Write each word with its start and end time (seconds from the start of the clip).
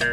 Mit 0.00 0.08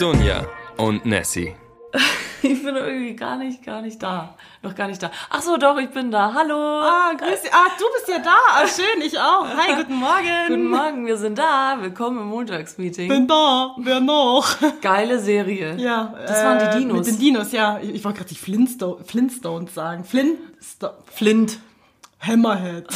Dunja 0.00 0.46
und 0.76 1.04
Nessie. 1.04 1.56
Ich 2.52 2.64
bin 2.64 2.74
irgendwie 2.74 3.14
gar 3.14 3.36
nicht, 3.36 3.64
gar 3.64 3.82
nicht 3.82 4.02
da. 4.02 4.34
Noch 4.62 4.74
gar 4.74 4.88
nicht 4.88 5.00
da. 5.02 5.10
Ach 5.30 5.40
so, 5.40 5.56
doch, 5.56 5.78
ich 5.78 5.90
bin 5.90 6.10
da. 6.10 6.34
Hallo. 6.34 6.56
Ah, 6.56 7.12
grüß 7.16 7.42
dich. 7.42 7.54
Ah, 7.54 7.66
du 7.78 7.84
bist 7.94 8.08
ja 8.08 8.18
da. 8.18 8.36
Ah, 8.50 8.66
schön, 8.66 9.00
ich 9.00 9.18
auch. 9.18 9.46
Hi, 9.46 9.76
guten 9.76 9.94
Morgen. 9.94 10.48
Guten 10.48 10.66
Morgen, 10.68 11.06
wir 11.06 11.16
sind 11.16 11.38
da. 11.38 11.78
Willkommen 11.80 12.18
im 12.18 12.26
Montagsmeeting. 12.28 13.08
Bin 13.08 13.28
da. 13.28 13.76
Wer 13.78 14.00
noch? 14.00 14.56
Geile 14.80 15.20
Serie. 15.20 15.76
Ja. 15.76 16.14
Das 16.26 16.44
waren 16.44 16.58
die 16.58 16.78
Dinos. 16.78 16.98
Mit 16.98 17.06
den 17.06 17.18
Dinos, 17.18 17.52
ja. 17.52 17.78
Ich, 17.80 17.90
ich 17.94 18.04
wollte 18.04 18.18
gerade 18.18 18.30
die 18.30 18.40
Flintsto 18.40 18.98
Flintstones 19.06 19.74
sagen. 19.74 20.04
Flintsto 20.04 20.90
Flint. 21.12 21.58
Hammerhead. 22.20 22.86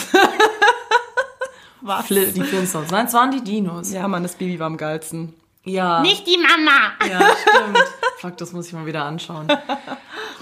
Was? 1.82 2.06
Fli 2.06 2.32
die 2.32 2.42
Flintstones. 2.42 2.90
Nein, 2.90 3.06
es 3.06 3.12
waren 3.14 3.30
die 3.30 3.44
Dinos. 3.44 3.92
Ja, 3.92 4.08
Mann, 4.08 4.24
das 4.24 4.34
Baby 4.34 4.58
war 4.58 4.66
am 4.66 4.76
geilsten. 4.76 5.34
Ja. 5.62 6.00
Nicht 6.00 6.26
die 6.26 6.36
Mama. 6.36 6.92
Ja, 7.08 7.28
stimmt. 7.36 7.84
Fuck, 8.18 8.38
das 8.38 8.54
muss 8.54 8.68
ich 8.68 8.72
mal 8.72 8.86
wieder 8.86 9.04
anschauen. 9.04 9.46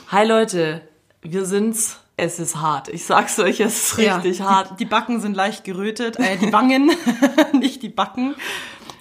Hi 0.08 0.24
Leute, 0.24 0.82
wir 1.22 1.44
sind's. 1.44 1.98
Es 2.16 2.38
ist 2.38 2.60
hart. 2.60 2.88
Ich 2.88 3.04
sag's 3.04 3.40
euch, 3.40 3.58
es 3.58 3.90
ist 3.90 3.98
richtig 3.98 4.38
ja, 4.38 4.44
hart. 4.48 4.70
Die, 4.70 4.76
die 4.76 4.84
Backen 4.84 5.20
sind 5.20 5.34
leicht 5.34 5.64
gerötet, 5.64 6.16
äh, 6.20 6.36
die 6.36 6.52
Wangen, 6.52 6.92
nicht 7.52 7.82
die 7.82 7.88
Backen. 7.88 8.36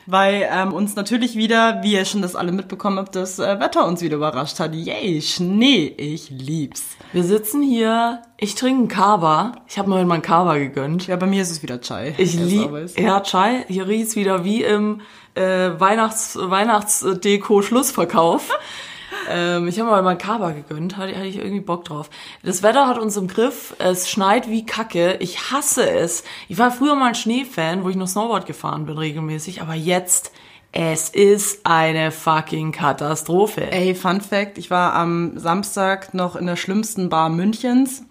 Weil 0.07 0.49
ähm, 0.51 0.73
uns 0.73 0.95
natürlich 0.95 1.35
wieder, 1.35 1.83
wie 1.83 1.93
ihr 1.93 2.05
schon 2.05 2.23
das 2.23 2.35
alle 2.35 2.51
mitbekommen 2.51 2.97
habt, 2.97 3.15
das 3.15 3.37
äh, 3.37 3.59
Wetter 3.59 3.85
uns 3.85 4.01
wieder 4.01 4.15
überrascht 4.15 4.59
hat. 4.59 4.73
Yay, 4.73 5.21
Schnee, 5.21 5.93
ich 5.95 6.31
lieb's. 6.31 6.97
Wir 7.13 7.23
sitzen 7.23 7.61
hier, 7.61 8.23
ich 8.37 8.55
trinke 8.55 8.79
einen 8.79 8.87
Kaba. 8.87 9.51
Ich 9.67 9.77
habe 9.77 9.89
mir 9.89 9.97
heute 9.97 10.07
mal 10.07 10.15
einen 10.15 10.23
Kaba 10.23 10.57
gegönnt. 10.57 11.05
Ja, 11.05 11.15
bei 11.15 11.27
mir 11.27 11.43
ist 11.43 11.51
es 11.51 11.61
wieder 11.61 11.79
Chai. 11.79 12.15
Ich 12.17 12.33
liebe, 12.33 12.87
ja, 12.97 13.21
Chai, 13.21 13.65
hier 13.67 13.87
riecht's 13.87 14.15
wieder 14.15 14.43
wie 14.43 14.63
im 14.63 15.01
äh, 15.35 15.79
Weihnachts 15.79 16.37
Weihnachtsdeko-Schlussverkauf. 16.39 18.49
ähm, 19.29 19.67
ich 19.67 19.79
habe 19.79 19.89
mir 19.89 20.01
mal 20.01 20.09
einen 20.09 20.17
Kaba 20.17 20.51
gegönnt, 20.51 20.97
hatte, 20.97 21.15
hatte 21.15 21.27
ich 21.27 21.37
irgendwie 21.37 21.61
Bock 21.61 21.85
drauf. 21.85 22.09
Das 22.43 22.63
Wetter 22.63 22.87
hat 22.87 22.97
uns 22.97 23.17
im 23.17 23.27
Griff, 23.27 23.75
es 23.79 24.09
schneit 24.09 24.49
wie 24.49 24.65
Kacke, 24.65 25.17
ich 25.19 25.51
hasse 25.51 25.89
es. 25.89 26.23
Ich 26.47 26.57
war 26.57 26.71
früher 26.71 26.95
mal 26.95 27.09
ein 27.09 27.15
Schneefan, 27.15 27.83
wo 27.83 27.89
ich 27.89 27.95
noch 27.95 28.07
Snowboard 28.07 28.45
gefahren 28.45 28.85
bin 28.85 28.97
regelmäßig, 28.97 29.61
aber 29.61 29.73
jetzt, 29.73 30.31
es 30.71 31.09
ist 31.09 31.65
eine 31.65 32.11
fucking 32.11 32.71
Katastrophe. 32.71 33.71
Ey, 33.71 33.93
Fun 33.93 34.21
Fact, 34.21 34.57
ich 34.57 34.71
war 34.71 34.93
am 34.93 35.37
Samstag 35.37 36.15
noch 36.15 36.35
in 36.35 36.47
der 36.47 36.55
schlimmsten 36.55 37.09
Bar 37.09 37.29
Münchens. 37.29 38.03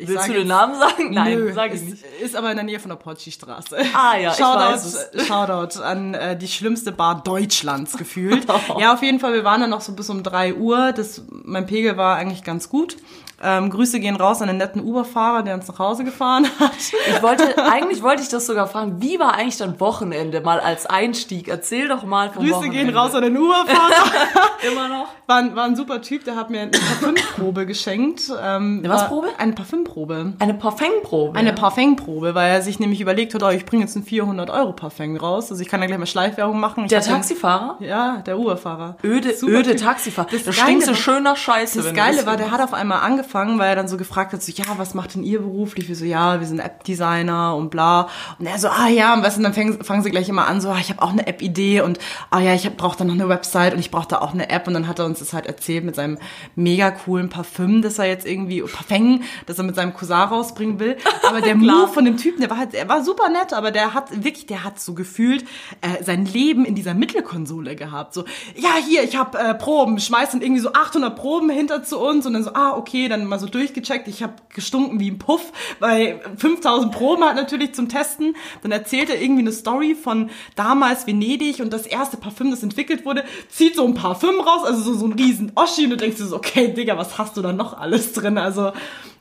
Ich 0.00 0.08
Willst 0.08 0.28
du 0.28 0.32
den 0.32 0.48
Namen 0.48 0.78
sagen? 0.78 1.12
Nein, 1.12 1.34
Nö, 1.38 1.52
sag 1.52 1.68
ich 1.68 1.74
ist, 1.74 1.84
nicht. 1.84 2.04
ist 2.22 2.36
aber 2.36 2.50
in 2.50 2.56
der 2.56 2.64
Nähe 2.64 2.80
von 2.80 2.88
der 2.88 2.96
Potschi-Straße. 2.96 3.76
Ah 3.94 4.16
ja, 4.16 4.30
ich 4.30 4.36
Shoutout, 4.36 4.72
weiß 4.72 5.10
es. 5.12 5.26
Shoutout 5.26 5.82
an 5.82 6.14
äh, 6.14 6.36
die 6.36 6.48
schlimmste 6.48 6.92
Bar 6.92 7.22
Deutschlands 7.22 7.96
gefühlt. 7.96 8.46
ja, 8.78 8.94
auf 8.94 9.02
jeden 9.02 9.20
Fall, 9.20 9.34
wir 9.34 9.44
waren 9.44 9.60
dann 9.60 9.70
noch 9.70 9.82
so 9.82 9.92
bis 9.92 10.08
um 10.08 10.22
3 10.22 10.54
Uhr. 10.54 10.92
Das, 10.92 11.22
mein 11.30 11.66
Pegel 11.66 11.96
war 11.96 12.16
eigentlich 12.16 12.44
ganz 12.44 12.68
gut. 12.68 12.96
Ähm, 13.42 13.70
Grüße 13.70 14.00
gehen 14.00 14.16
raus 14.16 14.42
an 14.42 14.48
den 14.48 14.58
netten 14.58 14.82
Uber-Fahrer, 14.82 15.42
der 15.42 15.54
uns 15.54 15.66
nach 15.68 15.78
Hause 15.78 16.04
gefahren 16.04 16.46
hat. 16.58 16.72
Ich 17.08 17.22
wollte, 17.22 17.56
eigentlich 17.72 18.02
wollte 18.02 18.22
ich 18.22 18.28
das 18.28 18.46
sogar 18.46 18.66
fragen, 18.66 19.00
wie 19.00 19.18
war 19.18 19.34
eigentlich 19.34 19.56
dein 19.56 19.80
Wochenende 19.80 20.40
mal 20.40 20.60
als 20.60 20.86
Einstieg? 20.86 21.48
Erzähl 21.48 21.88
doch 21.88 22.04
mal 22.04 22.30
vom 22.30 22.42
Grüße 22.42 22.56
Wochenende. 22.56 22.76
gehen 22.86 22.96
raus 22.96 23.14
an 23.14 23.22
den 23.22 23.36
Uber-Fahrer. 23.36 24.50
Immer 24.70 24.88
noch? 24.88 25.06
war, 25.26 25.36
ein- 25.38 25.56
war 25.56 25.64
ein 25.64 25.76
super 25.76 26.02
Typ, 26.02 26.24
der 26.24 26.36
hat 26.36 26.50
mir 26.50 26.60
eine 26.62 26.70
Parfümprobe 26.70 27.64
geschenkt. 27.66 28.22
Ähm, 28.42 28.80
Eine 28.84 28.92
was 28.92 29.06
Probe? 29.08 29.28
Eine 29.38 29.52
Parfümprobe. 29.52 30.34
Eine 30.38 30.54
Parfumprobe. 30.54 31.38
Eine 31.38 31.52
Parfumprobe, 31.52 32.34
weil 32.34 32.50
er 32.50 32.62
sich 32.62 32.78
nämlich 32.80 33.00
überlegt 33.00 33.32
hat, 33.34 33.42
oh, 33.42 33.48
ich 33.48 33.64
bringe 33.64 33.84
jetzt 33.84 33.96
ein 33.96 34.02
400 34.02 34.50
Euro 34.50 34.72
Parfum 34.72 35.16
raus. 35.16 35.50
Also 35.50 35.62
ich 35.62 35.68
kann 35.68 35.80
da 35.80 35.86
gleich 35.86 35.98
mal 35.98 36.06
Schleifwerbung 36.06 36.60
machen. 36.60 36.84
Ich 36.84 36.90
Der 36.90 36.98
hab 36.98 37.06
den- 37.06 37.14
Taxifahrer? 37.14 37.76
Ja, 37.80 38.18
der 38.26 38.38
Uberfahrer. 38.38 38.96
Öde, 39.02 39.34
Super 39.34 39.52
öde 39.52 39.70
Typ. 39.76 39.80
Taxifahrer. 39.86 40.28
Das 40.30 40.42
da 40.44 40.50
Geile 40.50 40.62
stinkst 40.62 40.88
du 40.88 40.92
war- 40.92 40.98
schön 40.98 41.22
nach 41.22 41.36
Scheiße. 41.36 41.82
Das 41.82 41.94
Geile 41.94 42.26
war, 42.26 42.36
der 42.36 42.50
hat 42.50 42.60
auf 42.60 42.74
einmal 42.74 43.00
angefangen, 43.00 43.29
weil 43.58 43.70
er 43.70 43.76
dann 43.76 43.88
so 43.88 43.96
gefragt 43.96 44.32
hat, 44.32 44.42
so, 44.42 44.52
ja, 44.52 44.64
was 44.76 44.94
macht 44.94 45.14
denn 45.14 45.22
ihr 45.22 45.40
beruflich? 45.40 45.88
Wir 45.88 45.96
so, 45.96 46.04
ja, 46.04 46.40
wir 46.40 46.46
sind 46.46 46.60
App-Designer 46.60 47.56
und 47.56 47.70
bla. 47.70 48.08
Und 48.38 48.46
er 48.46 48.58
so, 48.58 48.68
ah 48.68 48.88
ja, 48.88 49.14
und 49.14 49.22
was, 49.22 49.36
und 49.36 49.42
dann 49.42 49.54
fangen, 49.54 49.82
fangen 49.84 50.02
sie 50.02 50.10
gleich 50.10 50.28
immer 50.28 50.46
an, 50.46 50.60
so, 50.60 50.70
ah, 50.70 50.78
ich 50.80 50.90
habe 50.90 51.02
auch 51.02 51.10
eine 51.10 51.26
App-Idee 51.26 51.82
und, 51.82 51.98
ah 52.30 52.40
ja, 52.40 52.54
ich 52.54 52.68
brauche 52.76 52.98
da 52.98 53.04
noch 53.04 53.14
eine 53.14 53.28
Website 53.28 53.74
und 53.74 53.80
ich 53.80 53.90
brauche 53.90 54.08
da 54.08 54.18
auch 54.18 54.32
eine 54.32 54.50
App. 54.50 54.66
Und 54.66 54.74
dann 54.74 54.88
hat 54.88 54.98
er 54.98 55.06
uns 55.06 55.18
das 55.18 55.32
halt 55.32 55.46
erzählt 55.46 55.84
mit 55.84 55.94
seinem 55.94 56.18
mega 56.54 56.90
coolen 56.90 57.28
Parfüm, 57.28 57.82
das 57.82 57.98
er 57.98 58.06
jetzt 58.06 58.26
irgendwie, 58.26 58.62
Parfum, 58.62 59.22
das 59.46 59.58
er 59.58 59.64
mit 59.64 59.74
seinem 59.74 59.94
Cousin 59.94 60.16
rausbringen 60.16 60.78
will. 60.78 60.96
Aber 61.26 61.40
der 61.40 61.54
Move 61.56 61.88
von 61.88 62.04
dem 62.04 62.16
Typen, 62.16 62.40
der 62.40 62.50
war 62.50 62.58
halt, 62.58 62.74
er 62.74 62.88
war 62.88 63.04
super 63.04 63.28
nett, 63.28 63.52
aber 63.52 63.70
der 63.70 63.94
hat 63.94 64.24
wirklich, 64.24 64.46
der 64.46 64.64
hat 64.64 64.80
so 64.80 64.94
gefühlt 64.94 65.44
äh, 65.80 66.02
sein 66.02 66.24
Leben 66.26 66.64
in 66.64 66.74
dieser 66.74 66.94
Mittelkonsole 66.94 67.76
gehabt. 67.76 68.14
So, 68.14 68.24
ja, 68.54 68.70
hier, 68.86 69.02
ich 69.04 69.16
habe 69.16 69.38
äh, 69.38 69.54
Proben, 69.54 69.98
schmeißt 69.98 70.34
dann 70.34 70.42
irgendwie 70.42 70.60
so 70.60 70.72
800 70.72 71.16
Proben 71.16 71.50
hinter 71.50 71.82
zu 71.82 71.98
uns 71.98 72.26
und 72.26 72.34
dann 72.34 72.44
so, 72.44 72.52
ah, 72.54 72.76
okay, 72.76 73.08
dann 73.08 73.19
mal 73.26 73.38
so 73.38 73.46
durchgecheckt. 73.46 74.08
Ich 74.08 74.22
habe 74.22 74.34
gestunken 74.54 75.00
wie 75.00 75.10
ein 75.10 75.18
Puff, 75.18 75.52
weil 75.78 76.20
5000 76.36 76.92
Proben 76.92 77.24
hat 77.24 77.36
natürlich 77.36 77.74
zum 77.74 77.88
Testen. 77.88 78.36
Dann 78.62 78.72
erzählt 78.72 79.10
er 79.10 79.20
irgendwie 79.20 79.42
eine 79.42 79.52
Story 79.52 79.94
von 79.94 80.30
damals 80.56 81.06
Venedig 81.06 81.60
und 81.60 81.72
das 81.72 81.86
erste 81.86 82.16
Parfüm, 82.16 82.50
das 82.50 82.62
entwickelt 82.62 83.04
wurde, 83.04 83.24
zieht 83.48 83.76
so 83.76 83.84
ein 83.84 83.94
Parfüm 83.94 84.40
raus, 84.40 84.64
also 84.64 84.82
so, 84.82 84.94
so 84.94 85.06
ein 85.06 85.12
riesen 85.12 85.52
Oschi 85.54 85.84
und 85.84 85.90
du 85.90 85.96
denkst 85.96 86.16
dir 86.16 86.26
so, 86.26 86.36
okay, 86.36 86.72
Digga, 86.72 86.96
was 86.96 87.18
hast 87.18 87.36
du 87.36 87.42
da 87.42 87.52
noch 87.52 87.78
alles 87.78 88.12
drin? 88.12 88.38
Also 88.38 88.72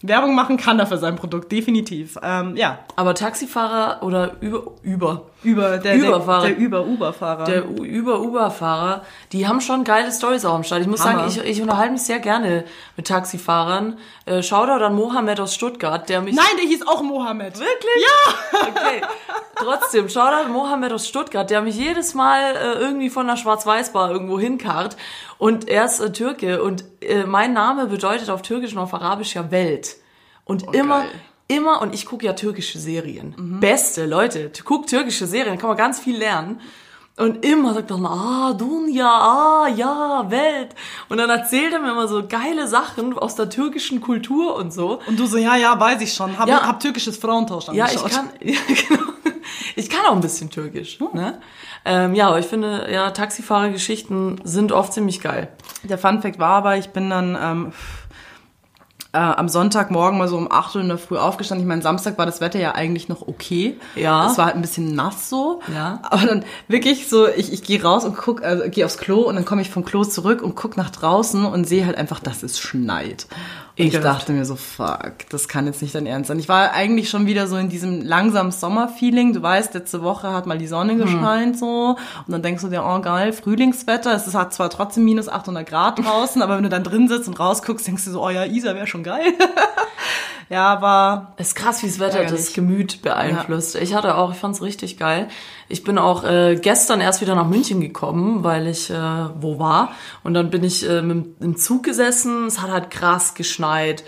Werbung 0.01 0.33
machen 0.33 0.55
kann 0.55 0.79
er 0.79 0.87
für 0.87 0.97
sein 0.97 1.17
Produkt, 1.17 1.51
definitiv. 1.51 2.17
Ähm, 2.23 2.55
ja, 2.55 2.79
Aber 2.95 3.13
Taxifahrer 3.15 4.01
oder 4.01 4.31
über, 4.39 4.63
über, 4.81 5.23
über 5.43 5.77
der, 5.77 5.95
Überfahrer. 5.97 6.41
der, 6.47 6.51
der 6.51 6.57
Über-Uber-Fahrer. 6.57 7.43
der 7.43 7.69
U- 7.69 7.83
über 7.83 8.21
Uber-Fahrer, 8.21 9.03
die 9.33 9.45
haben 9.47 9.59
schon 9.59 9.83
geile 9.83 10.09
Stories 10.11 10.45
auch 10.45 10.53
am 10.53 10.63
Start. 10.63 10.81
Ich 10.81 10.87
muss 10.87 11.03
Hammer. 11.05 11.29
sagen, 11.29 11.41
ich, 11.43 11.49
ich 11.57 11.61
unterhalte 11.61 11.91
mich 11.91 12.03
sehr 12.03 12.19
gerne 12.19 12.63
mit 12.95 13.07
Taxifahrern. 13.07 13.97
Äh, 14.25 14.41
Shoutout 14.41 14.83
an 14.83 14.95
Mohammed 14.95 15.39
aus 15.41 15.53
Stuttgart, 15.53 16.07
der 16.07 16.21
mich... 16.21 16.33
Nein, 16.35 16.45
der 16.57 16.65
hieß 16.69 16.87
auch 16.87 17.01
Mohammed. 17.03 17.59
Wirklich? 17.59 18.03
Ja! 18.05 18.33
Okay. 18.69 19.01
Trotzdem, 19.55 20.07
Shoutout 20.09 20.45
an 20.45 20.51
Mohammed 20.53 20.93
aus 20.93 21.07
Stuttgart, 21.07 21.49
der 21.49 21.61
mich 21.61 21.75
jedes 21.75 22.13
Mal 22.13 22.55
äh, 22.55 22.79
irgendwie 22.79 23.09
von 23.09 23.27
der 23.27 23.35
Schwarz-Weiß-Bar 23.35 24.11
irgendwo 24.11 24.39
hinkarrt. 24.39 24.95
Und 25.39 25.67
er 25.67 25.85
ist 25.85 25.99
äh, 26.01 26.11
Türke 26.11 26.61
und 26.61 26.83
äh, 27.01 27.23
mein 27.25 27.53
Name 27.53 27.87
bedeutet 27.87 28.29
auf 28.29 28.41
Türkisch 28.43 28.73
und 28.73 28.79
auf 28.79 28.93
Arabisch 28.93 29.33
ja 29.35 29.49
Welt. 29.49 29.95
Und 30.45 30.75
immer, 30.75 30.99
geil. 30.99 31.09
immer, 31.47 31.81
und 31.81 31.93
ich 31.95 32.05
gucke 32.05 32.25
ja 32.25 32.33
türkische 32.33 32.77
Serien. 32.77 33.33
Beste, 33.61 34.05
Leute, 34.05 34.51
guck 34.65 34.85
türkische 34.87 35.25
Serien, 35.25 35.55
da 35.55 35.59
kann 35.61 35.69
man 35.69 35.77
ganz 35.77 35.99
viel 35.99 36.17
lernen. 36.17 36.59
Und 37.17 37.45
immer 37.45 37.73
sagt 37.73 37.91
er, 37.91 37.97
ah, 37.97 38.53
Dunja, 38.53 39.05
ah, 39.07 39.67
ja, 39.67 40.25
Welt. 40.29 40.69
Und 41.09 41.17
dann 41.17 41.29
erzählt 41.29 41.73
er 41.73 41.79
mir 41.79 41.91
immer 41.91 42.07
so 42.07 42.25
geile 42.27 42.65
Sachen 42.67 43.17
aus 43.17 43.35
der 43.35 43.49
türkischen 43.49 43.99
Kultur 43.99 44.55
und 44.55 44.71
so. 44.73 45.01
Und 45.05 45.19
du 45.19 45.25
so, 45.25 45.37
ja, 45.37 45.55
ja, 45.57 45.77
weiß 45.77 46.01
ich 46.01 46.13
schon. 46.13 46.37
Hab, 46.39 46.47
Ja. 46.47 46.65
hab 46.65 46.79
türkisches 46.79 47.17
Frauentausch 47.17 47.67
Ja, 47.73 47.85
angeschaut. 47.85 48.09
ich 48.11 48.15
kann, 48.15 48.29
ja, 48.41 48.57
genau. 48.89 49.11
Ich 49.79 49.89
kann 49.89 50.05
auch 50.05 50.11
ein 50.13 50.19
bisschen 50.19 50.49
Türkisch. 50.49 50.99
Ne? 51.13 51.39
Ähm, 51.85 52.13
ja, 52.13 52.27
aber 52.27 52.39
ich 52.39 52.47
finde, 52.47 52.89
ja, 52.91 53.11
Taxifahrergeschichten 53.11 54.41
sind 54.43 54.73
oft 54.73 54.91
ziemlich 54.91 55.21
geil. 55.21 55.47
Der 55.83 55.97
Fun 55.97 56.21
Fact 56.21 56.37
war 56.37 56.49
aber, 56.49 56.75
ich 56.75 56.89
bin 56.89 57.09
dann 57.09 57.37
ähm, 57.41 57.73
äh, 59.11 59.17
am 59.17 59.49
Sonntagmorgen 59.49 60.19
mal 60.19 60.27
so 60.27 60.37
um 60.37 60.51
8 60.51 60.75
Uhr 60.75 60.81
in 60.81 60.87
der 60.87 60.99
Früh 60.99 61.17
aufgestanden. 61.17 61.65
Ich 61.65 61.67
meine, 61.67 61.81
Samstag 61.81 62.17
war 62.19 62.27
das 62.27 62.41
Wetter 62.41 62.59
ja 62.59 62.75
eigentlich 62.75 63.09
noch 63.09 63.27
okay. 63.27 63.77
Ja. 63.95 64.29
Es 64.29 64.37
war 64.37 64.45
halt 64.45 64.55
ein 64.55 64.61
bisschen 64.61 64.93
nass 64.93 65.29
so. 65.29 65.61
Ja. 65.73 65.99
Aber 66.03 66.27
dann 66.27 66.45
wirklich 66.67 67.07
so, 67.07 67.27
ich, 67.27 67.51
ich 67.51 67.63
gehe 67.63 67.81
raus 67.81 68.05
und 68.05 68.15
guck, 68.15 68.43
also 68.43 68.69
gehe 68.69 68.85
aufs 68.85 68.99
Klo 68.99 69.21
und 69.21 69.35
dann 69.35 69.45
komme 69.45 69.61
ich 69.61 69.71
vom 69.71 69.83
Klo 69.83 70.03
zurück 70.03 70.43
und 70.43 70.55
guck 70.55 70.77
nach 70.77 70.91
draußen 70.91 71.45
und 71.45 71.67
sehe 71.67 71.87
halt 71.87 71.97
einfach, 71.97 72.19
dass 72.19 72.43
es 72.43 72.59
schneit. 72.59 73.25
Und 73.79 73.85
ich 73.85 73.99
dachte 73.99 74.33
mir 74.33 74.43
so, 74.43 74.57
fuck, 74.57 75.29
das 75.29 75.47
kann 75.47 75.65
jetzt 75.65 75.81
nicht 75.81 75.95
dein 75.95 76.05
Ernst 76.05 76.27
sein. 76.27 76.37
Ich 76.37 76.49
war 76.49 76.73
eigentlich 76.73 77.09
schon 77.09 77.27
wieder 77.27 77.47
so 77.47 77.55
in 77.55 77.69
diesem 77.69 78.01
langsamen 78.01 78.51
Sommerfeeling. 78.51 79.31
Du 79.31 79.41
weißt, 79.41 79.73
letzte 79.73 80.01
Woche 80.01 80.33
hat 80.33 80.47
mal 80.47 80.57
die 80.57 80.67
Sonne 80.67 80.97
gescheint 80.97 81.57
so. 81.57 81.95
Und 82.27 82.31
dann 82.31 82.41
denkst 82.41 82.61
du 82.61 82.67
dir, 82.67 82.83
oh 82.83 82.99
geil, 82.99 83.31
Frühlingswetter. 83.31 84.13
Es 84.13 84.27
ist 84.27 84.35
hat 84.35 84.53
zwar 84.53 84.69
trotzdem 84.69 85.05
minus 85.05 85.29
800 85.29 85.65
Grad 85.65 85.99
draußen, 85.99 86.41
aber 86.41 86.57
wenn 86.57 86.63
du 86.63 86.69
dann 86.69 86.83
drin 86.83 87.07
sitzt 87.07 87.29
und 87.29 87.39
rausguckst, 87.39 87.87
denkst 87.87 88.03
du 88.03 88.11
so, 88.11 88.25
oh 88.25 88.29
ja, 88.29 88.43
Isa 88.43 88.75
wäre 88.75 88.85
schon 88.85 88.98
geil. 89.03 89.33
ja, 90.49 90.65
aber 90.67 91.33
Es 91.37 91.49
ist 91.49 91.55
krass, 91.55 91.83
wie 91.83 91.87
das 91.87 91.99
Wetter 91.99 92.19
Ärgerlich. 92.19 92.45
das 92.45 92.53
Gemüt 92.53 93.01
beeinflusst. 93.01 93.75
Ich 93.75 93.93
hatte 93.93 94.15
auch, 94.15 94.31
ich 94.31 94.37
fand's 94.37 94.61
richtig 94.61 94.97
geil. 94.97 95.27
Ich 95.67 95.83
bin 95.83 95.97
auch 95.97 96.23
äh, 96.23 96.55
gestern 96.55 97.01
erst 97.01 97.21
wieder 97.21 97.35
nach 97.35 97.47
München 97.47 97.81
gekommen, 97.81 98.43
weil 98.43 98.67
ich 98.67 98.89
äh, 98.89 98.95
wo 99.39 99.59
war. 99.59 99.91
Und 100.23 100.33
dann 100.33 100.49
bin 100.49 100.63
ich 100.63 100.87
äh, 100.89 101.01
mit, 101.01 101.41
im 101.41 101.55
Zug 101.57 101.83
gesessen. 101.83 102.47
Es 102.47 102.59
hat 102.61 102.71
halt 102.71 102.89
krass 102.89 103.33
geschneit. 103.35 104.03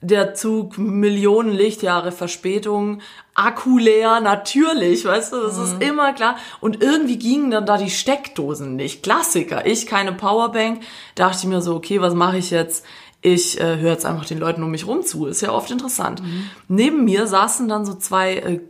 Der 0.00 0.34
Zug, 0.34 0.78
Millionen 0.78 1.50
Lichtjahre 1.50 2.12
Verspätung, 2.12 3.00
Akku 3.34 3.78
leer, 3.78 4.20
natürlich, 4.20 5.04
weißt 5.04 5.32
du, 5.32 5.40
das 5.40 5.56
Mhm. 5.58 5.64
ist 5.64 5.82
immer 5.82 6.12
klar. 6.12 6.36
Und 6.60 6.80
irgendwie 6.84 7.18
gingen 7.18 7.50
dann 7.50 7.66
da 7.66 7.76
die 7.78 7.90
Steckdosen 7.90 8.76
nicht. 8.76 9.02
Klassiker. 9.02 9.66
Ich 9.66 9.86
keine 9.88 10.12
Powerbank. 10.12 10.82
Dachte 11.16 11.38
ich 11.40 11.44
mir 11.46 11.60
so, 11.62 11.74
okay, 11.74 12.00
was 12.00 12.14
mache 12.14 12.36
ich 12.38 12.50
jetzt? 12.50 12.84
Ich 13.34 13.60
äh, 13.60 13.78
höre 13.78 13.92
jetzt 13.92 14.06
einfach 14.06 14.24
den 14.26 14.38
Leuten 14.38 14.62
um 14.62 14.70
mich 14.70 14.86
rum 14.86 15.02
zu. 15.02 15.26
Ist 15.26 15.40
ja 15.40 15.52
oft 15.52 15.70
interessant. 15.70 16.22
Neben 16.68 17.04
mir 17.04 17.26
saßen 17.26 17.68
dann 17.68 17.84
so 17.86 17.94
zwei 17.94 18.36
äh, 18.36 18.60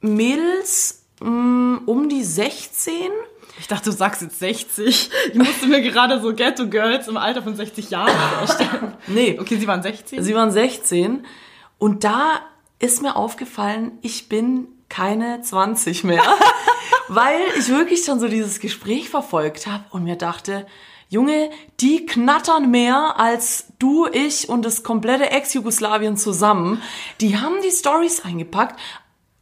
Ghetto-Mädels 0.00 1.04
mh, 1.20 1.80
um 1.86 2.08
die 2.08 2.22
16. 2.22 2.92
Ich 3.60 3.66
dachte, 3.66 3.90
du 3.90 3.96
sagst 3.96 4.22
jetzt 4.22 4.38
60. 4.38 5.10
Ich 5.32 5.34
musste 5.34 5.66
mir 5.66 5.80
gerade 5.80 6.20
so 6.20 6.32
Ghetto 6.34 6.68
Girls 6.68 7.08
im 7.08 7.16
Alter 7.16 7.42
von 7.42 7.56
60 7.56 7.90
Jahren 7.90 8.12
vorstellen. 8.38 8.94
Nee, 9.08 9.38
Okay, 9.40 9.56
sie 9.56 9.66
waren 9.66 9.82
16. 9.82 10.22
Sie 10.22 10.34
waren 10.34 10.50
16 10.50 11.24
und 11.78 12.04
da 12.04 12.40
ist 12.78 13.02
mir 13.02 13.16
aufgefallen, 13.16 13.92
ich 14.02 14.28
bin 14.28 14.68
keine 14.88 15.40
20 15.42 16.04
mehr, 16.04 16.22
weil 17.08 17.40
ich 17.58 17.68
wirklich 17.68 18.04
schon 18.04 18.20
so 18.20 18.28
dieses 18.28 18.60
Gespräch 18.60 19.08
verfolgt 19.10 19.66
habe 19.66 19.84
und 19.90 20.04
mir 20.04 20.16
dachte, 20.16 20.66
Junge, 21.10 21.50
die 21.80 22.04
knattern 22.04 22.70
mehr 22.70 23.18
als 23.18 23.68
du, 23.78 24.06
ich 24.06 24.48
und 24.48 24.64
das 24.64 24.82
komplette 24.82 25.30
Ex-Jugoslawien 25.30 26.18
zusammen. 26.18 26.82
Die 27.22 27.38
haben 27.38 27.56
die 27.62 27.70
Stories 27.70 28.24
eingepackt, 28.24 28.78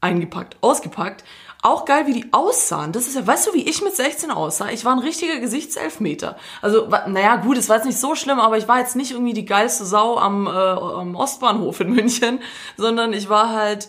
eingepackt, 0.01 0.57
ausgepackt. 0.61 1.25
Auch 1.63 1.85
geil, 1.85 2.07
wie 2.07 2.13
die 2.13 2.33
aussahen. 2.33 2.93
Das 2.93 3.09
ist 3.09 3.17
ja, 3.17 3.27
weißt 3.27 3.49
du, 3.49 3.55
wie 3.55 3.69
ich 3.69 3.83
mit 3.83 3.97
16 3.97 4.31
aussah? 4.31 4.71
Ich 4.71 4.85
war 4.85 4.93
ein 4.93 5.01
richtiger 5.01 5.41
Gesichtselfmeter. 5.41 6.37
Also, 6.63 6.87
naja, 7.09 7.37
gut, 7.37 7.59
es 7.59 7.69
war 7.69 7.77
jetzt 7.77 7.87
nicht 7.87 7.99
so 7.99 8.15
schlimm, 8.15 8.39
aber 8.39 8.57
ich 8.57 8.69
war 8.69 8.79
jetzt 8.79 8.95
nicht 8.95 9.11
irgendwie 9.11 9.33
die 9.33 9.47
geilste 9.47 9.85
Sau 9.85 10.17
am, 10.19 10.47
äh, 10.47 10.51
am 10.51 11.17
Ostbahnhof 11.17 11.81
in 11.81 11.91
München, 11.93 12.39
sondern 12.77 13.13
ich 13.13 13.29
war 13.29 13.51
halt 13.51 13.89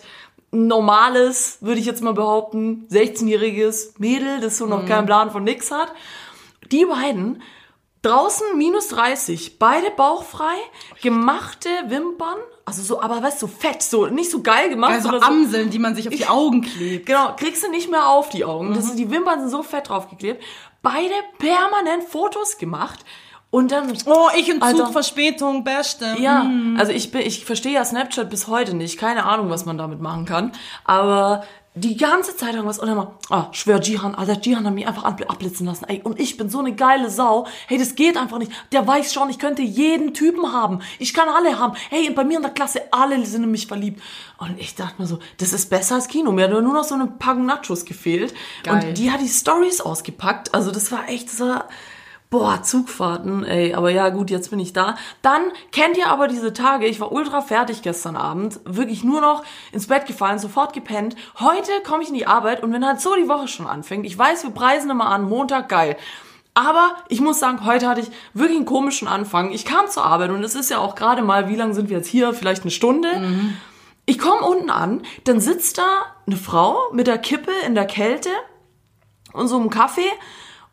ein 0.52 0.66
normales, 0.66 1.58
würde 1.60 1.78
ich 1.78 1.86
jetzt 1.86 2.02
mal 2.02 2.14
behaupten, 2.14 2.88
16-jähriges 2.90 3.94
Mädel, 3.98 4.40
das 4.40 4.58
so 4.58 4.66
noch 4.66 4.86
keinen 4.86 5.06
Plan 5.06 5.30
von 5.30 5.44
nix 5.44 5.70
hat. 5.70 5.92
Die 6.72 6.84
beiden, 6.84 7.42
draußen 8.02 8.56
minus 8.56 8.88
30, 8.88 9.58
beide 9.58 9.90
bauchfrei, 9.90 10.56
gemachte 11.02 11.68
Wimpern, 11.88 12.38
also 12.64 12.82
so, 12.82 13.00
aber 13.00 13.22
weißt 13.22 13.42
du, 13.42 13.46
so 13.46 13.52
fett, 13.52 13.82
so 13.82 14.06
nicht 14.06 14.30
so 14.30 14.42
geil 14.42 14.68
gemacht, 14.68 14.92
Also 14.92 15.10
sondern 15.10 15.22
so, 15.22 15.26
Amseln, 15.28 15.70
die 15.70 15.78
man 15.78 15.94
sich 15.94 16.08
auf 16.08 16.14
die 16.14 16.26
Augen 16.26 16.62
klebt. 16.62 17.06
Genau, 17.06 17.34
kriegst 17.36 17.62
du 17.64 17.70
nicht 17.70 17.90
mehr 17.90 18.08
auf 18.08 18.28
die 18.28 18.44
Augen. 18.44 18.70
Mhm. 18.70 18.74
Das 18.74 18.84
ist, 18.84 18.98
die 18.98 19.10
Wimpern 19.10 19.40
sind 19.40 19.50
so 19.50 19.62
fett 19.62 19.88
draufgeklebt. 19.88 20.42
Beide 20.82 21.14
permanent 21.38 22.04
Fotos 22.04 22.58
gemacht. 22.58 23.04
Und 23.50 23.72
dann. 23.72 23.90
Oh, 24.06 24.28
ich 24.36 24.48
im 24.48 24.56
Zug, 24.56 24.62
Alter. 24.62 24.92
Verspätung, 24.92 25.64
beste. 25.64 26.16
Ja, 26.18 26.50
also 26.76 26.92
ich 26.92 27.10
bin, 27.10 27.22
ich 27.22 27.44
verstehe 27.44 27.72
ja 27.72 27.84
Snapchat 27.84 28.28
bis 28.28 28.46
heute 28.46 28.74
nicht. 28.74 28.98
Keine 28.98 29.24
Ahnung, 29.24 29.48
was 29.48 29.64
man 29.64 29.78
damit 29.78 30.00
machen 30.00 30.26
kann. 30.26 30.52
Aber 30.84 31.44
die 31.80 31.96
ganze 31.96 32.36
Zeit 32.36 32.54
irgendwas 32.54 32.78
und 32.78 32.88
immer, 32.88 33.12
ah, 33.30 33.46
schwör 33.52 33.80
Jihan, 33.80 34.14
Alter, 34.14 34.40
Jihan 34.40 34.66
hat 34.66 34.74
mich 34.74 34.86
einfach 34.86 35.04
abblitzen 35.04 35.66
lassen, 35.66 35.84
ey, 35.84 36.00
und 36.02 36.18
ich 36.18 36.36
bin 36.36 36.50
so 36.50 36.58
eine 36.58 36.74
geile 36.74 37.10
Sau, 37.10 37.46
hey, 37.66 37.78
das 37.78 37.94
geht 37.94 38.16
einfach 38.16 38.38
nicht, 38.38 38.50
der 38.72 38.86
weiß 38.86 39.12
schon, 39.12 39.30
ich 39.30 39.38
könnte 39.38 39.62
jeden 39.62 40.14
Typen 40.14 40.52
haben, 40.52 40.80
ich 40.98 41.14
kann 41.14 41.28
alle 41.28 41.58
haben, 41.58 41.74
hey, 41.90 42.10
bei 42.10 42.24
mir 42.24 42.38
in 42.38 42.42
der 42.42 42.52
Klasse, 42.52 42.82
alle 42.90 43.24
sind 43.24 43.44
in 43.44 43.50
mich 43.50 43.66
verliebt. 43.66 44.02
Und 44.38 44.58
ich 44.58 44.74
dachte 44.74 45.00
mir 45.00 45.06
so, 45.06 45.18
das 45.38 45.52
ist 45.52 45.70
besser 45.70 45.96
als 45.96 46.08
Kino, 46.08 46.32
mir 46.32 46.44
hat 46.44 46.50
nur 46.50 46.62
noch 46.62 46.84
so 46.84 46.94
eine 46.94 47.06
Packung 47.06 47.46
Nachos 47.46 47.84
gefehlt. 47.84 48.34
Geil. 48.64 48.88
Und 48.88 48.98
die 48.98 49.10
hat 49.10 49.20
die 49.20 49.28
Stories 49.28 49.80
ausgepackt, 49.80 50.54
also 50.54 50.70
das 50.70 50.90
war 50.90 51.08
echt, 51.08 51.28
das 51.28 51.40
war, 51.40 51.68
Boah, 52.30 52.62
Zugfahrten, 52.62 53.42
ey, 53.42 53.72
aber 53.72 53.88
ja 53.88 54.10
gut, 54.10 54.28
jetzt 54.28 54.50
bin 54.50 54.60
ich 54.60 54.74
da. 54.74 54.96
Dann 55.22 55.40
kennt 55.72 55.96
ihr 55.96 56.08
aber 56.08 56.28
diese 56.28 56.52
Tage, 56.52 56.84
ich 56.86 57.00
war 57.00 57.10
ultra 57.10 57.40
fertig 57.40 57.80
gestern 57.80 58.16
Abend, 58.16 58.60
wirklich 58.66 59.02
nur 59.02 59.22
noch 59.22 59.44
ins 59.72 59.86
Bett 59.86 60.04
gefallen, 60.04 60.38
sofort 60.38 60.74
gepennt. 60.74 61.16
Heute 61.40 61.70
komme 61.86 62.02
ich 62.02 62.10
in 62.10 62.14
die 62.14 62.26
Arbeit 62.26 62.62
und 62.62 62.70
wenn 62.72 62.84
halt 62.84 63.00
so 63.00 63.14
die 63.14 63.28
Woche 63.28 63.48
schon 63.48 63.66
anfängt, 63.66 64.04
ich 64.04 64.18
weiß, 64.18 64.44
wir 64.44 64.50
preisen 64.50 64.90
immer 64.90 65.06
an, 65.06 65.26
Montag 65.26 65.70
geil. 65.70 65.96
Aber 66.52 66.96
ich 67.08 67.22
muss 67.22 67.38
sagen, 67.38 67.64
heute 67.64 67.88
hatte 67.88 68.02
ich 68.02 68.10
wirklich 68.34 68.58
einen 68.58 68.66
komischen 68.66 69.08
Anfang. 69.08 69.52
Ich 69.52 69.64
kam 69.64 69.88
zur 69.88 70.04
Arbeit 70.04 70.30
und 70.30 70.44
es 70.44 70.54
ist 70.54 70.70
ja 70.70 70.78
auch 70.78 70.96
gerade 70.96 71.22
mal, 71.22 71.48
wie 71.48 71.56
lange 71.56 71.72
sind 71.72 71.88
wir 71.88 71.96
jetzt 71.96 72.08
hier? 72.08 72.34
Vielleicht 72.34 72.62
eine 72.62 72.72
Stunde. 72.72 73.08
Ich 74.04 74.18
komme 74.18 74.42
unten 74.42 74.68
an, 74.68 75.02
dann 75.24 75.40
sitzt 75.40 75.78
da 75.78 75.86
eine 76.26 76.36
Frau 76.36 76.76
mit 76.92 77.06
der 77.06 77.18
Kippe 77.18 77.52
in 77.64 77.74
der 77.74 77.86
Kälte 77.86 78.30
und 79.32 79.48
so 79.48 79.56
einem 79.56 79.70
Kaffee 79.70 80.10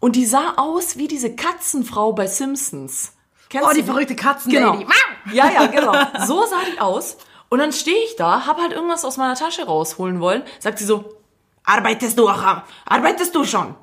und 0.06 0.16
die 0.16 0.28
sah 0.28 0.54
aus 0.58 0.98
wie 0.98 1.08
diese 1.08 1.36
Katzenfrau 1.36 2.14
bei 2.14 2.28
Simpsons. 2.28 3.14
Kennst 3.50 3.68
Oh, 3.68 3.72
du 3.72 3.78
die 3.78 3.84
verrückte 3.84 4.16
Katzenlady. 4.16 4.84
Genau. 4.84 4.92
Ja, 5.34 5.50
ja, 5.52 5.66
genau. 5.66 5.94
So 6.28 6.46
sah 6.46 6.62
die 6.72 6.80
aus. 6.80 7.18
Und 7.50 7.58
dann 7.58 7.72
stehe 7.74 7.98
ich 8.06 8.16
da, 8.16 8.46
hab 8.46 8.60
halt 8.60 8.72
irgendwas 8.72 9.04
aus 9.04 9.18
meiner 9.18 9.34
Tasche 9.34 9.66
rausholen 9.66 10.20
wollen. 10.20 10.44
Sagt 10.60 10.78
sie 10.78 10.86
so, 10.86 11.16
arbeitest 11.64 12.20
du 12.20 12.30
auch? 12.30 12.62
Arbeitest 12.86 13.34
du 13.34 13.46
schon? 13.46 13.74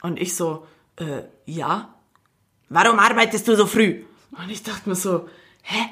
Und 0.00 0.18
ich 0.18 0.34
so, 0.34 0.66
äh, 0.96 1.24
ja. 1.44 1.92
Warum 2.70 2.98
arbeitest 2.98 3.46
du 3.46 3.54
so 3.54 3.66
früh? 3.66 4.04
Und 4.38 4.48
ich 4.48 4.62
dachte 4.62 4.88
mir 4.88 4.94
so, 4.94 5.28
hä? 5.64 5.90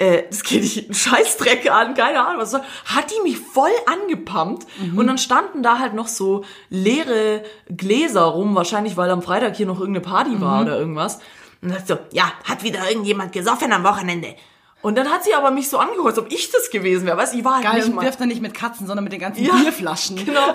Äh, 0.00 0.22
das 0.30 0.42
geht 0.42 0.62
dich 0.62 0.84
einen 0.86 0.94
Scheißdreck 0.94 1.70
an, 1.70 1.94
keine 1.94 2.26
Ahnung 2.26 2.40
was. 2.40 2.54
Hat 2.54 3.10
die 3.10 3.22
mich 3.22 3.38
voll 3.38 3.70
angepumpt 3.84 4.66
und 4.96 5.06
dann 5.06 5.18
standen 5.18 5.62
da 5.62 5.78
halt 5.78 5.92
noch 5.92 6.08
so 6.08 6.42
leere 6.70 7.42
Gläser 7.68 8.22
rum, 8.22 8.54
wahrscheinlich 8.54 8.96
weil 8.96 9.10
am 9.10 9.20
Freitag 9.20 9.56
hier 9.56 9.66
noch 9.66 9.78
irgendeine 9.78 10.04
Party 10.04 10.40
war 10.40 10.62
oder 10.62 10.78
irgendwas. 10.78 11.20
Und 11.60 11.74
dann 11.74 11.86
so, 11.86 11.98
ja, 12.12 12.32
hat 12.44 12.62
wieder 12.62 12.88
irgendjemand 12.88 13.32
gesoffen 13.32 13.72
am 13.72 13.84
Wochenende. 13.84 14.34
Und 14.82 14.96
dann 14.96 15.10
hat 15.10 15.24
sie 15.24 15.34
aber 15.34 15.50
mich 15.50 15.68
so 15.68 15.76
angehört, 15.78 16.06
als 16.06 16.18
ob 16.18 16.32
ich 16.32 16.50
das 16.50 16.70
gewesen 16.70 17.06
wäre. 17.06 17.16
Weißt 17.16 17.34
du, 17.34 17.38
ich 17.38 17.44
war 17.44 17.56
halt 17.56 17.64
Geil, 17.64 17.74
nicht 17.84 17.94
mal. 17.94 18.04
wirft 18.04 18.18
er 18.20 18.26
nicht 18.26 18.40
mit 18.40 18.54
Katzen, 18.54 18.86
sondern 18.86 19.04
mit 19.04 19.12
den 19.12 19.20
ganzen 19.20 19.44
Ja, 19.44 19.54
Bierflaschen. 19.54 20.24
Genau. 20.24 20.48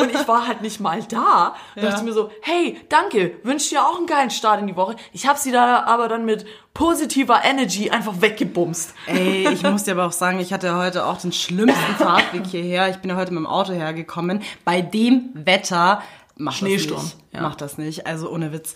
Und 0.00 0.10
ich 0.14 0.28
war 0.28 0.46
halt 0.46 0.62
nicht 0.62 0.78
mal 0.80 1.02
da. 1.08 1.54
Da 1.74 1.80
Ja. 1.82 1.88
dachte 1.88 2.00
ich 2.02 2.06
mir 2.06 2.12
so, 2.12 2.30
hey, 2.42 2.78
danke, 2.88 3.38
wünsche 3.42 3.70
dir 3.70 3.82
auch 3.86 3.96
einen 3.96 4.06
geilen 4.06 4.30
Start 4.30 4.60
in 4.60 4.66
die 4.68 4.76
Woche. 4.76 4.94
Ich 5.12 5.26
habe 5.26 5.38
sie 5.38 5.50
da 5.52 5.82
aber 5.84 6.06
dann 6.08 6.24
mit 6.24 6.44
positiver 6.74 7.40
Energy 7.44 7.90
einfach 7.90 8.14
weggebumst. 8.20 8.94
Ey, 9.06 9.48
ich 9.52 9.62
muss 9.70 9.84
dir 9.84 9.92
aber 9.92 10.06
auch 10.06 10.12
sagen, 10.12 10.38
ich 10.40 10.52
hatte 10.52 10.76
heute 10.76 11.04
auch 11.06 11.18
den 11.18 11.32
schlimmsten 11.32 11.94
Fahrtweg 11.98 12.46
hierher. 12.46 12.88
Ich 12.88 12.96
bin 12.98 13.10
ja 13.10 13.16
heute 13.16 13.32
mit 13.32 13.40
dem 13.40 13.46
Auto 13.46 13.72
hergekommen. 13.72 14.42
Bei 14.64 14.80
dem 14.80 15.30
Wetter 15.34 16.02
macht 16.36 16.58
Schneesturm. 16.58 17.10
Ja. 17.34 17.40
Macht 17.40 17.62
das 17.62 17.78
nicht. 17.78 18.06
Also 18.06 18.30
ohne 18.30 18.52
Witz. 18.52 18.74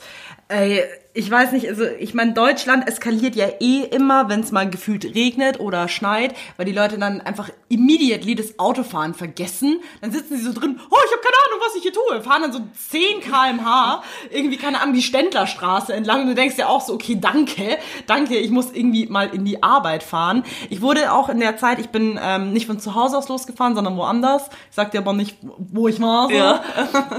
Ey, 0.49 0.83
ich 1.13 1.31
weiß 1.31 1.53
nicht, 1.53 1.69
also 1.69 1.85
ich 1.85 2.15
meine, 2.15 2.33
Deutschland 2.33 2.89
eskaliert 2.89 3.37
ja 3.37 3.49
eh 3.61 3.83
immer, 3.83 4.31
wenn 4.31 4.41
es 4.41 4.51
mal 4.51 4.69
gefühlt 4.69 5.05
regnet 5.05 5.61
oder 5.61 5.89
schneit, 5.89 6.35
weil 6.57 6.65
die 6.65 6.73
Leute 6.73 6.97
dann 6.97 7.21
einfach 7.21 7.51
immediately 7.69 8.35
das 8.35 8.59
Autofahren 8.59 9.13
vergessen. 9.13 9.81
Dann 10.01 10.11
sitzen 10.11 10.39
sie 10.39 10.43
so 10.43 10.55
drin, 10.55 10.81
oh, 10.91 10.97
ich 11.05 11.13
habe 11.13 11.23
keine 11.23 11.37
Ahnung, 11.47 11.67
was 11.67 11.75
ich 11.75 11.83
hier 11.83 11.93
tue. 11.93 12.23
Fahren 12.23 12.43
dann 12.43 12.53
so 12.53 12.61
10 12.89 13.21
kmh 13.21 14.03
irgendwie, 14.31 14.57
keine 14.57 14.81
Ahnung, 14.81 14.95
die 14.95 15.03
Ständlerstraße 15.03 15.93
entlang. 15.93 16.23
Und 16.23 16.29
du 16.29 16.35
denkst 16.35 16.57
ja 16.57 16.69
auch 16.69 16.81
so, 16.81 16.95
okay, 16.95 17.19
danke, 17.21 17.77
danke, 18.07 18.39
ich 18.39 18.51
muss 18.51 18.73
irgendwie 18.73 19.07
mal 19.07 19.29
in 19.35 19.45
die 19.45 19.63
Arbeit 19.63 20.03
fahren. 20.03 20.45
Ich 20.71 20.81
wurde 20.81 21.13
auch 21.13 21.29
in 21.29 21.41
der 21.41 21.59
Zeit, 21.59 21.79
ich 21.79 21.91
bin 21.91 22.19
ähm, 22.23 22.55
nicht 22.55 22.67
von 22.67 22.81
zu 22.81 22.95
Hause 22.95 23.19
aus 23.19 23.29
losgefahren, 23.29 23.75
sondern 23.75 23.99
woanders. 23.99 24.49
Ich 24.71 24.77
sag 24.77 24.93
dir 24.93 24.99
aber 24.99 25.13
nicht, 25.13 25.37
wo 25.43 25.89
ich 25.89 26.01
war. 26.01 26.29
So. 26.29 26.35
Ja. 26.35 26.63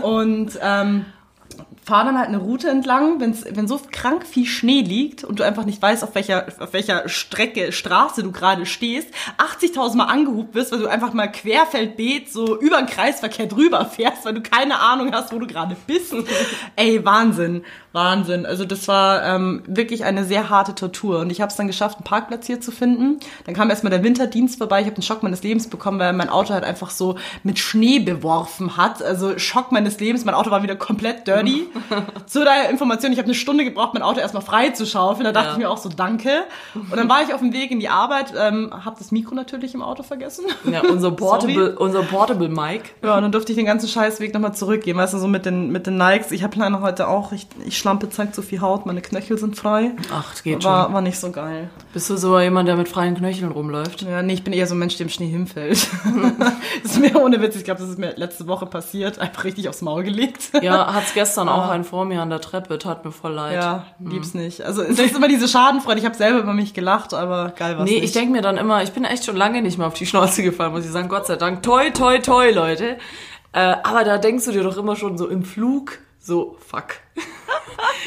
Und 0.01 0.57
ähm, 0.63 1.05
one. 1.59 1.76
Fahre 1.87 2.07
dann 2.07 2.17
halt 2.17 2.27
eine 2.27 2.39
Route 2.39 2.69
entlang, 2.69 3.21
wenn's, 3.21 3.45
wenn 3.49 3.65
so 3.65 3.79
krank 3.91 4.25
viel 4.25 4.45
Schnee 4.45 4.81
liegt 4.81 5.23
und 5.23 5.39
du 5.39 5.43
einfach 5.43 5.63
nicht 5.63 5.81
weißt, 5.81 6.03
auf 6.03 6.15
welcher, 6.15 6.45
auf 6.59 6.73
welcher 6.73 7.07
Strecke, 7.07 7.71
Straße 7.71 8.23
du 8.23 8.33
gerade 8.33 8.65
stehst, 8.65 9.07
80.000 9.37 9.95
Mal 9.95 10.03
angehubt 10.07 10.53
wirst, 10.53 10.73
weil 10.73 10.79
du 10.79 10.87
einfach 10.87 11.13
mal 11.13 11.27
querfeldbeet 11.27 12.29
so 12.29 12.59
über 12.59 12.79
den 12.79 12.87
Kreisverkehr 12.87 13.45
drüber 13.45 13.85
fährst, 13.85 14.25
weil 14.25 14.33
du 14.33 14.41
keine 14.41 14.81
Ahnung 14.81 15.13
hast, 15.13 15.31
wo 15.31 15.39
du 15.39 15.47
gerade 15.47 15.77
bist. 15.87 16.13
Ey, 16.75 17.05
Wahnsinn, 17.05 17.63
Wahnsinn. 17.93 18.45
Also 18.45 18.65
das 18.65 18.89
war 18.89 19.23
ähm, 19.23 19.63
wirklich 19.65 20.03
eine 20.03 20.25
sehr 20.25 20.49
harte 20.49 20.75
Tortur 20.75 21.19
und 21.19 21.29
ich 21.29 21.39
habe 21.39 21.51
es 21.51 21.55
dann 21.55 21.67
geschafft, 21.67 21.99
einen 21.99 22.03
Parkplatz 22.03 22.47
hier 22.47 22.59
zu 22.59 22.71
finden. 22.71 23.21
Dann 23.45 23.55
kam 23.55 23.69
erstmal 23.69 23.91
der 23.91 24.03
Winterdienst 24.03 24.57
vorbei, 24.57 24.81
ich 24.81 24.87
habe 24.87 24.95
den 24.95 25.03
Schock 25.03 25.23
meines 25.23 25.41
Lebens 25.41 25.69
bekommen, 25.69 25.99
weil 25.99 26.11
mein 26.11 26.27
Auto 26.27 26.53
halt 26.53 26.65
einfach 26.65 26.89
so 26.89 27.15
mit 27.43 27.59
Schnee 27.59 27.99
beworfen 27.99 28.75
hat. 28.75 29.01
Also 29.01 29.39
Schock 29.39 29.71
meines 29.71 30.01
Lebens, 30.01 30.25
mein 30.25 30.35
Auto 30.35 30.51
war 30.51 30.63
wieder 30.63 30.75
komplett 30.75 31.25
dirty. 31.27 31.65
Zu 32.25 32.43
deiner 32.43 32.69
Information, 32.69 33.11
ich 33.11 33.17
habe 33.17 33.25
eine 33.27 33.35
Stunde 33.35 33.63
gebraucht, 33.63 33.93
mein 33.93 34.03
Auto 34.03 34.19
erstmal 34.19 34.43
frei 34.43 34.69
zu 34.69 34.85
schaufeln. 34.85 35.25
Da 35.25 35.31
dachte 35.31 35.47
Ja. 35.47 35.51
ich 35.53 35.57
mir 35.59 35.69
auch 35.69 35.77
so, 35.77 35.89
danke. 35.89 36.29
Und 36.75 36.95
dann 36.95 37.09
war 37.09 37.21
ich 37.23 37.33
auf 37.33 37.39
dem 37.41 37.53
Weg 37.53 37.71
in 37.71 37.79
die 37.79 37.89
Arbeit, 37.89 38.33
ähm, 38.37 38.71
habe 38.85 38.95
das 38.99 39.11
Mikro 39.11 39.35
natürlich 39.35 39.73
im 39.73 39.81
Auto 39.81 40.03
vergessen. 40.03 40.45
Ja, 40.71 40.81
unser 40.81 41.11
Portable, 41.17 41.77
unser 41.77 42.03
Portable 42.03 42.49
Mic. 42.49 42.81
Ja, 43.03 43.15
und 43.15 43.21
dann 43.23 43.31
durfte 43.31 43.51
ich 43.51 43.57
den 43.57 43.65
ganzen 43.65 43.87
Scheißweg 43.87 44.33
nochmal 44.33 44.53
zurückgehen. 44.55 44.97
Weißt 44.97 45.13
du, 45.13 45.17
so 45.17 45.27
mit 45.27 45.45
den, 45.45 45.71
mit 45.71 45.87
den 45.87 45.97
Nikes. 45.97 46.31
Ich 46.31 46.43
habe 46.43 46.57
leider 46.59 46.81
heute 46.81 47.07
auch, 47.07 47.31
ich, 47.31 47.47
ich 47.65 47.77
schlampe 47.77 48.09
zeigt 48.09 48.35
so 48.35 48.41
viel 48.41 48.61
Haut, 48.61 48.85
meine 48.85 49.01
Knöchel 49.01 49.37
sind 49.37 49.55
frei. 49.55 49.91
Ach, 50.13 50.41
geht 50.43 50.63
War, 50.63 50.85
schon. 50.85 50.93
war 50.93 51.01
nicht 51.01 51.19
so 51.19 51.31
geil. 51.31 51.69
Bist 51.93 52.09
du 52.09 52.17
so 52.17 52.39
jemand, 52.39 52.67
der 52.67 52.75
mit 52.75 52.87
freien 52.89 53.15
Knöcheln 53.15 53.51
rumläuft? 53.51 54.01
Ja, 54.03 54.21
nee, 54.21 54.33
ich 54.33 54.43
bin 54.43 54.53
eher 54.53 54.67
so 54.67 54.75
ein 54.75 54.79
Mensch, 54.79 54.97
dem 54.97 55.09
Schnee 55.09 55.27
hinfällt. 55.27 55.87
das 56.83 56.91
ist 56.93 56.99
mir 56.99 57.15
ohne 57.21 57.41
Witz, 57.41 57.55
ich 57.55 57.63
glaube, 57.63 57.79
das 57.81 57.89
ist 57.89 57.97
mir 57.99 58.13
letzte 58.15 58.47
Woche 58.47 58.65
passiert, 58.65 59.19
einfach 59.19 59.43
richtig 59.43 59.69
aufs 59.69 59.81
Maul 59.81 60.03
gelegt. 60.03 60.49
Ja, 60.61 60.93
hat's 60.93 61.13
gestern 61.13 61.49
auch 61.49 61.66
einen 61.69 61.83
vor 61.83 62.05
mir 62.05 62.21
an 62.21 62.29
der 62.29 62.41
Treppe, 62.41 62.77
tat 62.77 63.05
mir 63.05 63.11
voll 63.11 63.33
leid. 63.33 63.55
Ja, 63.55 63.85
lieb's 63.99 64.33
nicht. 64.33 64.61
Also 64.61 64.81
es 64.81 64.97
ist 64.99 65.15
immer 65.15 65.27
diese 65.27 65.47
Schadenfreude. 65.47 65.99
Ich 65.99 66.05
habe 66.05 66.15
selber 66.15 66.39
über 66.39 66.53
mich 66.53 66.73
gelacht, 66.73 67.13
aber 67.13 67.49
geil 67.55 67.77
war's 67.77 67.85
Nee, 67.89 67.95
nicht. 67.95 68.03
ich 68.05 68.11
denke 68.13 68.31
mir 68.31 68.41
dann 68.41 68.57
immer, 68.57 68.83
ich 68.83 68.91
bin 68.91 69.03
echt 69.05 69.25
schon 69.25 69.35
lange 69.35 69.61
nicht 69.61 69.77
mehr 69.77 69.87
auf 69.87 69.93
die 69.93 70.05
Schnauze 70.05 70.43
gefallen, 70.43 70.71
muss 70.71 70.85
ich 70.85 70.91
sagen. 70.91 71.09
Gott 71.09 71.27
sei 71.27 71.35
Dank. 71.35 71.63
Toi, 71.63 71.89
toi, 71.91 72.19
toi, 72.19 72.51
Leute. 72.51 72.97
Äh, 73.53 73.75
aber 73.83 74.03
da 74.03 74.17
denkst 74.17 74.45
du 74.45 74.51
dir 74.51 74.63
doch 74.63 74.77
immer 74.77 74.95
schon 74.95 75.17
so 75.17 75.27
im 75.27 75.43
Flug, 75.43 75.99
so, 76.19 76.57
fuck. 76.59 76.95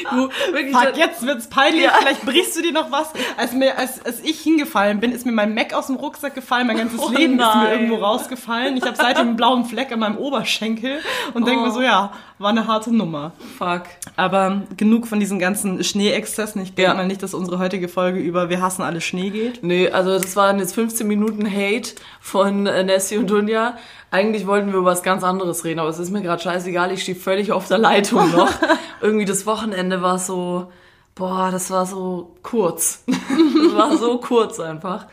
Du, 0.09 0.29
wirklich, 0.53 0.75
Fuck, 0.75 0.97
jetzt 0.97 1.25
wird's 1.25 1.47
peinlich. 1.47 1.83
Ja. 1.83 1.91
Vielleicht 1.99 2.25
brichst 2.25 2.57
du 2.57 2.61
dir 2.61 2.71
noch 2.73 2.91
was. 2.91 3.09
Als, 3.37 3.53
mir, 3.53 3.77
als, 3.77 4.03
als 4.05 4.19
ich 4.21 4.39
hingefallen 4.41 4.99
bin, 4.99 5.11
ist 5.11 5.25
mir 5.25 5.31
mein 5.31 5.53
Mac 5.53 5.73
aus 5.73 5.87
dem 5.87 5.95
Rucksack 5.95 6.35
gefallen. 6.35 6.67
Mein 6.67 6.77
ganzes 6.77 6.99
Oh 6.99 7.09
Leben 7.09 7.33
ist 7.33 7.37
mir 7.39 7.45
nein. 7.45 7.71
irgendwo 7.71 7.95
rausgefallen. 7.95 8.75
Ich 8.77 8.83
habe 8.83 8.95
seitdem 8.97 9.27
einen 9.29 9.35
blauen 9.37 9.65
Fleck 9.65 9.91
an 9.91 9.99
meinem 9.99 10.17
Oberschenkel 10.17 10.99
und 11.33 11.47
denke 11.47 11.61
Oh. 11.61 11.65
mir 11.67 11.71
so, 11.71 11.81
ja, 11.81 12.11
war 12.39 12.49
eine 12.49 12.67
harte 12.67 12.93
Nummer. 12.93 13.31
Fuck. 13.57 13.83
Aber 14.17 14.63
genug 14.75 15.07
von 15.07 15.19
diesen 15.19 15.39
ganzen 15.39 15.83
Schneeexzessen. 15.83 16.61
Ich 16.61 16.73
denke 16.73 16.91
Ja. 16.91 16.97
mal 16.97 17.07
nicht, 17.07 17.23
dass 17.23 17.33
unsere 17.33 17.59
heutige 17.59 17.87
Folge 17.87 18.19
über 18.19 18.49
Wir 18.49 18.61
hassen 18.61 18.81
alle 18.81 18.99
Schnee 19.01 19.29
geht. 19.29 19.63
Nee, 19.63 19.89
also 19.89 20.17
das 20.17 20.35
waren 20.35 20.59
jetzt 20.59 20.75
15 20.75 21.07
Minuten 21.07 21.45
Hate 21.49 21.91
von 22.19 22.65
äh, 22.67 22.83
Nessie 22.83 23.17
und 23.17 23.29
Dunja. 23.29 23.77
Eigentlich 24.13 24.45
wollten 24.45 24.67
wir 24.73 24.79
über 24.79 24.91
was 24.91 25.03
ganz 25.03 25.23
anderes 25.23 25.63
reden, 25.63 25.79
aber 25.79 25.87
es 25.87 25.97
ist 25.97 26.09
mir 26.11 26.21
gerade 26.21 26.41
scheißegal. 26.43 26.91
Ich 26.91 27.03
stehe 27.03 27.17
völlig 27.17 27.53
auf 27.53 27.69
der 27.69 27.77
Leitung 27.77 28.29
noch. 28.31 28.51
Irgendwie 29.01 29.25
das 29.25 29.45
Wochenende 29.45 30.01
war 30.01 30.19
so, 30.19 30.71
boah, 31.15 31.49
das 31.51 31.71
war 31.71 31.85
so 31.85 32.35
kurz. 32.43 33.03
das 33.07 33.75
war 33.75 33.97
so 33.97 34.19
kurz 34.19 34.59
einfach. 34.59 35.07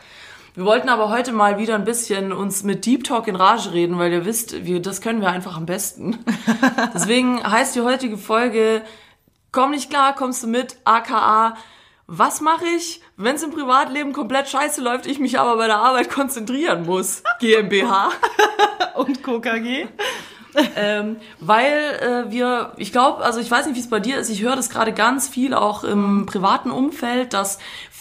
Wir 0.55 0.65
wollten 0.65 0.89
aber 0.89 1.09
heute 1.09 1.31
mal 1.31 1.57
wieder 1.57 1.75
ein 1.75 1.85
bisschen 1.85 2.31
uns 2.31 2.63
mit 2.63 2.85
Deep 2.85 3.03
Talk 3.03 3.27
in 3.27 3.35
Rage 3.35 3.71
reden, 3.71 3.97
weil 3.97 4.11
ihr 4.11 4.25
wisst, 4.25 4.65
wir, 4.65 4.81
das 4.81 5.01
können 5.01 5.21
wir 5.21 5.29
einfach 5.29 5.55
am 5.55 5.65
besten. 5.65 6.17
Deswegen 6.93 7.43
heißt 7.43 7.75
die 7.75 7.81
heutige 7.81 8.17
Folge 8.17 8.81
Komm 9.51 9.71
nicht 9.71 9.89
klar, 9.89 10.13
kommst 10.13 10.43
du 10.43 10.47
mit, 10.47 10.77
aka 10.85 11.55
was 12.11 12.41
mache 12.41 12.65
ich, 12.65 13.01
wenn 13.17 13.35
es 13.35 13.43
im 13.43 13.51
Privatleben 13.51 14.13
komplett 14.13 14.49
scheiße 14.49 14.81
läuft, 14.81 15.05
ich 15.05 15.19
mich 15.19 15.37
aber 15.37 15.57
bei 15.57 15.67
der 15.67 15.77
Arbeit 15.77 16.09
konzentrieren 16.09 16.87
muss? 16.87 17.21
GmbH. 17.39 18.09
Und 18.95 19.21
KKG. 19.23 19.87
ähm, 20.75 21.17
weil 21.39 22.25
äh, 22.27 22.31
wir, 22.31 22.73
ich 22.77 22.91
glaube, 22.91 23.23
also 23.23 23.39
ich 23.39 23.49
weiß 23.49 23.67
nicht, 23.67 23.75
wie 23.75 23.81
es 23.81 23.89
bei 23.89 23.99
dir 23.99 24.17
ist, 24.17 24.29
ich 24.29 24.41
höre 24.41 24.55
das 24.55 24.69
gerade 24.69 24.93
ganz 24.93 25.27
viel 25.27 25.53
auch 25.53 25.83
im 25.83 26.25
privaten 26.25 26.71
Umfeld, 26.71 27.33
dass 27.33 27.59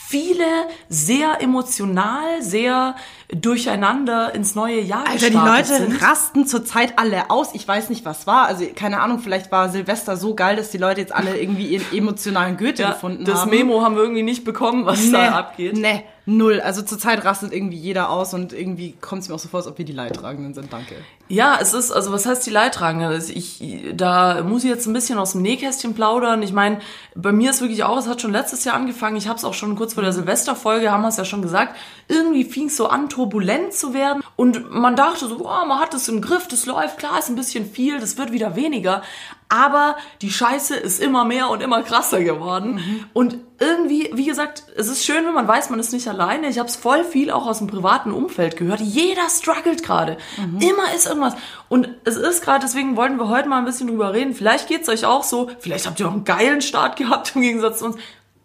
viele 0.09 0.47
sehr 0.89 1.43
emotional, 1.43 2.41
sehr 2.41 2.97
durcheinander 3.31 4.35
ins 4.35 4.55
neue 4.55 4.81
Jahr 4.81 5.07
Alter, 5.07 5.29
die 5.29 5.37
Leute 5.37 5.65
sind. 5.65 6.03
rasten 6.03 6.47
zurzeit 6.47 6.99
alle 6.99 7.31
aus. 7.31 7.51
Ich 7.53 7.69
weiß 7.69 7.91
nicht, 7.91 8.07
was 8.07 8.27
war. 8.27 8.47
Also, 8.47 8.65
keine 8.75 9.01
Ahnung, 9.01 9.19
vielleicht 9.19 9.53
war 9.53 9.69
Silvester 9.69 10.17
so 10.17 10.35
geil, 10.35 10.57
dass 10.57 10.71
die 10.71 10.79
Leute 10.79 11.03
jetzt 11.03 11.15
alle 11.15 11.39
irgendwie 11.39 11.67
ihren 11.67 11.85
emotionalen 11.93 12.57
Goethe 12.57 12.83
Ja, 12.83 12.93
gefunden 12.93 13.27
das 13.27 13.43
haben. 13.43 13.51
Memo 13.51 13.83
haben 13.83 13.97
wir 13.97 14.03
irgendwie 14.03 14.23
nicht 14.23 14.45
bekommen, 14.45 14.87
was 14.87 15.05
nee, 15.05 15.13
da 15.13 15.33
abgeht. 15.33 15.77
Nee, 15.77 16.05
null. 16.29 16.61
Also 16.61 16.83
zurzeit 16.83 17.25
rastet 17.25 17.53
irgendwie 17.53 17.79
jeder 17.79 18.11
aus 18.11 18.35
und 18.35 18.53
irgendwie 18.53 18.93
kommt 19.01 19.23
es 19.23 19.29
mir 19.29 19.35
auch 19.35 19.39
so 19.39 19.49
vor, 19.49 19.61
als 19.61 19.67
ob 19.67 19.79
wir 19.79 19.85
die 19.85 19.93
Leidtragenden 19.93 20.53
sind. 20.53 20.73
Danke. 20.73 20.97
Ja, 21.29 21.59
es 21.61 21.73
ist, 21.73 21.91
also 21.91 22.13
was 22.13 22.27
heißt 22.27 22.47
die 22.47 22.51
Leidtragende? 22.51 23.07
Also 23.07 23.33
ich, 23.33 23.63
da 23.95 24.43
muss 24.43 24.63
ich 24.63 24.71
jetzt 24.71 24.87
ein 24.87 24.93
bisschen 24.93 25.19
aus 25.19 25.33
dem 25.33 25.43
Nähkästchen 25.43 25.95
plaudern. 25.95 26.43
Ich 26.43 26.53
meine, 26.53 26.81
bei 27.15 27.33
mir 27.33 27.51
ist 27.51 27.63
wirklich 27.63 27.83
auch, 27.83 27.99
es 27.99 28.07
hat 28.07 28.21
schon 28.21 28.33
letztes 28.33 28.65
Jahr 28.65 28.77
angefangen, 28.77 29.17
ich 29.17 29.27
habe 29.27 29.39
es 29.39 29.45
auch 29.45 29.55
schon 29.55 29.75
kurz 29.75 29.95
vor 29.95 30.03
der 30.03 30.13
Silvesterfolge, 30.13 30.93
haben 30.93 31.03
wir 31.03 31.09
es 31.09 31.17
ja 31.17 31.25
schon 31.25 31.43
gesagt, 31.43 31.77
irgendwie 32.09 32.45
fing 32.45 32.67
es 32.67 32.77
so 32.77 32.89
an, 32.89 33.09
turbulent 33.09 33.73
zu 33.73 33.95
werden. 33.95 34.23
Und 34.37 34.71
man 34.71 34.97
dachte 34.97 35.27
so, 35.27 35.39
oh, 35.41 35.67
man 35.67 35.81
hat 35.81 35.95
es 35.95 36.09
im 36.09 36.21
Griff, 36.21 36.47
das 36.47 36.67
läuft, 36.67 36.99
klar, 36.99 37.19
ist 37.19 37.31
ein 37.31 37.37
bisschen 37.37 37.65
viel, 37.71 38.01
das 38.01 38.19
wird 38.19 38.33
wieder 38.33 38.55
weniger. 38.55 39.03
Aber 39.49 39.97
die 40.21 40.31
Scheiße 40.31 40.77
ist 40.77 41.01
immer 41.01 41.25
mehr 41.25 41.49
und 41.49 41.63
immer 41.63 41.83
krasser 41.83 42.23
geworden. 42.23 42.81
Und 43.15 43.39
irgendwie, 43.61 44.11
wie 44.15 44.27
gesagt, 44.27 44.65
es 44.77 44.87
ist 44.87 45.05
schön, 45.05 45.25
wenn 45.27 45.35
man 45.35 45.49
weiß, 45.49 45.71
man 45.71 45.81
ist 45.81 45.93
nicht 45.93 46.07
alleine. 46.07 46.49
Ich 46.49 46.59
habe 46.59 46.69
es 46.69 46.77
voll 46.77 47.03
viel 47.03 47.31
auch 47.31 47.47
aus 47.47 47.59
dem 47.59 47.67
privaten 47.67 48.13
Umfeld 48.13 48.57
gehört. 48.57 48.81
Jeder 48.81 49.29
struggelt 49.29 49.83
gerade. 49.83 50.17
Immer 50.61 50.95
ist 50.95 51.07
irgendwas. 51.07 51.35
Und 51.69 51.89
es 52.05 52.17
ist 52.17 52.43
gerade, 52.43 52.61
deswegen 52.65 52.97
wollten 52.97 53.17
wir 53.17 53.29
heute 53.29 53.49
mal 53.49 53.59
ein 53.59 53.65
bisschen 53.65 53.89
drüber 53.89 54.13
reden. 54.13 54.35
Vielleicht 54.35 54.69
geht's 54.69 54.89
euch 54.89 55.05
auch 55.05 55.25
so. 55.25 55.51
Vielleicht 55.59 55.87
habt 55.87 55.99
ihr 55.99 56.07
auch 56.07 56.13
einen 56.13 56.25
geilen 56.25 56.63
Start 56.63 56.97
gehabt 56.97 57.33
im 57.35 57.43
Gegensatz 57.43 57.81
zu 57.81 57.87
uns. 57.87 57.97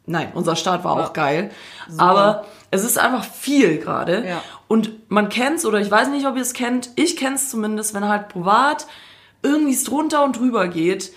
Nein, 0.06 0.32
unser 0.34 0.56
Start 0.56 0.84
war 0.84 0.94
auch 0.94 1.14
geil. 1.14 1.52
Aber 1.98 2.46
es 2.72 2.84
ist 2.84 2.98
einfach 2.98 3.24
viel 3.24 3.78
gerade. 3.78 4.28
Ja. 4.28 4.44
Und 4.68 5.12
man 5.12 5.30
kennt's, 5.30 5.64
oder 5.66 5.80
ich 5.80 5.92
weiß 5.92 6.10
nicht, 6.10 6.26
ob 6.26 6.36
ihr 6.36 6.42
es 6.42 6.54
kennt. 6.54 6.90
Ich 6.96 7.16
kenn's 7.16 7.50
zumindest, 7.50 7.94
wenn 7.94 8.08
halt 8.08 8.30
privat 8.30 8.88
irgendwie 9.44 9.74
es 9.74 9.84
drunter 9.84 10.24
und 10.24 10.40
drüber 10.40 10.68
geht, 10.68 11.14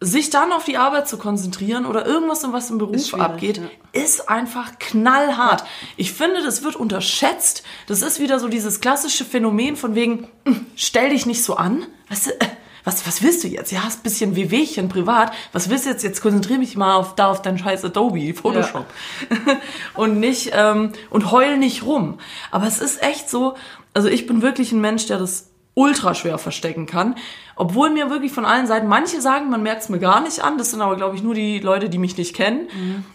sich 0.00 0.30
dann 0.30 0.52
auf 0.52 0.64
die 0.64 0.76
Arbeit 0.76 1.08
zu 1.08 1.18
konzentrieren 1.18 1.84
oder 1.84 2.06
irgendwas, 2.06 2.44
was 2.52 2.70
im 2.70 2.78
Beruf 2.78 3.14
abgeht, 3.14 3.60
ist 3.92 4.28
einfach 4.28 4.78
knallhart. 4.78 5.64
Ich 5.96 6.12
finde, 6.12 6.42
das 6.42 6.62
wird 6.62 6.76
unterschätzt. 6.76 7.64
Das 7.88 8.02
ist 8.02 8.20
wieder 8.20 8.38
so 8.38 8.48
dieses 8.48 8.80
klassische 8.80 9.24
Phänomen 9.24 9.76
von 9.76 9.94
wegen, 9.96 10.28
"Hm, 10.44 10.66
stell 10.76 11.10
dich 11.10 11.26
nicht 11.26 11.42
so 11.42 11.56
an. 11.56 11.84
Weißt 12.08 12.26
du, 12.26 12.30
äh, 12.30 12.46
was, 12.84 13.06
was 13.06 13.22
willst 13.22 13.44
du 13.44 13.48
jetzt? 13.48 13.72
Ja, 13.72 13.84
hast 13.84 14.00
ein 14.00 14.02
bisschen 14.04 14.36
Wehwehchen 14.36 14.88
privat. 14.88 15.32
Was 15.52 15.68
willst 15.68 15.84
du 15.84 15.90
jetzt? 15.90 16.04
Jetzt 16.04 16.22
konzentriere 16.22 16.58
mich 16.60 16.76
mal 16.76 16.94
auf, 16.94 17.16
da 17.16 17.26
auf 17.30 17.42
dein 17.42 17.58
scheiß 17.58 17.84
Adobe, 17.84 18.32
Photoshop. 18.32 18.86
und 19.94 20.20
nicht, 20.20 20.52
ähm, 20.54 20.92
und 21.10 21.30
heul 21.30 21.58
nicht 21.58 21.84
rum. 21.84 22.18
Aber 22.50 22.66
es 22.66 22.80
ist 22.80 23.02
echt 23.02 23.28
so, 23.28 23.56
also 23.94 24.08
ich 24.08 24.26
bin 24.26 24.42
wirklich 24.42 24.72
ein 24.72 24.80
Mensch, 24.80 25.06
der 25.06 25.18
das 25.18 25.50
ultra 25.74 26.14
schwer 26.14 26.38
verstecken 26.38 26.86
kann. 26.86 27.14
Obwohl 27.60 27.90
mir 27.90 28.08
wirklich 28.08 28.32
von 28.32 28.44
allen 28.44 28.68
Seiten, 28.68 28.86
manche 28.86 29.20
sagen, 29.20 29.50
man 29.50 29.62
merkt 29.64 29.82
es 29.82 29.88
mir 29.88 29.98
gar 29.98 30.20
nicht 30.20 30.44
an, 30.44 30.58
das 30.58 30.70
sind 30.70 30.80
aber, 30.80 30.94
glaube 30.94 31.16
ich, 31.16 31.24
nur 31.24 31.34
die 31.34 31.58
Leute, 31.58 31.88
die 31.88 31.98
mich 31.98 32.16
nicht 32.16 32.34
kennen. 32.34 32.68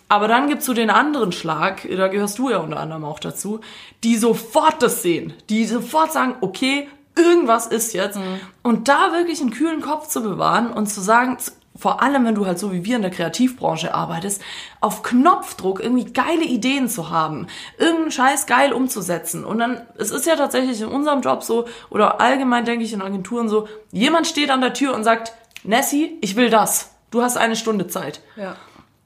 Aber 0.09 0.27
dann 0.27 0.49
gibt's 0.49 0.65
so 0.65 0.73
den 0.73 0.89
anderen 0.89 1.31
Schlag, 1.31 1.87
da 1.89 2.09
gehörst 2.09 2.37
du 2.39 2.49
ja 2.49 2.57
unter 2.57 2.77
anderem 2.79 3.05
auch 3.05 3.19
dazu, 3.19 3.61
die 4.03 4.17
sofort 4.17 4.83
das 4.83 5.01
sehen, 5.01 5.31
die 5.49 5.65
sofort 5.65 6.11
sagen, 6.11 6.35
okay, 6.41 6.89
irgendwas 7.15 7.67
ist 7.67 7.93
jetzt. 7.93 8.19
Und 8.63 8.89
da 8.89 9.13
wirklich 9.13 9.39
einen 9.39 9.51
kühlen 9.51 9.81
Kopf 9.81 10.09
zu 10.09 10.21
bewahren 10.21 10.71
und 10.71 10.87
zu 10.87 10.99
sagen, 10.99 11.37
vor 11.75 12.01
allem 12.01 12.25
wenn 12.25 12.35
du 12.35 12.45
halt 12.45 12.59
so 12.59 12.71
wie 12.71 12.85
wir 12.85 12.95
in 12.95 13.01
der 13.01 13.11
Kreativbranche 13.11 13.93
arbeitest, 13.93 14.41
auf 14.79 15.01
Knopfdruck 15.03 15.81
irgendwie 15.81 16.05
geile 16.05 16.43
Ideen 16.43 16.87
zu 16.87 17.09
haben, 17.09 17.47
irgendeinen 17.77 18.11
Scheiß 18.11 18.45
geil 18.45 18.73
umzusetzen. 18.73 19.43
Und 19.43 19.59
dann, 19.59 19.81
es 19.97 20.11
ist 20.11 20.25
ja 20.25 20.35
tatsächlich 20.35 20.81
in 20.81 20.87
unserem 20.87 21.21
Job 21.21 21.43
so, 21.43 21.65
oder 21.89 22.21
allgemein 22.21 22.65
denke 22.65 22.85
ich 22.85 22.93
in 22.93 23.01
Agenturen 23.01 23.49
so, 23.49 23.67
jemand 23.91 24.27
steht 24.27 24.49
an 24.49 24.61
der 24.61 24.73
Tür 24.73 24.93
und 24.93 25.03
sagt, 25.03 25.33
Nessie, 25.63 26.17
ich 26.21 26.35
will 26.35 26.49
das. 26.49 26.91
Du 27.11 27.21
hast 27.21 27.37
eine 27.37 27.55
Stunde 27.55 27.87
Zeit. 27.87 28.21
Ja. 28.35 28.55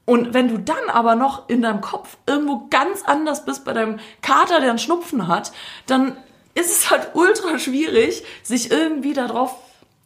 Und 0.04 0.32
wenn 0.32 0.48
du 0.48 0.58
dann 0.58 0.88
aber 0.90 1.14
noch 1.14 1.48
in 1.50 1.60
deinem 1.60 1.82
Kopf 1.82 2.16
irgendwo 2.26 2.66
ganz 2.70 3.02
anders 3.04 3.44
bist 3.44 3.64
bei 3.66 3.74
deinem 3.74 3.98
Kater, 4.22 4.60
der 4.60 4.70
einen 4.70 4.78
Schnupfen 4.78 5.28
hat, 5.28 5.52
dann 5.86 6.16
ist 6.54 6.70
es 6.70 6.90
halt 6.90 7.10
ultra 7.14 7.58
schwierig, 7.58 8.24
sich 8.42 8.70
irgendwie 8.70 9.12
darauf 9.12 9.54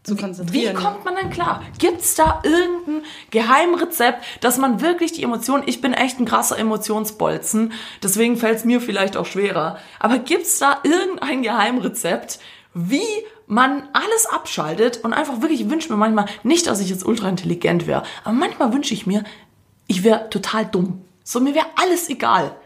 Zu 0.05 0.17
wie 0.17 0.21
konzentrieren. 0.21 0.75
kommt 0.75 1.05
man 1.05 1.15
denn 1.15 1.31
klar? 1.31 1.63
Gibt's 1.79 2.17
da 2.17 2.43
irgendein 2.43 3.03
Geheimrezept, 3.31 4.25
dass 4.41 4.59
man 4.59 4.81
wirklich 4.81 5.13
die 5.13 5.23
Emotionen, 5.23 5.63
ich 5.67 5.81
bin 5.81 5.95
echt 5.95 6.19
ein 6.19 6.25
krasser 6.25 6.59
Emotionsbolzen, 6.59 7.73
deswegen 8.03 8.37
fällt's 8.37 8.65
mir 8.65 8.81
vielleicht 8.81 9.17
auch 9.17 9.27
schwerer, 9.27 9.79
aber 10.01 10.19
gibt's 10.19 10.59
da 10.59 10.79
irgendein 10.83 11.43
Geheimrezept, 11.43 12.41
wie 12.75 13.07
man 13.47 13.89
alles 13.93 14.27
abschaltet 14.27 15.05
und 15.05 15.13
einfach 15.13 15.41
wirklich, 15.41 15.61
ich 15.61 15.71
wünsche 15.71 15.93
mir 15.93 15.99
manchmal, 15.99 16.27
nicht, 16.43 16.67
dass 16.67 16.81
ich 16.81 16.89
jetzt 16.89 17.05
ultra 17.05 17.29
intelligent 17.29 17.87
wäre, 17.87 18.03
aber 18.25 18.35
manchmal 18.35 18.73
wünsche 18.73 18.95
ich 18.95 19.07
mir, 19.07 19.23
ich 19.87 20.03
wäre 20.03 20.31
total 20.31 20.67
dumm. 20.67 21.05
So, 21.23 21.39
mir 21.39 21.55
wäre 21.55 21.67
alles 21.77 22.09
egal. 22.09 22.57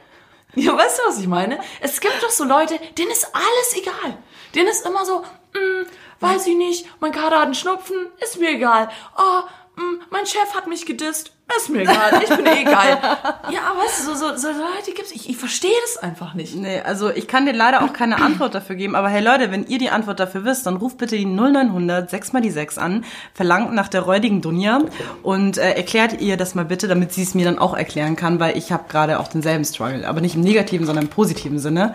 Ja, 0.55 0.75
weißt 0.75 0.99
du, 0.99 1.09
was 1.09 1.19
ich 1.19 1.27
meine? 1.27 1.59
Es 1.81 2.01
gibt 2.01 2.23
doch 2.23 2.31
so 2.31 2.45
Leute, 2.45 2.79
denen 2.97 3.11
ist 3.11 3.29
alles 3.35 3.77
egal. 3.77 4.17
Denen 4.55 4.69
ist 4.69 4.87
immer 4.87 5.05
so, 5.05 5.21
mm, 5.21 5.87
weiß 6.21 6.47
ich 6.47 6.57
nicht, 6.57 6.87
mein 7.01 7.13
Kater 7.13 7.37
hat 7.37 7.45
einen 7.45 7.55
Schnupfen, 7.55 7.97
ist 8.23 8.39
mir 8.41 8.51
egal. 8.51 8.89
Oh, 9.17 9.81
mm, 9.81 10.03
mein 10.11 10.27
Chef 10.27 10.55
hat 10.55 10.67
mich 10.67 10.87
gedisst, 10.87 11.33
ist 11.57 11.71
mir 11.71 11.83
egal, 11.83 12.21
ich 12.23 12.29
bin 12.29 12.45
eh 12.45 12.65
geil. 12.65 12.99
Ja, 13.51 13.73
weißt 13.77 14.09
du, 14.09 14.15
so, 14.15 14.33
so, 14.33 14.37
so 14.37 14.49
Leute 14.49 14.93
gibt's, 14.95 15.13
ich, 15.13 15.31
ich 15.31 15.37
verstehe 15.37 15.71
das 15.83 16.03
einfach 16.03 16.35
nicht. 16.35 16.57
Nee, 16.57 16.81
also 16.81 17.11
ich 17.11 17.29
kann 17.29 17.47
dir 17.47 17.53
leider 17.53 17.85
auch 17.85 17.93
keine 17.93 18.21
Antwort 18.21 18.55
dafür 18.55 18.75
geben, 18.75 18.97
aber 18.97 19.09
hey 19.09 19.23
Leute, 19.23 19.53
wenn 19.53 19.67
ihr 19.67 19.79
die 19.79 19.91
Antwort 19.91 20.19
dafür 20.19 20.45
wisst, 20.45 20.67
dann 20.67 20.77
ruft 20.77 20.99
bitte 20.99 21.17
die 21.17 21.25
0900 21.25 22.11
6 22.11 22.33
mal 22.33 22.43
die 22.43 22.51
6 22.51 22.79
an, 22.79 23.05
verlangt 23.35 23.73
nach 23.73 23.89
der 23.89 24.03
räudigen 24.03 24.43
Dunja 24.43 24.81
und 25.23 25.59
äh, 25.59 25.75
erklärt 25.75 26.21
ihr 26.21 26.37
das 26.37 26.57
mal 26.57 26.65
bitte, 26.65 26.89
damit 26.89 27.13
sie 27.13 27.23
es 27.23 27.35
mir 27.35 27.45
dann 27.45 27.59
auch 27.59 27.75
erklären 27.75 28.17
kann, 28.17 28.41
weil 28.41 28.59
ich 28.59 28.73
habe 28.73 28.85
gerade 28.89 29.21
auch 29.21 29.29
denselben 29.29 29.65
Struggle, 29.65 30.07
aber 30.09 30.21
nicht 30.21 30.35
im 30.35 30.41
negativen, 30.41 30.87
sondern 30.87 31.05
im 31.05 31.11
positiven 31.11 31.61
Sinne. 31.61 31.95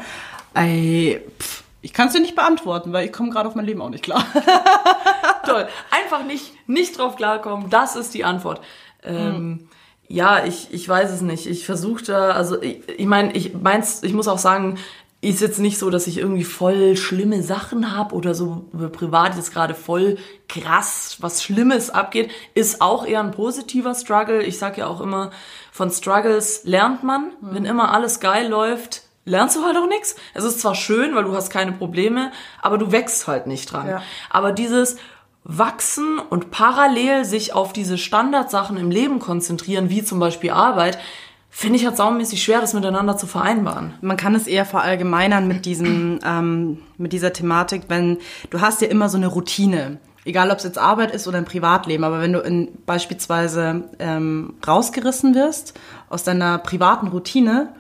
Ey, 0.54 1.22
pff, 1.40 1.61
ich 1.82 1.94
kann 1.94 2.08
es 2.08 2.14
dir 2.14 2.22
nicht 2.22 2.36
beantworten, 2.36 2.94
weil 2.94 3.06
ich 3.06 3.14
komme 3.14 3.30
gerade 3.30 3.48
auf 3.48 3.56
mein 3.56 3.66
Leben 3.66 3.82
auch 3.82 3.90
nicht 3.90 4.04
klar. 4.04 4.24
Toll. 5.46 5.68
Einfach 5.90 6.24
nicht, 6.24 6.54
nicht 6.68 6.98
drauf 6.98 7.16
klarkommen, 7.16 7.70
das 7.70 7.96
ist 7.96 8.14
die 8.14 8.24
Antwort. 8.24 8.62
Ähm, 9.04 9.68
Ja, 10.08 10.44
ich, 10.44 10.74
ich 10.74 10.88
weiß 10.88 11.10
es 11.12 11.22
nicht. 11.22 11.48
Ich 11.48 11.66
versuche 11.66 12.04
da, 12.04 12.32
also 12.32 12.62
ich, 12.62 12.82
ich 12.90 13.06
meine, 13.06 13.32
ich 13.34 13.54
meins, 13.54 14.04
ich 14.04 14.14
muss 14.14 14.28
auch 14.28 14.38
sagen, 14.38 14.78
ist 15.22 15.40
jetzt 15.40 15.60
nicht 15.60 15.78
so, 15.78 15.90
dass 15.90 16.08
ich 16.08 16.18
irgendwie 16.18 16.44
voll 16.44 16.98
schlimme 16.98 17.44
Sachen 17.44 17.96
habe 17.96 18.16
oder 18.16 18.34
so 18.34 18.66
privat 18.92 19.36
jetzt 19.36 19.54
gerade 19.54 19.76
voll 19.76 20.18
krass 20.50 21.18
was 21.22 21.44
Schlimmes 21.44 21.92
abgeht, 21.92 22.32
ist 22.56 22.82
auch 22.82 23.06
eher 23.06 23.22
ein 23.22 23.32
positiver 23.32 23.94
Struggle. 23.96 24.44
Ich 24.44 24.58
sag 24.58 24.78
ja 24.78 24.88
auch 24.88 25.00
immer, 25.00 25.32
von 25.72 25.92
Struggles 25.92 26.64
lernt 26.66 27.04
man. 27.04 27.32
Wenn 27.40 27.66
immer 27.66 27.94
alles 27.94 28.20
geil 28.20 28.50
läuft, 28.50 29.04
lernst 29.26 29.56
du 29.56 29.64
halt 29.64 29.78
auch 29.78 29.88
nichts. 29.88 30.16
Es 30.34 30.44
ist 30.44 30.60
zwar 30.60 30.76
schön, 30.76 31.16
weil 31.16 31.24
du 31.24 31.36
hast 31.36 31.50
keine 31.50 31.72
Probleme, 31.72 32.32
aber 32.62 32.78
du 32.78 32.92
wächst 32.92 33.28
halt 33.28 33.48
nicht 33.48 33.72
dran. 33.72 33.88
Ja. 33.88 34.02
Aber 34.30 34.52
dieses, 34.52 34.98
wachsen 35.44 36.20
und 36.20 36.52
parallel 36.52 37.26
sich 37.26 37.54
auf 37.54 37.74
diese 37.74 37.98
Standardsachen 37.98 38.78
im 38.78 38.92
Leben 38.92 39.20
konzentrieren, 39.20 39.90
wie 39.90 40.04
zum 40.04 40.20
Beispiel 40.20 40.52
Arbeit, 40.52 41.00
finde 41.50 41.78
ich 41.78 41.86
halt 41.86 41.98
saumäßig 41.98 42.42
schwer, 42.42 42.62
das 42.62 42.74
miteinander 42.74 43.18
zu 43.18 43.28
vereinbaren. 43.28 43.94
Man 44.02 44.18
kann 44.18 44.36
es 44.36 44.48
eher 44.48 44.66
verallgemeinern 44.66 45.48
mit 45.48 45.66
diesem, 45.66 46.20
ähm, 46.26 46.80
mit 46.98 47.12
dieser 47.12 47.34
Thematik, 47.34 47.84
wenn 47.88 48.20
du 48.50 48.62
hast 48.62 48.82
ja 48.82 48.88
immer 48.88 49.10
so 49.10 49.18
eine 49.18 49.28
Routine. 49.28 50.00
Egal, 50.24 50.52
ob 50.52 50.60
es 50.60 50.64
jetzt 50.64 50.78
Arbeit 50.78 51.12
ist 51.12 51.28
oder 51.28 51.40
ein 51.40 51.46
Privatleben, 51.46 52.04
aber 52.04 52.22
wenn 52.22 52.34
du 52.34 52.40
in, 52.40 52.70
beispielsweise 52.86 53.90
ähm, 53.98 54.54
rausgerissen 54.66 55.34
wirst 55.34 55.74
aus 56.10 56.24
deiner 56.24 56.60
privaten 56.60 57.08
Routine, 57.08 57.74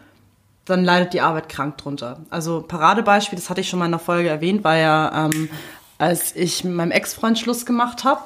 dann 0.65 0.83
leidet 0.83 1.13
die 1.13 1.21
Arbeit 1.21 1.49
krank 1.49 1.77
drunter. 1.77 2.19
Also 2.29 2.61
Paradebeispiel, 2.61 3.37
das 3.37 3.49
hatte 3.49 3.61
ich 3.61 3.69
schon 3.69 3.79
mal 3.79 3.85
in 3.85 3.91
der 3.91 3.99
Folge 3.99 4.29
erwähnt, 4.29 4.63
war 4.63 4.77
ja, 4.77 5.25
ähm, 5.25 5.49
als 5.97 6.35
ich 6.35 6.63
mit 6.63 6.73
meinem 6.73 6.91
Ex-Freund 6.91 7.39
Schluss 7.39 7.65
gemacht 7.65 8.03
habe. 8.03 8.21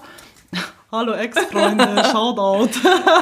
Hallo 0.92 1.14
Ex-Freunde, 1.14 2.04
Shoutout. 2.12 2.72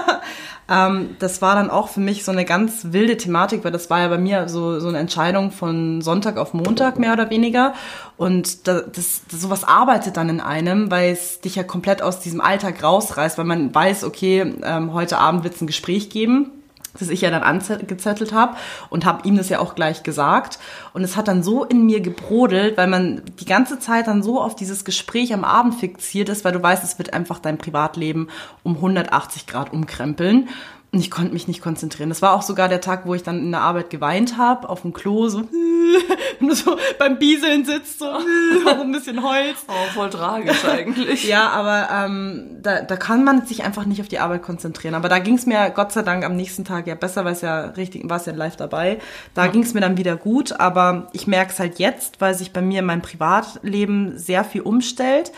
ähm, 0.69 1.15
das 1.19 1.43
war 1.43 1.55
dann 1.55 1.69
auch 1.69 1.89
für 1.89 1.99
mich 1.99 2.25
so 2.25 2.31
eine 2.31 2.43
ganz 2.43 2.87
wilde 2.89 3.15
Thematik, 3.15 3.63
weil 3.63 3.71
das 3.71 3.91
war 3.91 3.99
ja 3.99 4.07
bei 4.07 4.17
mir 4.17 4.49
so, 4.49 4.79
so 4.79 4.87
eine 4.87 4.97
Entscheidung 4.97 5.51
von 5.51 6.01
Sonntag 6.01 6.37
auf 6.37 6.55
Montag 6.55 6.97
mehr 6.97 7.13
oder 7.13 7.29
weniger. 7.29 7.75
Und 8.17 8.67
das, 8.67 8.83
das, 8.91 9.21
sowas 9.29 9.63
arbeitet 9.63 10.17
dann 10.17 10.29
in 10.29 10.41
einem, 10.41 10.89
weil 10.89 11.11
es 11.11 11.39
dich 11.39 11.55
ja 11.55 11.63
komplett 11.63 12.01
aus 12.01 12.19
diesem 12.19 12.41
Alltag 12.41 12.81
rausreißt, 12.81 13.37
weil 13.37 13.45
man 13.45 13.73
weiß, 13.73 14.05
okay, 14.05 14.55
ähm, 14.63 14.91
heute 14.93 15.19
Abend 15.19 15.43
wird 15.43 15.53
es 15.53 15.61
ein 15.61 15.67
Gespräch 15.67 16.09
geben 16.09 16.51
das 16.99 17.09
ich 17.09 17.21
ja 17.21 17.31
dann 17.31 17.43
angezettelt 17.43 18.33
habe 18.33 18.55
und 18.89 19.05
habe 19.05 19.27
ihm 19.27 19.37
das 19.37 19.49
ja 19.49 19.59
auch 19.59 19.75
gleich 19.75 20.03
gesagt. 20.03 20.59
Und 20.93 21.03
es 21.03 21.15
hat 21.15 21.27
dann 21.27 21.43
so 21.43 21.63
in 21.63 21.85
mir 21.85 22.01
gebrodelt, 22.01 22.77
weil 22.77 22.87
man 22.87 23.21
die 23.39 23.45
ganze 23.45 23.79
Zeit 23.79 24.07
dann 24.07 24.23
so 24.23 24.41
auf 24.41 24.55
dieses 24.55 24.85
Gespräch 24.85 25.33
am 25.33 25.43
Abend 25.43 25.75
fixiert 25.75 26.29
ist, 26.29 26.45
weil 26.45 26.51
du 26.51 26.61
weißt, 26.61 26.83
es 26.83 26.97
wird 26.97 27.13
einfach 27.13 27.39
dein 27.39 27.57
Privatleben 27.57 28.29
um 28.63 28.75
180 28.75 29.47
Grad 29.47 29.73
umkrempeln. 29.73 30.49
Und 30.93 30.99
ich 30.99 31.09
konnte 31.09 31.33
mich 31.33 31.47
nicht 31.47 31.59
konzentrieren. 31.59 32.09
Das 32.09 32.21
war 32.21 32.33
auch 32.33 32.43
sogar 32.43 32.69
der 32.69 32.79
Tag, 32.79 33.07
wo 33.07 33.15
ich 33.15 33.23
dann 33.23 33.39
in 33.39 33.51
der 33.51 33.61
Arbeit 33.61 33.89
geweint 33.89 34.37
habe, 34.37 34.69
auf 34.69 34.83
dem 34.83 34.93
Klo, 34.93 35.27
so, 35.27 35.39
wenn 36.39 36.47
du 36.47 36.53
so 36.53 36.77
beim 36.99 37.17
Bieseln 37.17 37.65
sitzt, 37.65 37.97
so, 37.97 38.05
ein 38.81 38.91
bisschen 38.91 39.23
Holz. 39.23 39.65
Oh, 39.67 39.93
voll 39.95 40.11
tragisch 40.11 40.63
eigentlich. 40.63 41.23
ja, 41.27 41.49
aber 41.49 41.89
ähm, 41.91 42.59
da, 42.61 42.81
da 42.81 42.95
kann 42.95 43.23
man 43.23 43.43
sich 43.47 43.63
einfach 43.63 43.85
nicht 43.85 44.01
auf 44.01 44.07
die 44.07 44.19
Arbeit 44.19 44.43
konzentrieren. 44.43 44.93
Aber 44.93 45.09
da 45.09 45.17
ging 45.17 45.33
es 45.33 45.47
mir 45.47 45.71
Gott 45.71 45.91
sei 45.91 46.03
Dank 46.03 46.23
am 46.23 46.35
nächsten 46.35 46.63
Tag 46.63 46.85
ja 46.85 46.93
besser, 46.93 47.25
weil 47.25 47.33
es 47.33 47.41
ja 47.41 47.61
richtig, 47.71 48.07
war 48.07 48.17
es 48.17 48.27
ja 48.27 48.33
live 48.33 48.55
dabei. 48.55 48.99
Da 49.33 49.45
ja. 49.45 49.51
ging 49.51 49.63
es 49.63 49.73
mir 49.73 49.81
dann 49.81 49.97
wieder 49.97 50.15
gut, 50.15 50.59
aber 50.59 51.07
ich 51.11 51.25
merke 51.25 51.53
es 51.53 51.59
halt 51.59 51.79
jetzt, 51.79 52.21
weil 52.21 52.35
sich 52.35 52.53
bei 52.53 52.61
mir 52.61 52.81
in 52.81 52.85
meinem 52.85 53.01
Privatleben 53.01 54.19
sehr 54.19 54.43
viel 54.43 54.61
umstellt 54.61 55.31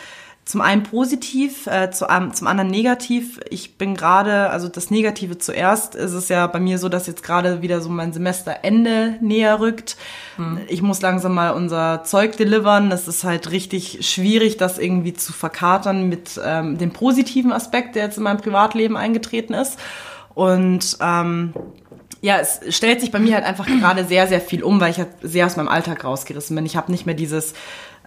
zum 0.45 0.61
einen 0.61 0.83
positiv, 0.83 1.65
äh, 1.65 1.89
zu, 1.89 2.05
um, 2.05 2.31
zum 2.31 2.45
anderen 2.45 2.69
negativ. 2.69 3.39
Ich 3.49 3.79
bin 3.79 3.95
gerade, 3.95 4.51
also 4.51 4.67
das 4.67 4.91
Negative 4.91 5.39
zuerst, 5.39 5.95
ist 5.95 6.13
es 6.13 6.29
ja 6.29 6.45
bei 6.45 6.59
mir 6.59 6.77
so, 6.77 6.87
dass 6.87 7.07
jetzt 7.07 7.23
gerade 7.23 7.63
wieder 7.63 7.81
so 7.81 7.89
mein 7.89 8.13
Semesterende 8.13 9.15
näher 9.21 9.59
rückt. 9.59 9.97
Hm. 10.35 10.59
Ich 10.67 10.83
muss 10.83 11.01
langsam 11.01 11.33
mal 11.33 11.49
unser 11.49 12.03
Zeug 12.03 12.37
delivern. 12.37 12.91
Das 12.91 13.07
ist 13.07 13.23
halt 13.23 13.49
richtig 13.49 14.07
schwierig, 14.07 14.57
das 14.57 14.77
irgendwie 14.77 15.13
zu 15.13 15.33
verkatern 15.33 16.09
mit 16.09 16.39
ähm, 16.43 16.77
dem 16.77 16.93
positiven 16.93 17.51
Aspekt, 17.51 17.95
der 17.95 18.03
jetzt 18.03 18.17
in 18.17 18.23
meinem 18.23 18.37
Privatleben 18.37 18.97
eingetreten 18.97 19.55
ist. 19.55 19.79
Und 20.35 20.97
ähm, 21.01 21.53
ja, 22.21 22.37
es 22.37 22.59
stellt 22.75 23.01
sich 23.01 23.11
bei 23.11 23.19
mir 23.19 23.33
halt 23.33 23.45
einfach 23.45 23.65
gerade 23.65 24.05
sehr, 24.05 24.27
sehr 24.27 24.41
viel 24.41 24.63
um, 24.63 24.79
weil 24.79 24.91
ich 24.91 24.97
halt 24.97 25.09
sehr 25.21 25.47
aus 25.47 25.57
meinem 25.57 25.69
Alltag 25.69 26.03
rausgerissen 26.03 26.55
bin. 26.55 26.65
Ich 26.65 26.75
habe 26.75 26.91
nicht 26.91 27.07
mehr 27.07 27.15
dieses 27.15 27.53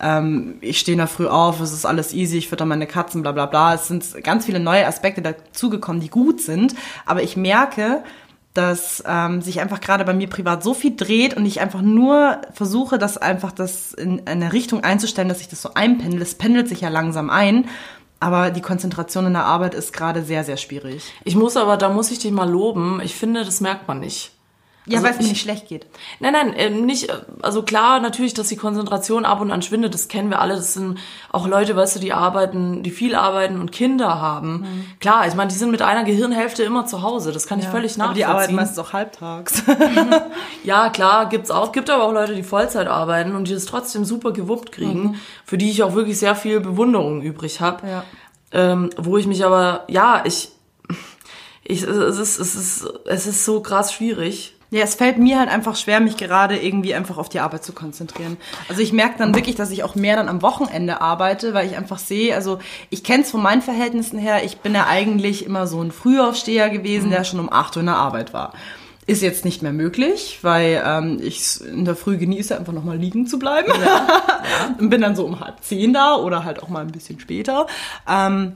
ähm, 0.00 0.56
ich 0.60 0.78
stehe 0.78 0.96
da 0.96 1.06
früh 1.06 1.26
auf, 1.26 1.60
es 1.60 1.72
ist 1.72 1.86
alles 1.86 2.12
easy, 2.12 2.38
ich 2.38 2.48
fütter 2.48 2.64
meine 2.64 2.86
Katzen, 2.86 3.22
bla 3.22 3.32
bla 3.32 3.46
bla. 3.46 3.74
Es 3.74 3.88
sind 3.88 4.04
ganz 4.22 4.46
viele 4.46 4.60
neue 4.60 4.86
Aspekte 4.86 5.22
dazugekommen, 5.22 6.00
die 6.00 6.10
gut 6.10 6.40
sind, 6.40 6.74
aber 7.06 7.22
ich 7.22 7.36
merke, 7.36 8.02
dass 8.54 9.04
ähm, 9.06 9.40
sich 9.40 9.60
einfach 9.60 9.80
gerade 9.80 10.04
bei 10.04 10.14
mir 10.14 10.28
privat 10.28 10.64
so 10.64 10.74
viel 10.74 10.96
dreht 10.96 11.36
und 11.36 11.46
ich 11.46 11.60
einfach 11.60 11.82
nur 11.82 12.40
versuche, 12.52 12.98
das 12.98 13.16
einfach 13.16 13.52
das 13.52 13.92
in 13.92 14.26
eine 14.26 14.52
Richtung 14.52 14.82
einzustellen, 14.82 15.28
dass 15.28 15.40
ich 15.40 15.48
das 15.48 15.62
so 15.62 15.74
einpendel. 15.74 16.20
Es 16.22 16.34
pendelt 16.34 16.68
sich 16.68 16.80
ja 16.80 16.88
langsam 16.88 17.30
ein. 17.30 17.66
Aber 18.20 18.50
die 18.50 18.60
Konzentration 18.60 19.26
in 19.26 19.34
der 19.34 19.44
Arbeit 19.44 19.74
ist 19.74 19.92
gerade 19.92 20.24
sehr, 20.24 20.42
sehr 20.42 20.56
schwierig. 20.56 21.12
Ich 21.22 21.36
muss 21.36 21.56
aber, 21.56 21.76
da 21.76 21.88
muss 21.88 22.10
ich 22.10 22.18
dich 22.18 22.32
mal 22.32 22.50
loben. 22.50 23.00
Ich 23.00 23.14
finde, 23.14 23.44
das 23.44 23.60
merkt 23.60 23.86
man 23.86 24.00
nicht. 24.00 24.32
Ja, 24.88 24.98
also 24.98 25.06
weil 25.06 25.14
es 25.14 25.20
mir 25.20 25.28
nicht 25.28 25.42
schlecht 25.42 25.68
geht. 25.68 25.86
Nein, 26.18 26.32
nein, 26.32 26.52
äh, 26.54 26.70
nicht, 26.70 27.12
also 27.42 27.62
klar, 27.62 28.00
natürlich, 28.00 28.32
dass 28.32 28.48
die 28.48 28.56
Konzentration 28.56 29.26
ab 29.26 29.40
und 29.40 29.50
an 29.50 29.60
schwindet, 29.60 29.92
das 29.92 30.08
kennen 30.08 30.30
wir 30.30 30.40
alle. 30.40 30.56
Das 30.56 30.72
sind 30.72 30.98
auch 31.30 31.46
Leute, 31.46 31.76
weißt 31.76 31.96
du, 31.96 32.00
die 32.00 32.14
arbeiten, 32.14 32.82
die 32.82 32.90
viel 32.90 33.14
arbeiten 33.14 33.60
und 33.60 33.70
Kinder 33.70 34.20
haben. 34.20 34.60
Mhm. 34.60 34.84
Klar, 35.00 35.26
ich 35.28 35.34
meine, 35.34 35.50
die 35.50 35.56
sind 35.56 35.70
mit 35.70 35.82
einer 35.82 36.04
Gehirnhälfte 36.04 36.62
immer 36.62 36.86
zu 36.86 37.02
Hause. 37.02 37.32
Das 37.32 37.46
kann 37.46 37.58
ich 37.58 37.66
völlig 37.66 37.98
nachvollziehen. 37.98 38.24
Aber 38.24 38.34
die 38.34 38.38
arbeiten 38.38 38.54
meistens 38.54 38.78
auch 38.78 38.92
halbtags. 38.94 39.62
ja, 40.64 40.88
klar, 40.88 41.28
gibt's 41.28 41.50
auch. 41.50 41.72
Gibt 41.72 41.90
aber 41.90 42.04
auch 42.04 42.12
Leute, 42.12 42.34
die 42.34 42.42
Vollzeit 42.42 42.86
arbeiten 42.86 43.34
und 43.34 43.48
die 43.48 43.54
das 43.54 43.66
trotzdem 43.66 44.06
super 44.06 44.32
gewuppt 44.32 44.72
kriegen, 44.72 45.02
mhm. 45.02 45.14
für 45.44 45.58
die 45.58 45.70
ich 45.70 45.82
auch 45.82 45.94
wirklich 45.94 46.18
sehr 46.18 46.34
viel 46.34 46.60
Bewunderung 46.60 47.20
übrig 47.20 47.60
habe. 47.60 47.86
Ja. 47.86 48.04
Ähm, 48.52 48.88
wo 48.96 49.18
ich 49.18 49.26
mich 49.26 49.44
aber, 49.44 49.84
ja, 49.88 50.22
ich, 50.24 50.50
ich, 51.62 51.82
es 51.82 52.18
ist, 52.18 52.38
es 52.38 52.54
ist, 52.54 52.88
es 53.04 53.26
ist 53.26 53.44
so 53.44 53.60
krass 53.60 53.92
schwierig 53.92 54.54
ja, 54.70 54.82
es 54.82 54.94
fällt 54.94 55.18
mir 55.18 55.38
halt 55.38 55.48
einfach 55.48 55.76
schwer, 55.76 56.00
mich 56.00 56.18
gerade 56.18 56.56
irgendwie 56.56 56.94
einfach 56.94 57.16
auf 57.16 57.30
die 57.30 57.40
Arbeit 57.40 57.64
zu 57.64 57.72
konzentrieren. 57.72 58.36
Also 58.68 58.82
ich 58.82 58.92
merke 58.92 59.18
dann 59.18 59.34
wirklich, 59.34 59.56
dass 59.56 59.70
ich 59.70 59.82
auch 59.82 59.94
mehr 59.94 60.16
dann 60.16 60.28
am 60.28 60.42
Wochenende 60.42 61.00
arbeite, 61.00 61.54
weil 61.54 61.66
ich 61.66 61.76
einfach 61.76 61.98
sehe, 61.98 62.34
also 62.34 62.58
ich 62.90 63.02
kenne 63.02 63.22
es 63.22 63.30
von 63.30 63.42
meinen 63.42 63.62
Verhältnissen 63.62 64.18
her, 64.18 64.44
ich 64.44 64.58
bin 64.58 64.74
ja 64.74 64.86
eigentlich 64.86 65.46
immer 65.46 65.66
so 65.66 65.80
ein 65.80 65.90
Frühaufsteher 65.90 66.68
gewesen, 66.68 67.06
mhm. 67.06 67.12
der 67.12 67.24
schon 67.24 67.40
um 67.40 67.50
8 67.50 67.76
Uhr 67.76 67.80
in 67.80 67.86
der 67.86 67.96
Arbeit 67.96 68.34
war. 68.34 68.52
Ist 69.06 69.22
jetzt 69.22 69.46
nicht 69.46 69.62
mehr 69.62 69.72
möglich, 69.72 70.40
weil 70.42 70.82
ähm, 70.84 71.18
ich 71.22 71.62
in 71.62 71.86
der 71.86 71.96
Früh 71.96 72.18
genieße, 72.18 72.58
einfach 72.58 72.74
nochmal 72.74 72.98
liegen 72.98 73.26
zu 73.26 73.38
bleiben. 73.38 73.72
Ja, 73.80 74.06
ja. 74.06 74.74
bin 74.86 75.00
dann 75.00 75.16
so 75.16 75.24
um 75.24 75.40
halb 75.40 75.62
zehn 75.62 75.94
da 75.94 76.16
oder 76.16 76.44
halt 76.44 76.62
auch 76.62 76.68
mal 76.68 76.80
ein 76.80 76.92
bisschen 76.92 77.18
später. 77.18 77.66
Ähm, 78.06 78.52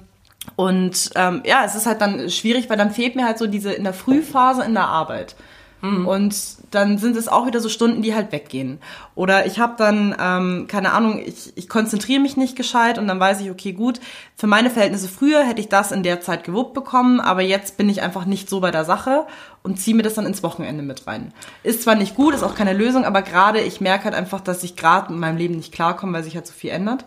und 0.57 1.11
ähm, 1.15 1.41
ja, 1.47 1.65
es 1.65 1.75
ist 1.75 1.87
halt 1.87 2.03
dann 2.03 2.29
schwierig, 2.29 2.69
weil 2.69 2.77
dann 2.77 2.91
fehlt 2.91 3.17
mir 3.17 3.25
halt 3.25 3.39
so 3.39 3.47
diese 3.47 3.73
in 3.73 3.85
der 3.85 3.95
Frühphase 3.95 4.63
in 4.63 4.75
der 4.75 4.89
Arbeit. 4.89 5.37
Mhm. 5.83 6.07
Und 6.07 6.37
dann 6.71 6.97
sind 6.97 7.17
es 7.17 7.27
auch 7.27 7.45
wieder 7.45 7.59
so 7.59 7.69
Stunden, 7.69 8.03
die 8.03 8.15
halt 8.15 8.31
weggehen. 8.31 8.79
Oder 9.17 9.47
ich 9.47 9.59
habe 9.59 9.75
dann, 9.77 10.15
ähm, 10.19 10.67
keine 10.69 10.93
Ahnung, 10.93 11.21
ich, 11.25 11.53
ich 11.57 11.69
konzentriere 11.69 12.21
mich 12.21 12.37
nicht 12.37 12.57
gescheit 12.57 12.99
und 12.99 13.09
dann 13.09 13.19
weiß 13.19 13.41
ich, 13.41 13.51
okay, 13.51 13.73
gut, 13.73 14.01
für 14.37 14.47
meine 14.47 14.71
Verhältnisse 14.71 15.09
früher 15.09 15.43
hätte 15.43 15.61
ich 15.61 15.69
das 15.69 15.91
in 15.91 16.05
der 16.05 16.21
Zeit 16.21 16.45
gewuppt 16.45 16.73
bekommen, 16.73 17.21
aber 17.21 17.43
jetzt 17.43 17.77
bin 17.77 17.89
ich 17.89 18.01
einfach 18.01 18.27
nicht 18.27 18.49
so 18.49 18.61
bei 18.61 18.71
der 18.71 18.85
Sache 18.85 19.27
und 19.65 19.81
ziehe 19.81 19.97
mir 19.97 20.05
das 20.05 20.15
dann 20.15 20.25
ins 20.25 20.45
Wochenende 20.45 20.85
mit 20.85 21.09
rein. 21.09 21.35
Ist 21.65 21.83
zwar 21.83 21.97
nicht 21.97 22.15
gut, 22.15 22.33
ist 22.33 22.45
auch 22.45 22.55
keine 22.55 22.75
Lösung, 22.75 23.05
aber 23.05 23.23
gerade 23.23 23.61
ich 23.61 23.81
merke 23.81 24.05
halt 24.05 24.15
einfach, 24.15 24.41
dass 24.41 24.63
ich 24.63 24.77
gerade 24.77 25.13
in 25.13 25.19
meinem 25.19 25.37
Leben 25.37 25.57
nicht 25.57 25.73
klarkomme, 25.73 26.13
weil 26.13 26.25
sich 26.25 26.37
halt 26.37 26.47
so 26.47 26.53
viel 26.53 26.71
ändert 26.71 27.05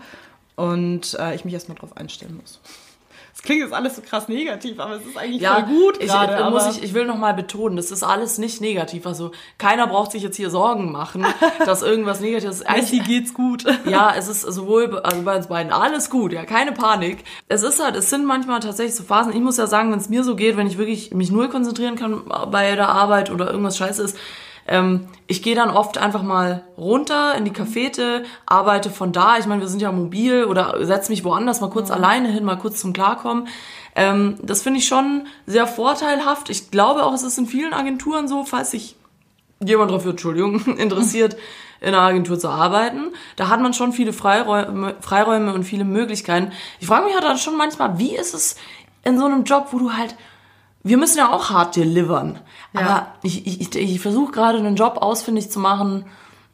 und 0.58 1.18
äh, 1.18 1.34
ich 1.34 1.46
mich 1.46 1.54
erstmal 1.54 1.78
drauf 1.78 1.96
einstellen 1.96 2.38
muss 2.42 2.60
klingt 3.43 3.62
jetzt 3.62 3.74
alles 3.74 3.95
so 3.95 4.02
krass 4.02 4.28
negativ, 4.28 4.80
aber 4.80 4.95
es 4.95 5.06
ist 5.06 5.17
eigentlich 5.17 5.41
ja, 5.41 5.56
voll 5.56 5.63
gut 5.63 5.98
ich, 6.00 6.08
gerade. 6.08 6.38
Ich, 6.41 6.50
muss 6.50 6.78
ich, 6.78 6.84
ich 6.84 6.93
will 6.93 7.06
noch 7.06 7.17
mal 7.17 7.34
betonen, 7.34 7.76
das 7.76 7.91
ist 7.91 8.04
alles 8.04 8.38
nicht 8.38 8.62
negativ. 8.62 9.06
Also 9.06 9.32
keiner 9.58 9.88
braucht 9.88 10.12
sich 10.12 10.24
jetzt 10.24 10.38
hier 10.38 10.50
Sorgen 10.50 10.91
machen, 10.91 11.26
dass 11.65 11.82
irgendwas 11.82 12.21
Negatives 12.21 12.62
ist. 12.62 12.67
Eigentlich 12.67 13.04
geht's 13.04 13.34
gut. 13.34 13.65
Ja, 13.86 14.13
es 14.17 14.28
ist 14.28 14.41
sowohl 14.41 15.00
also 15.00 15.21
bei 15.21 15.36
uns 15.36 15.48
beiden 15.48 15.71
alles 15.71 16.10
gut, 16.10 16.34
ja, 16.34 16.43
keine 16.43 16.71
Panik. 16.71 17.24
Es 17.48 17.62
ist 17.62 17.84
halt, 17.84 17.95
es 17.95 18.10
sind 18.10 18.26
manchmal 18.26 18.60
tatsächlich 18.60 18.95
so 18.95 19.04
Phasen. 19.04 19.32
Ich 19.34 19.41
muss 19.41 19.58
ja 19.58 19.67
sagen, 19.67 19.91
wenn 19.91 20.00
es 20.00 20.10
mir 20.10 20.24
so 20.24 20.36
geht, 20.36 20.58
wenn 20.58 20.65
ich 20.65 20.78
wirklich 20.78 21.13
mich 21.13 21.30
null 21.30 21.50
konzentrieren 21.50 21.95
kann 21.95 22.24
bei 22.50 22.76
der 22.76 22.89
Arbeit 22.89 23.30
oder 23.30 23.52
irgendwas 23.52 23.78
scheiße 23.78 24.02
ist, 24.02 24.17
ähm, 24.67 25.08
ich 25.28 25.43
gehe 25.43 25.56
dann 25.56 25.69
oft 25.69 25.97
einfach 25.97 26.23
mal 26.23 26.63
runter 26.78 27.36
in 27.36 27.45
die 27.45 27.54
Cafete, 27.54 28.23
arbeite 28.45 28.89
von 28.89 29.12
da. 29.12 29.38
Ich 29.38 29.45
meine, 29.45 29.62
wir 29.62 29.67
sind 29.67 29.82
ja 29.82 29.91
mobil 29.91 30.45
oder 30.45 30.86
setze 30.86 31.12
mich 31.12 31.23
woanders 31.23 31.62
mal 31.62 31.69
kurz 31.69 31.89
ja. 31.89 31.95
alleine 31.95 32.30
hin, 32.30 32.43
mal 32.43 32.58
kurz 32.58 32.80
zum 32.80 32.93
Klarkommen. 32.93 33.47
Ähm, 33.95 34.38
das 34.41 34.63
finde 34.63 34.80
ich 34.80 34.88
schon 34.88 35.28
sehr 35.45 35.67
vorteilhaft. 35.67 36.49
Ich 36.49 36.71
glaube 36.71 37.04
auch, 37.04 37.13
es 37.13 37.23
ist 37.23 37.38
in 37.38 37.45
vielen 37.45 37.73
Agenturen 37.73 38.28
so, 38.28 38.43
falls 38.43 38.71
sich 38.71 38.95
jemand 39.63 39.91
dafür, 39.91 40.12
Entschuldigung, 40.12 40.60
interessiert, 40.78 41.38
in 41.80 41.89
einer 41.89 42.01
Agentur 42.01 42.39
zu 42.39 42.49
arbeiten. 42.49 43.13
Da 43.36 43.49
hat 43.49 43.62
man 43.62 43.73
schon 43.73 43.93
viele 43.93 44.13
Freiräume, 44.13 44.95
Freiräume 44.99 45.54
und 45.54 45.63
viele 45.63 45.84
Möglichkeiten. 45.84 46.51
Ich 46.80 46.88
frage 46.88 47.06
mich 47.06 47.13
halt 47.13 47.23
dann 47.23 47.38
schon 47.38 47.58
manchmal, 47.58 47.99
wie 47.99 48.15
ist 48.15 48.34
es 48.34 48.56
in 49.04 49.19
so 49.19 49.25
einem 49.25 49.43
Job, 49.43 49.67
wo 49.71 49.78
du 49.78 49.93
halt 49.93 50.15
wir 50.86 50.98
müssen 50.98 51.17
ja 51.17 51.32
auch 51.32 51.50
hart 51.50 51.76
delivern. 51.76 52.39
Ja. 52.74 52.80
Aber 52.80 53.08
ich, 53.24 53.48
ich, 53.48 53.76
ich 53.76 54.00
versuche 54.00 54.32
gerade 54.32 54.60
einen 54.60 54.76
Job 54.76 54.98
ausfindig 54.98 55.50
zu 55.50 55.60
machen. 55.60 56.06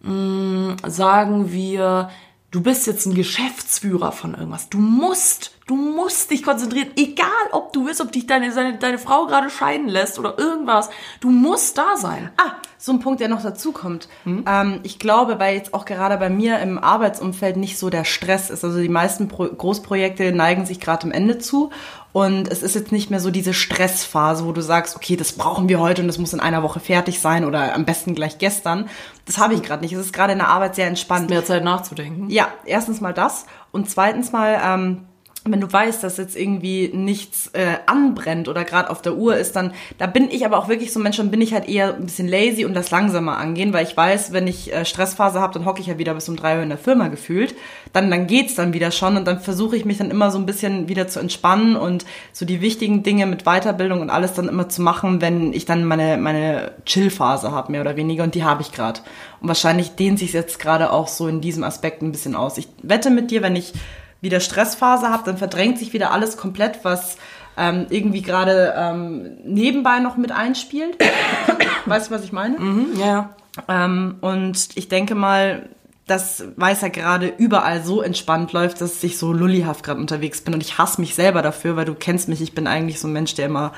Mh, 0.02 0.12
mm, 0.14 0.78
sagen 0.88 1.52
wir, 1.52 2.10
du 2.50 2.62
bist 2.62 2.88
jetzt 2.88 3.06
ein 3.06 3.14
Geschäftsführer 3.14 4.14
von 4.14 4.34
irgendwas. 4.34 4.70
Du 4.70 4.78
musst, 4.78 5.52
Du 5.72 5.78
musst 5.78 6.30
dich 6.30 6.44
konzentrieren, 6.44 6.90
egal 6.98 7.30
ob 7.54 7.72
du 7.72 7.86
willst, 7.86 8.02
ob 8.02 8.12
dich 8.12 8.28
deine, 8.28 8.54
deine, 8.54 8.78
deine 8.78 8.98
Frau 8.98 9.26
gerade 9.28 9.50
scheiden 9.50 9.88
lässt 9.88 10.20
oder 10.20 10.38
irgendwas. 10.38 10.90
Du 11.22 11.30
musst 11.30 11.78
da 11.78 11.96
sein. 11.96 12.30
Ah, 12.36 12.56
so 12.78 12.92
ein 12.92 13.00
Punkt, 13.00 13.22
der 13.22 13.30
noch 13.30 13.42
dazu 13.42 13.72
kommt. 13.72 14.10
Ähm, 14.26 14.82
ich 14.84 15.00
glaube, 15.00 15.40
weil 15.40 15.56
jetzt 15.56 15.74
auch 15.74 15.86
gerade 15.86 16.18
bei 16.18 16.30
mir 16.30 16.60
im 16.60 16.78
Arbeitsumfeld 16.78 17.56
nicht 17.56 17.80
so 17.80 17.90
der 17.90 18.04
Stress 18.04 18.50
ist. 18.50 18.66
Also 18.66 18.82
die 18.82 18.90
meisten 18.90 19.30
Pro 19.30 19.46
Großprojekte 19.46 20.34
neigen 20.34 20.66
sich 20.66 20.82
gerade 20.82 21.06
am 21.06 21.14
Ende 21.14 21.38
zu. 21.38 21.70
Und 22.12 22.50
es 22.50 22.64
ist 22.64 22.76
jetzt 22.76 22.92
nicht 22.92 23.10
mehr 23.10 23.22
so 23.22 23.32
diese 23.32 23.54
Stressphase, 23.54 24.46
wo 24.46 24.52
du 24.52 24.60
sagst, 24.60 24.98
okay, 24.98 25.16
das 25.16 25.32
brauchen 25.32 25.70
wir 25.70 25.80
heute 25.80 26.02
und 26.02 26.10
das 26.10 26.18
muss 26.18 26.34
in 26.34 26.42
einer 26.42 26.64
Woche 26.64 26.82
fertig 26.82 27.22
sein 27.22 27.46
oder 27.46 27.74
am 27.74 27.86
besten 27.86 28.14
gleich 28.14 28.40
gestern. 28.40 28.90
Das 29.26 29.38
habe 29.38 29.54
ich 29.54 29.64
gerade 29.64 29.84
nicht. 29.84 29.94
Es 29.94 30.02
ist 30.02 30.12
gerade 30.12 30.34
in 30.34 30.40
der 30.40 30.50
Arbeit 30.50 30.76
sehr 30.76 30.88
entspannt. 30.88 31.30
Mehr 31.30 31.46
Zeit 31.46 31.64
nachzudenken. 31.64 32.30
Ja, 32.30 32.50
erstens 32.66 33.00
mal 33.00 33.14
das 33.14 33.46
und 33.72 33.90
zweitens 33.90 34.34
mal, 34.34 34.60
ähm, 34.62 35.08
wenn 35.44 35.60
du 35.60 35.72
weißt, 35.72 36.04
dass 36.04 36.18
jetzt 36.18 36.38
irgendwie 36.38 36.92
nichts 36.94 37.48
äh, 37.54 37.78
anbrennt 37.88 38.48
oder 38.48 38.64
gerade 38.64 38.92
auf 38.92 39.02
der 39.02 39.16
Uhr 39.16 39.36
ist, 39.36 39.56
dann 39.56 39.74
da 39.98 40.06
bin 40.06 40.30
ich 40.30 40.46
aber 40.46 40.60
auch 40.60 40.68
wirklich 40.68 40.94
so 40.94 41.00
ein 41.00 41.04
Mensch, 41.04 41.18
dann 41.18 41.32
bin 41.32 41.42
ich 41.42 41.52
halt 41.52 41.68
eher 41.68 41.96
ein 41.96 42.06
bisschen 42.06 42.28
lazy 42.28 42.64
und 42.64 42.76
das 42.76 42.92
langsamer 42.92 43.38
angehen, 43.38 43.74
weil 43.74 43.88
ich 43.88 43.98
weiß, 43.98 44.34
wenn 44.34 44.46
ich 44.46 44.72
äh, 44.72 44.86
Stressphase 44.86 45.42
habe, 45.42 45.54
dann 45.56 45.66
hocke 45.66 45.82
ich 45.82 45.88
ja 45.88 45.98
wieder 45.98 46.14
bis 46.14 46.30
um 46.30 46.36
drei 46.36 46.58
Uhr 46.58 46.64
in 46.64 46.70
der 46.70 46.78
Firma 46.78 47.08
gefühlt. 47.08 47.56
Dann 47.92 48.12
dann 48.12 48.28
geht's 48.28 48.54
dann 48.54 48.74
wieder 48.74 48.92
schon 48.92 49.18
und 49.18 49.26
dann 49.26 49.40
versuche 49.40 49.76
ich 49.76 49.84
mich 49.84 49.98
dann 49.98 50.12
immer 50.12 50.30
so 50.30 50.38
ein 50.38 50.46
bisschen 50.46 50.88
wieder 50.88 51.08
zu 51.08 51.20
entspannen 51.20 51.76
und 51.76 52.06
so 52.34 52.46
die 52.46 52.62
wichtigen 52.62 53.02
Dinge 53.02 53.26
mit 53.26 53.44
Weiterbildung 53.46 54.02
und 54.02 54.12
alles 54.12 54.34
dann 54.34 54.48
immer 54.48 54.70
zu 54.70 54.84
machen, 54.84 55.22
wenn 55.22 55.54
ich 55.54 55.66
dann 55.66 55.86
meine 55.86 56.18
meine 56.18 56.74
Chill-Phase 56.86 57.52
habe 57.52 57.72
mehr 57.72 57.82
oder 57.82 57.96
weniger 57.96 58.24
und 58.24 58.36
die 58.36 58.44
habe 58.44 58.62
ich 58.62 58.72
gerade. 58.72 59.00
Und 59.42 59.48
wahrscheinlich 59.48 59.96
dehnt 59.96 60.20
sich 60.20 60.34
jetzt 60.34 60.60
gerade 60.60 60.92
auch 60.92 61.08
so 61.08 61.28
in 61.28 61.42
diesem 61.42 61.64
Aspekt 61.64 62.04
ein 62.04 62.12
bisschen 62.12 62.36
aus. 62.36 62.60
Ich 62.60 62.68
wette 62.84 63.10
mit 63.10 63.32
dir, 63.32 63.42
wenn 63.42 63.56
ich 63.56 63.74
wieder 64.22 64.40
Stressphase 64.40 65.10
habe, 65.10 65.24
dann 65.26 65.38
verdrängt 65.38 65.80
sich 65.80 65.94
wieder 65.94 66.12
alles 66.12 66.38
komplett, 66.38 66.84
was 66.84 67.18
ähm, 67.58 67.88
irgendwie 67.90 68.22
gerade 68.22 68.74
ähm, 68.78 69.38
nebenbei 69.44 70.00
noch 70.00 70.16
mit 70.16 70.32
einspielt. 70.32 70.98
weißt 71.86 72.10
du, 72.10 72.16
was 72.16 72.24
ich 72.24 72.32
meine? 72.32 72.60
Mhm, 72.60 73.00
ja. 73.00 73.36
Ähm, 73.68 74.18
und 74.22 74.70
ich 74.76 74.88
denke 74.88 75.16
mal, 75.16 75.70
das, 76.08 76.44
weil 76.56 76.74
es 76.74 76.82
ja 76.82 76.90
gerade 76.90 77.28
überall 77.28 77.84
so 77.84 78.02
entspannt 78.02 78.54
läuft, 78.54 78.82
dass 78.82 79.04
ich 79.04 79.18
so 79.18 79.34
lullihaft 79.34 79.84
gerade 79.84 80.00
unterwegs 80.00 80.42
bin. 80.42 80.54
Und 80.54 80.62
ich 80.62 80.78
hasse 80.78 81.00
mich 81.00 81.16
selber 81.16 81.42
dafür, 81.42 81.76
weil 81.76 81.86
du 81.86 81.94
kennst 81.94 82.28
mich, 82.28 82.42
ich 82.42 82.54
bin 82.54 82.68
eigentlich 82.68 83.00
so 83.00 83.08
ein 83.08 83.14
Mensch, 83.14 83.34
der 83.36 83.48
immer 83.48 83.74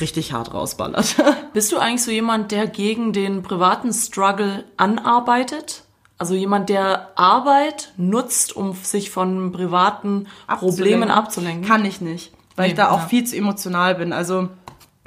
richtig 0.00 0.32
hart 0.32 0.54
rausballert. 0.54 1.16
Bist 1.52 1.72
du 1.72 1.78
eigentlich 1.78 2.02
so 2.02 2.10
jemand, 2.10 2.52
der 2.52 2.66
gegen 2.66 3.12
den 3.12 3.42
privaten 3.42 3.92
Struggle 3.92 4.64
anarbeitet? 4.76 5.82
Also 6.22 6.36
jemand, 6.36 6.68
der 6.68 7.18
Arbeit 7.18 7.94
nutzt, 7.96 8.54
um 8.54 8.74
sich 8.74 9.10
von 9.10 9.50
privaten 9.50 10.28
Problemen 10.46 11.10
abzulenken? 11.10 11.66
Kann 11.66 11.84
ich 11.84 12.00
nicht, 12.00 12.32
weil 12.54 12.66
Nee, 12.66 12.70
ich 12.70 12.76
da 12.76 12.90
auch 12.90 13.00
ja. 13.00 13.06
viel 13.08 13.24
zu 13.24 13.36
emotional 13.36 13.96
bin. 13.96 14.12
Also 14.12 14.48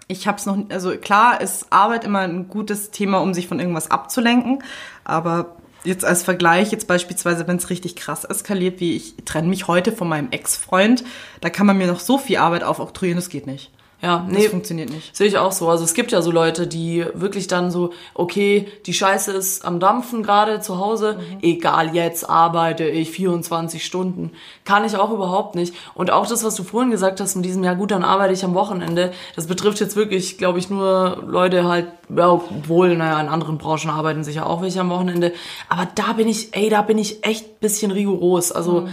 ich 0.10 0.28
habe 0.28 0.38
es 0.40 0.46
noch, 0.46 0.58
also 0.68 0.92
klar 0.98 1.40
ist 1.40 1.72
Arbeit 1.72 2.04
immer 2.04 2.20
ein 2.20 2.50
gutes 2.50 2.92
Thema, 2.92 3.20
um 3.20 3.34
sich 3.34 3.48
von 3.48 3.62
irgendwas 3.62 3.92
abzulenken, 3.92 4.62
aber 5.06 5.56
jetzt 5.86 6.04
als 6.04 6.22
Vergleich, 6.22 6.74
jetzt 6.74 6.86
beispielsweise, 6.86 7.48
wenn 7.48 7.56
es 7.56 7.70
richtig 7.70 7.96
krass 7.96 8.26
eskaliert, 8.26 8.82
wie 8.82 8.98
ich 8.98 9.16
trenne 9.24 9.48
mich 9.48 9.70
heute 9.70 9.94
von 9.94 10.10
meinem 10.10 10.32
Ex-Freund, 10.32 11.06
da 11.40 11.50
kann 11.50 11.66
man 11.66 11.78
mir 11.78 11.88
noch 11.88 12.02
so 12.02 12.18
viel 12.18 12.36
Arbeit 12.40 12.66
aufoktroyieren, 12.66 13.16
das 13.16 13.30
geht 13.30 13.48
nicht. 13.48 13.72
Ja, 14.02 14.26
Das 14.28 14.38
nee, 14.38 14.50
funktioniert 14.50 14.90
nicht. 14.90 15.16
Sehe 15.16 15.28
ich 15.28 15.38
auch 15.38 15.52
so. 15.52 15.70
Also 15.70 15.84
es 15.84 15.94
gibt 15.94 16.12
ja 16.12 16.22
so 16.22 16.30
Leute, 16.30 16.68
die 16.68 17.06
wirklich 17.14 17.48
dann 17.48 17.72
so, 17.72 17.92
okay, 18.14 18.68
die 18.86 18.94
Scheiße 18.94 19.32
ist 19.32 19.66
am 19.66 19.80
Dampfen 19.80 20.22
gerade 20.22 20.60
zu 20.60 20.78
Hause, 20.80 21.20
egal, 21.42 21.96
jetzt 21.96 22.30
arbeite 22.30 22.86
ich 22.86 23.10
24 23.12 23.84
Stunden. 23.84 24.32
Kann 24.64 24.86
ich 24.86 24.96
auch 24.98 25.12
überhaupt 25.12 25.56
nicht. 25.56 25.74
Und 25.94 26.12
auch 26.12 26.28
das, 26.28 26.44
was 26.44 26.56
du 26.56 26.64
vorhin 26.64 26.92
gesagt 26.92 27.20
hast 27.20 27.36
mit 27.36 27.46
diesem, 27.46 27.64
ja 27.64 27.74
gut, 27.74 27.92
dann 27.92 28.04
arbeite 28.04 28.34
ich 28.34 28.44
am 28.44 28.54
Wochenende, 28.54 29.12
das 29.36 29.48
betrifft 29.48 29.80
jetzt 29.80 29.96
wirklich, 29.96 30.38
glaube 30.38 30.60
ich, 30.60 30.70
nur 30.70 31.24
Leute 31.26 31.66
halt, 31.66 31.88
ja, 32.16 32.30
obwohl, 32.30 32.96
naja, 32.96 33.20
in 33.20 33.28
anderen 33.28 33.58
Branchen 33.58 33.90
arbeiten 33.90 34.24
sicher 34.24 34.48
auch 34.48 34.62
welche 34.62 34.82
am 34.82 34.90
Wochenende. 34.90 35.34
Aber 35.70 35.88
da 35.96 36.14
bin 36.14 36.28
ich, 36.28 36.56
ey, 36.56 36.70
da 36.70 36.82
bin 36.82 36.98
ich 36.98 37.26
echt 37.26 37.60
bisschen 37.60 37.92
rigoros. 37.92 38.52
Also 38.52 38.88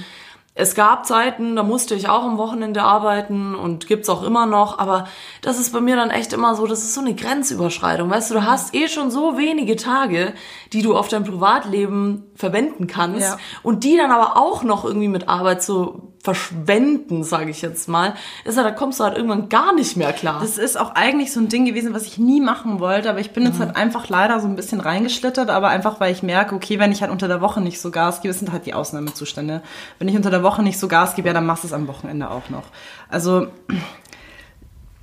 es 0.54 0.74
gab 0.74 1.06
Zeiten, 1.06 1.56
da 1.56 1.62
musste 1.62 1.94
ich 1.94 2.10
auch 2.10 2.24
am 2.24 2.36
Wochenende 2.36 2.82
arbeiten 2.82 3.54
und 3.54 3.86
gibt's 3.86 4.10
auch 4.10 4.22
immer 4.22 4.44
noch, 4.44 4.78
aber 4.78 5.08
das 5.40 5.58
ist 5.58 5.72
bei 5.72 5.80
mir 5.80 5.96
dann 5.96 6.10
echt 6.10 6.34
immer 6.34 6.54
so, 6.54 6.66
das 6.66 6.82
ist 6.82 6.92
so 6.92 7.00
eine 7.00 7.14
Grenzüberschreitung. 7.14 8.10
Weißt 8.10 8.30
du, 8.30 8.34
du 8.34 8.44
hast 8.44 8.74
eh 8.74 8.88
schon 8.88 9.10
so 9.10 9.38
wenige 9.38 9.76
Tage, 9.76 10.34
die 10.74 10.82
du 10.82 10.94
auf 10.94 11.08
dein 11.08 11.24
Privatleben 11.24 12.24
verwenden 12.42 12.86
kannst 12.88 13.20
Ja. 13.22 13.38
und 13.62 13.84
die 13.84 13.96
dann 13.96 14.10
aber 14.10 14.36
auch 14.36 14.64
noch 14.64 14.84
irgendwie 14.84 15.08
mit 15.08 15.28
Arbeit 15.28 15.62
zu 15.62 16.08
verschwenden, 16.24 17.24
sage 17.24 17.50
ich 17.50 17.62
jetzt 17.62 17.88
mal, 17.88 18.14
ist 18.44 18.56
ja, 18.56 18.62
da 18.62 18.70
kommst 18.70 19.00
du 19.00 19.04
halt 19.04 19.16
irgendwann 19.16 19.48
gar 19.48 19.72
nicht 19.74 19.96
mehr 19.96 20.12
klar. 20.12 20.38
Das 20.40 20.58
ist 20.58 20.78
auch 20.78 20.94
eigentlich 20.94 21.32
so 21.32 21.40
ein 21.40 21.48
Ding 21.48 21.64
gewesen, 21.64 21.94
was 21.94 22.04
ich 22.04 22.18
nie 22.18 22.40
machen 22.40 22.78
wollte, 22.80 23.10
aber 23.10 23.18
ich 23.20 23.32
bin 23.32 23.44
jetzt 23.44 23.58
halt 23.58 23.74
einfach 23.76 24.08
leider 24.08 24.38
so 24.40 24.46
ein 24.46 24.54
bisschen 24.54 24.80
reingeschlittert, 24.80 25.50
aber 25.50 25.68
einfach, 25.68 25.98
weil 26.00 26.12
ich 26.12 26.22
merke, 26.22 26.54
okay, 26.54 26.78
wenn 26.78 26.92
ich 26.92 27.00
halt 27.02 27.10
unter 27.10 27.26
der 27.28 27.40
Woche 27.40 27.60
nicht 27.60 27.80
so 27.80 27.90
Gas 27.90 28.20
gebe, 28.20 28.32
das 28.32 28.38
sind 28.38 28.52
halt 28.52 28.66
die 28.66 28.74
Ausnahmezustände. 28.74 29.62
Wenn 29.98 30.08
ich 30.08 30.14
unter 30.16 30.30
der 30.30 30.42
Woche 30.42 30.62
nicht 30.62 30.78
so 30.78 30.86
Gas 30.88 31.14
gebe, 31.16 31.28
ja, 31.28 31.34
dann 31.34 31.46
machst 31.46 31.64
du 31.64 31.68
es 31.68 31.72
am 31.72 31.88
Wochenende 31.88 32.30
auch 32.30 32.50
noch. 32.50 32.64
Also, 33.08 33.48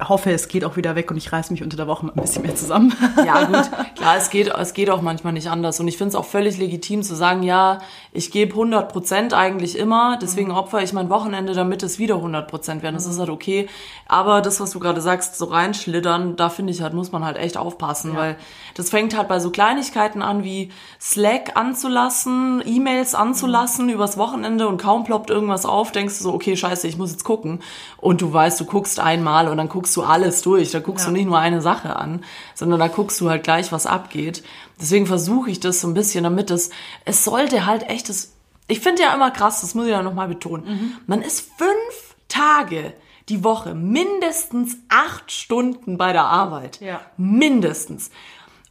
hoffe, 0.07 0.31
es 0.31 0.47
geht 0.47 0.63
auch 0.63 0.77
wieder 0.77 0.95
weg 0.95 1.11
und 1.11 1.17
ich 1.17 1.31
reiß 1.31 1.51
mich 1.51 1.61
unter 1.61 1.75
der 1.75 1.87
Woche 1.87 2.05
mal 2.05 2.13
ein 2.15 2.21
bisschen 2.21 2.43
mehr 2.43 2.55
zusammen. 2.55 2.93
Ja, 3.25 3.43
gut, 3.43 3.69
klar, 3.95 4.15
es 4.17 4.29
geht, 4.29 4.47
es 4.47 4.73
geht 4.73 4.89
auch 4.89 5.01
manchmal 5.01 5.33
nicht 5.33 5.49
anders. 5.49 5.79
Und 5.79 5.87
ich 5.87 5.97
finde 5.97 6.09
es 6.09 6.15
auch 6.15 6.25
völlig 6.25 6.57
legitim 6.57 7.03
zu 7.03 7.15
sagen, 7.15 7.43
ja, 7.43 7.79
ich 8.13 8.31
gebe 8.31 8.53
100 8.53 8.91
Prozent 8.91 9.33
eigentlich 9.33 9.77
immer, 9.77 10.17
deswegen 10.21 10.51
opfere 10.51 10.83
ich 10.83 10.93
mein 10.93 11.09
Wochenende, 11.09 11.53
damit 11.53 11.83
es 11.83 11.99
wieder 11.99 12.15
100 12.15 12.47
Prozent 12.47 12.81
werden. 12.81 12.95
Das 12.95 13.05
ist 13.05 13.19
halt 13.19 13.29
okay. 13.29 13.67
Aber 14.07 14.41
das, 14.41 14.59
was 14.59 14.71
du 14.71 14.79
gerade 14.79 15.01
sagst, 15.01 15.37
so 15.37 15.45
reinschlittern, 15.45 16.35
da 16.35 16.49
finde 16.49 16.71
ich 16.71 16.81
halt, 16.81 16.93
muss 16.93 17.11
man 17.11 17.25
halt 17.25 17.37
echt 17.37 17.57
aufpassen, 17.57 18.15
weil 18.15 18.37
das 18.75 18.89
fängt 18.89 19.17
halt 19.17 19.27
bei 19.27 19.39
so 19.39 19.51
Kleinigkeiten 19.51 20.21
an, 20.21 20.43
wie 20.43 20.71
Slack 20.99 21.55
anzulassen, 21.55 22.63
E-Mails 22.65 23.15
anzulassen 23.15 23.89
übers 23.89 24.17
Wochenende 24.17 24.67
und 24.67 24.81
kaum 24.81 25.03
ploppt 25.03 25.29
irgendwas 25.29 25.65
auf, 25.65 25.91
denkst 25.91 26.17
du 26.17 26.23
so, 26.23 26.33
okay, 26.33 26.55
scheiße, 26.55 26.87
ich 26.87 26.97
muss 26.97 27.11
jetzt 27.11 27.23
gucken. 27.23 27.61
Und 27.97 28.21
du 28.21 28.31
weißt, 28.31 28.59
du 28.59 28.65
guckst 28.65 28.99
einmal 28.99 29.47
und 29.47 29.57
dann 29.57 29.69
guckst 29.69 29.88
du 29.95 30.03
alles 30.03 30.41
durch. 30.41 30.71
Da 30.71 30.79
guckst 30.79 31.05
Ja. 31.05 31.11
du 31.11 31.17
nicht 31.17 31.25
nur 31.27 31.37
eine 31.39 31.61
Sache 31.61 31.95
an, 31.95 32.23
sondern 32.55 32.79
da 32.79 32.87
guckst 32.87 33.19
du 33.21 33.29
halt 33.29 33.43
gleich, 33.43 33.71
was 33.71 33.85
abgeht. 33.85 34.43
Deswegen 34.81 35.07
versuche 35.07 35.49
ich 35.51 35.59
das 35.59 35.81
so 35.81 35.87
ein 35.87 35.93
bisschen, 35.93 36.23
damit 36.23 36.51
es, 36.51 36.69
es 37.05 37.23
sollte 37.23 37.65
halt 37.65 37.89
echt, 37.89 38.09
das, 38.09 38.33
ich 38.67 38.79
finde 38.79 39.01
ja 39.03 39.13
immer 39.13 39.31
krass, 39.31 39.61
das 39.61 39.75
muss 39.75 39.85
ich 39.85 39.91
ja 39.91 40.01
nochmal 40.03 40.27
betonen. 40.27 40.99
Man 41.07 41.21
ist 41.21 41.49
fünf 41.57 42.15
Tage 42.27 42.93
die 43.29 43.43
Woche 43.43 43.75
mindestens 43.75 44.77
acht 44.89 45.31
Stunden 45.31 45.97
bei 45.97 46.13
der 46.13 46.23
Arbeit. 46.25 46.79
Ja. 46.81 47.01
Mindestens. 47.17 48.09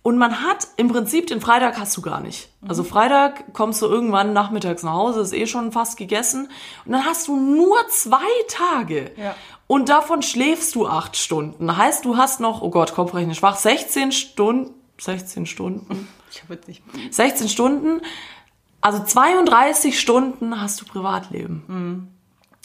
Und 0.02 0.16
man 0.16 0.42
hat 0.42 0.68
im 0.76 0.88
Prinzip 0.88 1.26
den 1.26 1.40
Freitag 1.40 1.78
hast 1.78 1.94
du 1.96 2.00
gar 2.02 2.20
nicht. 2.20 2.48
Also 2.66 2.82
Freitag 2.82 3.52
kommst 3.52 3.82
du 3.82 3.86
irgendwann 3.86 4.32
nachmittags 4.32 4.82
nach 4.82 4.94
Hause, 4.94 5.20
ist 5.20 5.34
eh 5.34 5.46
schon 5.46 5.70
fast 5.70 5.98
gegessen. 5.98 6.48
Und 6.86 6.92
dann 6.92 7.04
hast 7.04 7.28
du 7.28 7.36
nur 7.36 7.76
zwei 7.90 8.22
Tage. 8.48 9.10
Ja. 9.16 9.34
Und 9.68 9.90
davon 9.90 10.22
schläfst 10.22 10.74
du 10.74 10.88
acht 10.88 11.16
Stunden. 11.16 11.76
Heißt, 11.76 12.04
du 12.04 12.16
hast 12.16 12.40
noch, 12.40 12.62
oh 12.62 12.70
Gott, 12.70 12.94
Kopfrechnen 12.94 13.36
schwach, 13.36 13.56
16 13.56 14.10
Stunden, 14.10 14.74
16 14.98 15.46
Stunden, 15.46 16.08
Ich 16.32 16.42
habe 16.42 16.54
jetzt 16.54 16.66
nicht. 16.66 16.82
16 17.10 17.48
Stunden, 17.48 18.00
also 18.80 19.04
32 19.04 20.00
Stunden 20.00 20.60
hast 20.60 20.80
du 20.80 20.84
Privatleben. 20.84 21.62
Das 21.68 22.17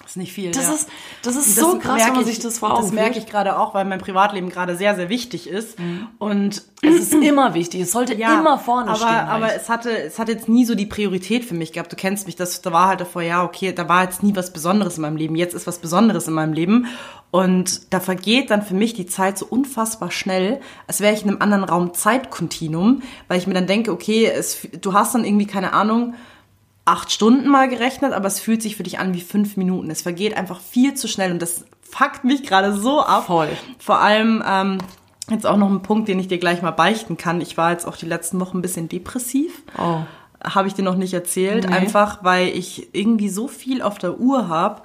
ist 0.06 0.18
nicht 0.18 0.34
viel. 0.34 0.52
Das 0.52 0.66
ja. 0.68 0.74
ist, 0.74 0.90
das 1.22 1.36
ist 1.36 1.58
Das 1.58 1.64
so 1.64 1.78
krass, 1.80 2.02
wenn 2.06 2.14
man 2.14 2.22
ich- 2.22 2.28
sich 2.28 2.40
das 2.40 2.60
vor 2.60 2.72
Augen 2.74 2.82
Das 2.82 2.92
merke 2.92 3.18
ich 3.20 3.26
gerade 3.26 3.58
auch, 3.58 3.74
weil 3.74 3.86
mein 3.86 4.00
Privatleben 4.00 4.50
gerade 4.50 4.76
sehr, 4.76 4.96
sehr 4.96 5.10
wichtig 5.10 5.48
ist. 5.50 5.78
Und 6.20 6.64
Es 6.82 6.96
ist 6.96 7.14
immer 7.14 7.54
wichtig, 7.54 7.82
es 7.82 7.92
sollte 7.92 8.14
ja, 8.16 8.40
immer 8.40 8.60
vorne 8.60 8.90
aber, 8.90 8.96
stehen. 8.98 9.08
Aber 9.10 9.46
eigentlich. 9.46 9.62
es 9.62 9.70
hatte, 9.70 9.98
es 9.98 10.20
hat 10.20 10.28
jetzt 10.30 10.50
nie 10.50 10.66
so 10.66 10.76
die 10.76 10.86
Priorität 10.86 11.46
für 11.46 11.54
mich 11.56 11.72
gehabt. 11.72 11.92
Du 11.92 11.96
kennst 11.96 12.26
mich, 12.26 12.36
das, 12.36 12.62
da 12.62 12.72
war 12.74 12.88
halt 12.90 13.02
davor, 13.02 13.22
ja, 13.22 13.44
okay, 13.44 13.72
da 13.74 13.88
war 13.88 14.04
jetzt 14.04 14.24
nie 14.24 14.36
was 14.36 14.52
Besonderes 14.52 14.98
in 14.98 15.02
meinem 15.04 15.16
Leben. 15.18 15.36
Jetzt 15.36 15.54
ist 15.54 15.66
was 15.68 15.80
Besonderes 15.80 16.28
in 16.28 16.34
meinem 16.34 16.54
Leben. 16.54 16.88
Und 17.32 17.94
da 17.94 18.00
vergeht 18.00 18.52
dann 18.52 18.62
für 18.62 18.76
mich 18.76 18.94
die 18.94 19.06
Zeit 19.08 19.38
so 19.40 19.46
unfassbar 19.48 20.12
schnell, 20.12 20.60
als 20.88 21.00
wäre 21.00 21.14
ich 21.16 21.24
in 21.24 21.30
einem 21.30 21.42
anderen 21.42 21.64
Raum 21.64 21.94
Zeitkontinuum, 21.94 23.02
weil 23.28 23.40
ich 23.40 23.48
mir 23.48 23.54
dann 23.56 23.68
denke, 23.68 23.92
okay, 23.92 24.26
es, 24.26 24.68
du 24.80 24.94
hast 24.94 25.16
dann 25.16 25.26
irgendwie, 25.26 25.48
keine 25.48 25.74
Ahnung, 25.74 26.14
acht 26.86 27.12
Stunden 27.12 27.48
mal 27.48 27.70
gerechnet, 27.70 28.14
aber 28.14 28.28
es 28.28 28.40
fühlt 28.40 28.62
sich 28.62 28.76
für 28.76 28.84
dich 28.84 29.00
an 29.00 29.14
wie 29.14 29.22
fünf 29.22 29.58
Minuten. 29.58 29.90
Es 29.90 30.02
vergeht 30.02 30.36
einfach 30.36 30.60
viel 30.60 30.94
zu 30.96 31.08
schnell 31.08 31.32
und 31.32 31.42
das 31.42 31.66
fuckt 31.82 32.24
mich 32.24 32.44
gerade 32.44 32.74
so 32.74 33.02
ab. 33.02 33.28
Voll. 33.28 33.50
Vor 33.80 34.00
allem 34.00 34.44
ähm, 34.46 34.78
jetzt 35.30 35.46
auch 35.46 35.58
noch 35.58 35.70
ein 35.70 35.82
Punkt, 35.82 36.08
den 36.08 36.20
ich 36.20 36.28
dir 36.28 36.40
gleich 36.40 36.62
mal 36.62 36.72
beichten 36.72 37.18
kann. 37.18 37.40
Ich 37.40 37.58
war 37.58 37.72
jetzt 37.72 37.88
auch 37.88 37.96
die 37.96 38.06
letzten 38.06 38.40
Wochen 38.40 38.58
ein 38.58 38.62
bisschen 38.62 38.90
depressiv. 38.90 39.64
Oh. 39.78 40.00
Habe 40.44 40.68
ich 40.68 40.74
dir 40.74 40.84
noch 40.84 40.96
nicht 40.98 41.14
erzählt. 41.14 41.70
Nee. 41.70 41.74
Einfach, 41.74 42.24
weil 42.24 42.50
ich 42.50 42.90
irgendwie 42.94 43.30
so 43.30 43.48
viel 43.48 43.82
auf 43.82 43.98
der 43.98 44.20
Uhr 44.20 44.50
habe. 44.50 44.82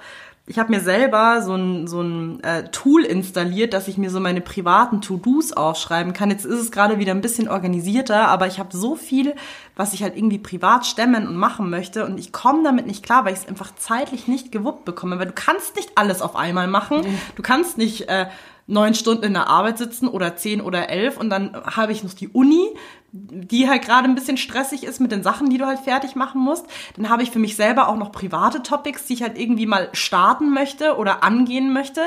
Ich 0.49 0.57
habe 0.57 0.71
mir 0.71 0.79
selber 0.79 1.43
so 1.43 1.53
ein, 1.53 1.87
so 1.87 2.01
ein 2.01 2.43
äh, 2.43 2.63
Tool 2.71 3.03
installiert, 3.03 3.71
dass 3.71 3.87
ich 3.87 3.99
mir 3.99 4.09
so 4.09 4.19
meine 4.19 4.41
privaten 4.41 4.99
To-Dos 4.99 5.53
aufschreiben 5.53 6.11
kann. 6.11 6.31
Jetzt 6.31 6.43
ist 6.43 6.59
es 6.59 6.71
gerade 6.71 6.97
wieder 6.97 7.11
ein 7.11 7.21
bisschen 7.21 7.47
organisierter, 7.47 8.27
aber 8.27 8.47
ich 8.47 8.57
habe 8.57 8.75
so 8.75 8.95
viel, 8.95 9.35
was 9.75 9.93
ich 9.93 10.01
halt 10.01 10.17
irgendwie 10.17 10.39
privat 10.39 10.87
stemmen 10.87 11.27
und 11.27 11.35
machen 11.35 11.69
möchte 11.69 12.03
und 12.03 12.19
ich 12.19 12.31
komme 12.31 12.63
damit 12.63 12.87
nicht 12.87 13.03
klar, 13.03 13.25
weil 13.25 13.33
ich 13.33 13.41
es 13.41 13.47
einfach 13.47 13.75
zeitlich 13.75 14.27
nicht 14.27 14.51
gewuppt 14.51 14.85
bekomme. 14.85 15.19
Weil 15.19 15.27
du 15.27 15.33
kannst 15.33 15.75
nicht 15.75 15.91
alles 15.93 16.23
auf 16.23 16.35
einmal 16.35 16.67
machen. 16.67 17.05
Du 17.35 17.43
kannst 17.43 17.77
nicht 17.77 18.09
äh, 18.09 18.25
neun 18.65 18.95
Stunden 18.95 19.25
in 19.25 19.33
der 19.33 19.49
Arbeit 19.49 19.77
sitzen 19.77 20.07
oder 20.07 20.35
zehn 20.35 20.61
oder 20.61 20.89
elf 20.89 21.17
und 21.17 21.29
dann 21.29 21.55
habe 21.63 21.91
ich 21.91 22.03
noch 22.03 22.13
die 22.13 22.27
Uni, 22.27 22.69
die 23.11 23.67
halt 23.67 23.83
gerade 23.83 24.07
ein 24.07 24.15
bisschen 24.15 24.37
stressig 24.37 24.83
ist 24.83 24.99
mit 24.99 25.11
den 25.11 25.23
Sachen, 25.23 25.49
die 25.49 25.57
du 25.57 25.65
halt 25.65 25.79
fertig 25.79 26.15
machen 26.15 26.41
musst. 26.41 26.65
Dann 26.95 27.09
habe 27.09 27.23
ich 27.23 27.31
für 27.31 27.39
mich 27.39 27.55
selber 27.55 27.87
auch 27.87 27.95
noch 27.97 28.11
private 28.11 28.61
Topics, 28.63 29.05
die 29.05 29.13
ich 29.13 29.23
halt 29.23 29.37
irgendwie 29.37 29.65
mal 29.65 29.89
starten 29.93 30.51
möchte 30.53 30.95
oder 30.97 31.23
angehen 31.23 31.73
möchte. 31.73 32.01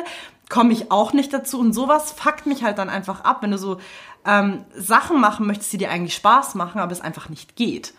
Komme 0.48 0.72
ich 0.72 0.90
auch 0.90 1.12
nicht 1.12 1.32
dazu 1.32 1.58
und 1.58 1.72
sowas 1.72 2.12
fuckt 2.12 2.46
mich 2.46 2.62
halt 2.62 2.78
dann 2.78 2.88
einfach 2.90 3.22
ab, 3.24 3.38
wenn 3.40 3.50
du 3.50 3.58
so 3.58 3.78
ähm, 4.26 4.64
Sachen 4.76 5.20
machen 5.20 5.46
möchtest, 5.46 5.72
die 5.72 5.78
dir 5.78 5.90
eigentlich 5.90 6.14
Spaß 6.14 6.54
machen, 6.54 6.80
aber 6.80 6.92
es 6.92 7.00
einfach 7.00 7.28
nicht 7.28 7.56
geht. 7.56 7.94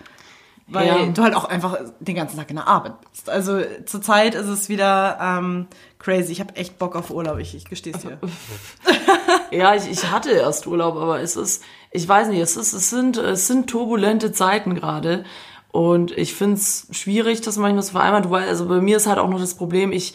Weil 0.67 0.87
Ja. 0.87 1.05
du 1.07 1.21
halt 1.23 1.35
auch 1.35 1.43
einfach 1.43 1.77
den 1.99 2.15
ganzen 2.15 2.37
Tag 2.37 2.49
in 2.49 2.55
der 2.55 2.67
Arbeit 2.69 2.93
bist. 3.11 3.29
Also 3.29 3.59
zurzeit 3.85 4.33
ist 4.33 4.47
es 4.47 4.69
wieder 4.69 5.17
ähm, 5.21 5.67
crazy. 5.99 6.31
Ich 6.31 6.39
habe 6.39 6.55
echt 6.55 6.79
Bock 6.79 6.95
auf 6.95 7.09
Urlaub, 7.11 7.37
ich, 7.39 7.53
ich 7.53 7.65
gestehe 7.65 7.93
es 7.93 8.01
dir. 8.01 8.17
Ja, 9.53 9.75
ich, 9.75 9.89
ich 9.89 10.11
hatte 10.11 10.31
erst 10.31 10.67
Urlaub, 10.67 10.95
aber 10.95 11.21
es 11.21 11.35
ist, 11.35 11.63
ich 11.91 12.07
weiß 12.07 12.29
nicht, 12.29 12.39
es 12.39 12.57
ist, 12.57 12.73
es 12.73 12.89
sind, 12.89 13.17
es 13.17 13.47
sind 13.47 13.69
turbulente 13.69 14.31
Zeiten 14.31 14.75
gerade. 14.75 15.23
Und 15.71 16.11
ich 16.11 16.35
find's 16.35 16.87
schwierig, 16.91 17.41
das 17.41 17.57
manchmal 17.57 17.83
zu 17.83 17.93
vereinbaren. 17.93 18.29
Weißt, 18.29 18.49
also 18.49 18.67
bei 18.67 18.79
mir 18.79 18.97
ist 18.97 19.07
halt 19.07 19.17
auch 19.17 19.29
noch 19.29 19.39
das 19.39 19.55
Problem, 19.55 19.91
ich 19.91 20.13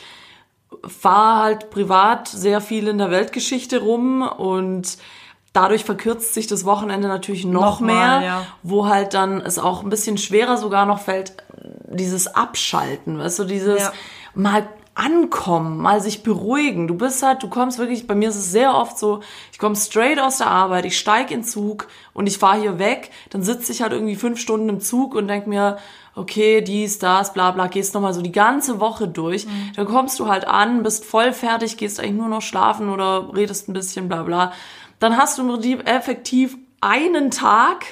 fahre 0.87 1.43
halt 1.43 1.71
privat 1.71 2.29
sehr 2.29 2.61
viel 2.61 2.89
in 2.89 2.99
der 2.99 3.11
Weltgeschichte 3.11 3.81
rum 3.81 4.23
und 4.23 4.99
dadurch 5.53 5.85
verkürzt 5.85 6.35
sich 6.35 6.47
das 6.47 6.65
Wochenende 6.65 7.09
natürlich 7.09 7.45
noch 7.45 7.81
Nochmal, 7.81 8.21
mehr, 8.21 8.27
ja. 8.27 8.47
wo 8.63 8.87
halt 8.87 9.15
dann 9.15 9.41
es 9.41 9.59
auch 9.59 9.83
ein 9.83 9.89
bisschen 9.89 10.19
schwerer 10.19 10.57
sogar 10.59 10.87
noch 10.87 11.01
fällt, 11.01 11.33
dieses 11.89 12.29
Abschalten, 12.29 13.19
weißt 13.19 13.41
du, 13.41 13.45
dieses 13.45 13.83
Ja. 13.83 13.93
mal 14.35 14.69
ankommen, 14.99 15.79
mal 15.79 16.01
sich 16.01 16.25
beruhigen. 16.25 16.89
Du 16.89 16.95
bist 16.95 17.23
halt, 17.23 17.43
du 17.45 17.49
kommst 17.49 17.79
wirklich, 17.79 18.09
bei 18.09 18.17
mir 18.17 18.31
ist 18.31 18.37
es 18.37 18.51
sehr 18.51 18.75
oft 18.75 18.99
so, 18.99 19.21
ich 19.53 19.59
komme 19.59 19.77
straight 19.77 20.19
aus 20.19 20.39
der 20.39 20.49
Arbeit, 20.49 20.85
ich 20.87 20.99
steig 20.99 21.31
in 21.31 21.41
den 21.41 21.45
Zug 21.45 21.87
und 22.15 22.27
ich 22.27 22.39
fahre 22.39 22.61
hier 22.61 22.79
weg, 22.81 23.11
dann 23.31 23.45
sitze 23.45 23.71
ich 23.71 23.81
halt 23.81 23.93
irgendwie 23.93 24.17
fünf 24.17 24.41
Stunden 24.41 24.69
im 24.69 24.81
Zug 24.81 25.15
und 25.15 25.29
denk 25.29 25.47
mir, 25.47 25.79
okay, 26.17 26.63
dies, 26.63 26.99
das, 26.99 27.33
bla 27.33 27.53
bla, 27.53 27.69
gehst 27.69 27.95
nochmal 27.95 28.13
so 28.13 28.23
die 28.23 28.33
ganze 28.33 28.81
Woche 28.81 29.07
durch. 29.07 29.47
Mhm. 29.47 29.73
Dann 29.77 29.87
kommst 29.87 30.19
du 30.19 30.27
halt 30.27 30.49
an, 30.49 30.83
bist 30.83 31.05
voll 31.05 31.33
fertig, 31.33 31.77
gehst 31.77 32.01
eigentlich 32.01 32.15
nur 32.15 32.29
noch 32.29 32.43
schlafen 32.43 32.91
oder 32.91 33.33
redest 33.33 33.69
ein 33.69 33.75
bisschen, 33.75 34.09
bla 34.09 34.25
bla. 34.25 34.53
Dann 34.99 35.17
hast 35.17 35.39
du 35.39 35.43
im 35.43 35.49
Prinzip 35.49 35.89
effektiv 35.89 36.57
einen 36.81 37.31
Tag, 37.31 37.85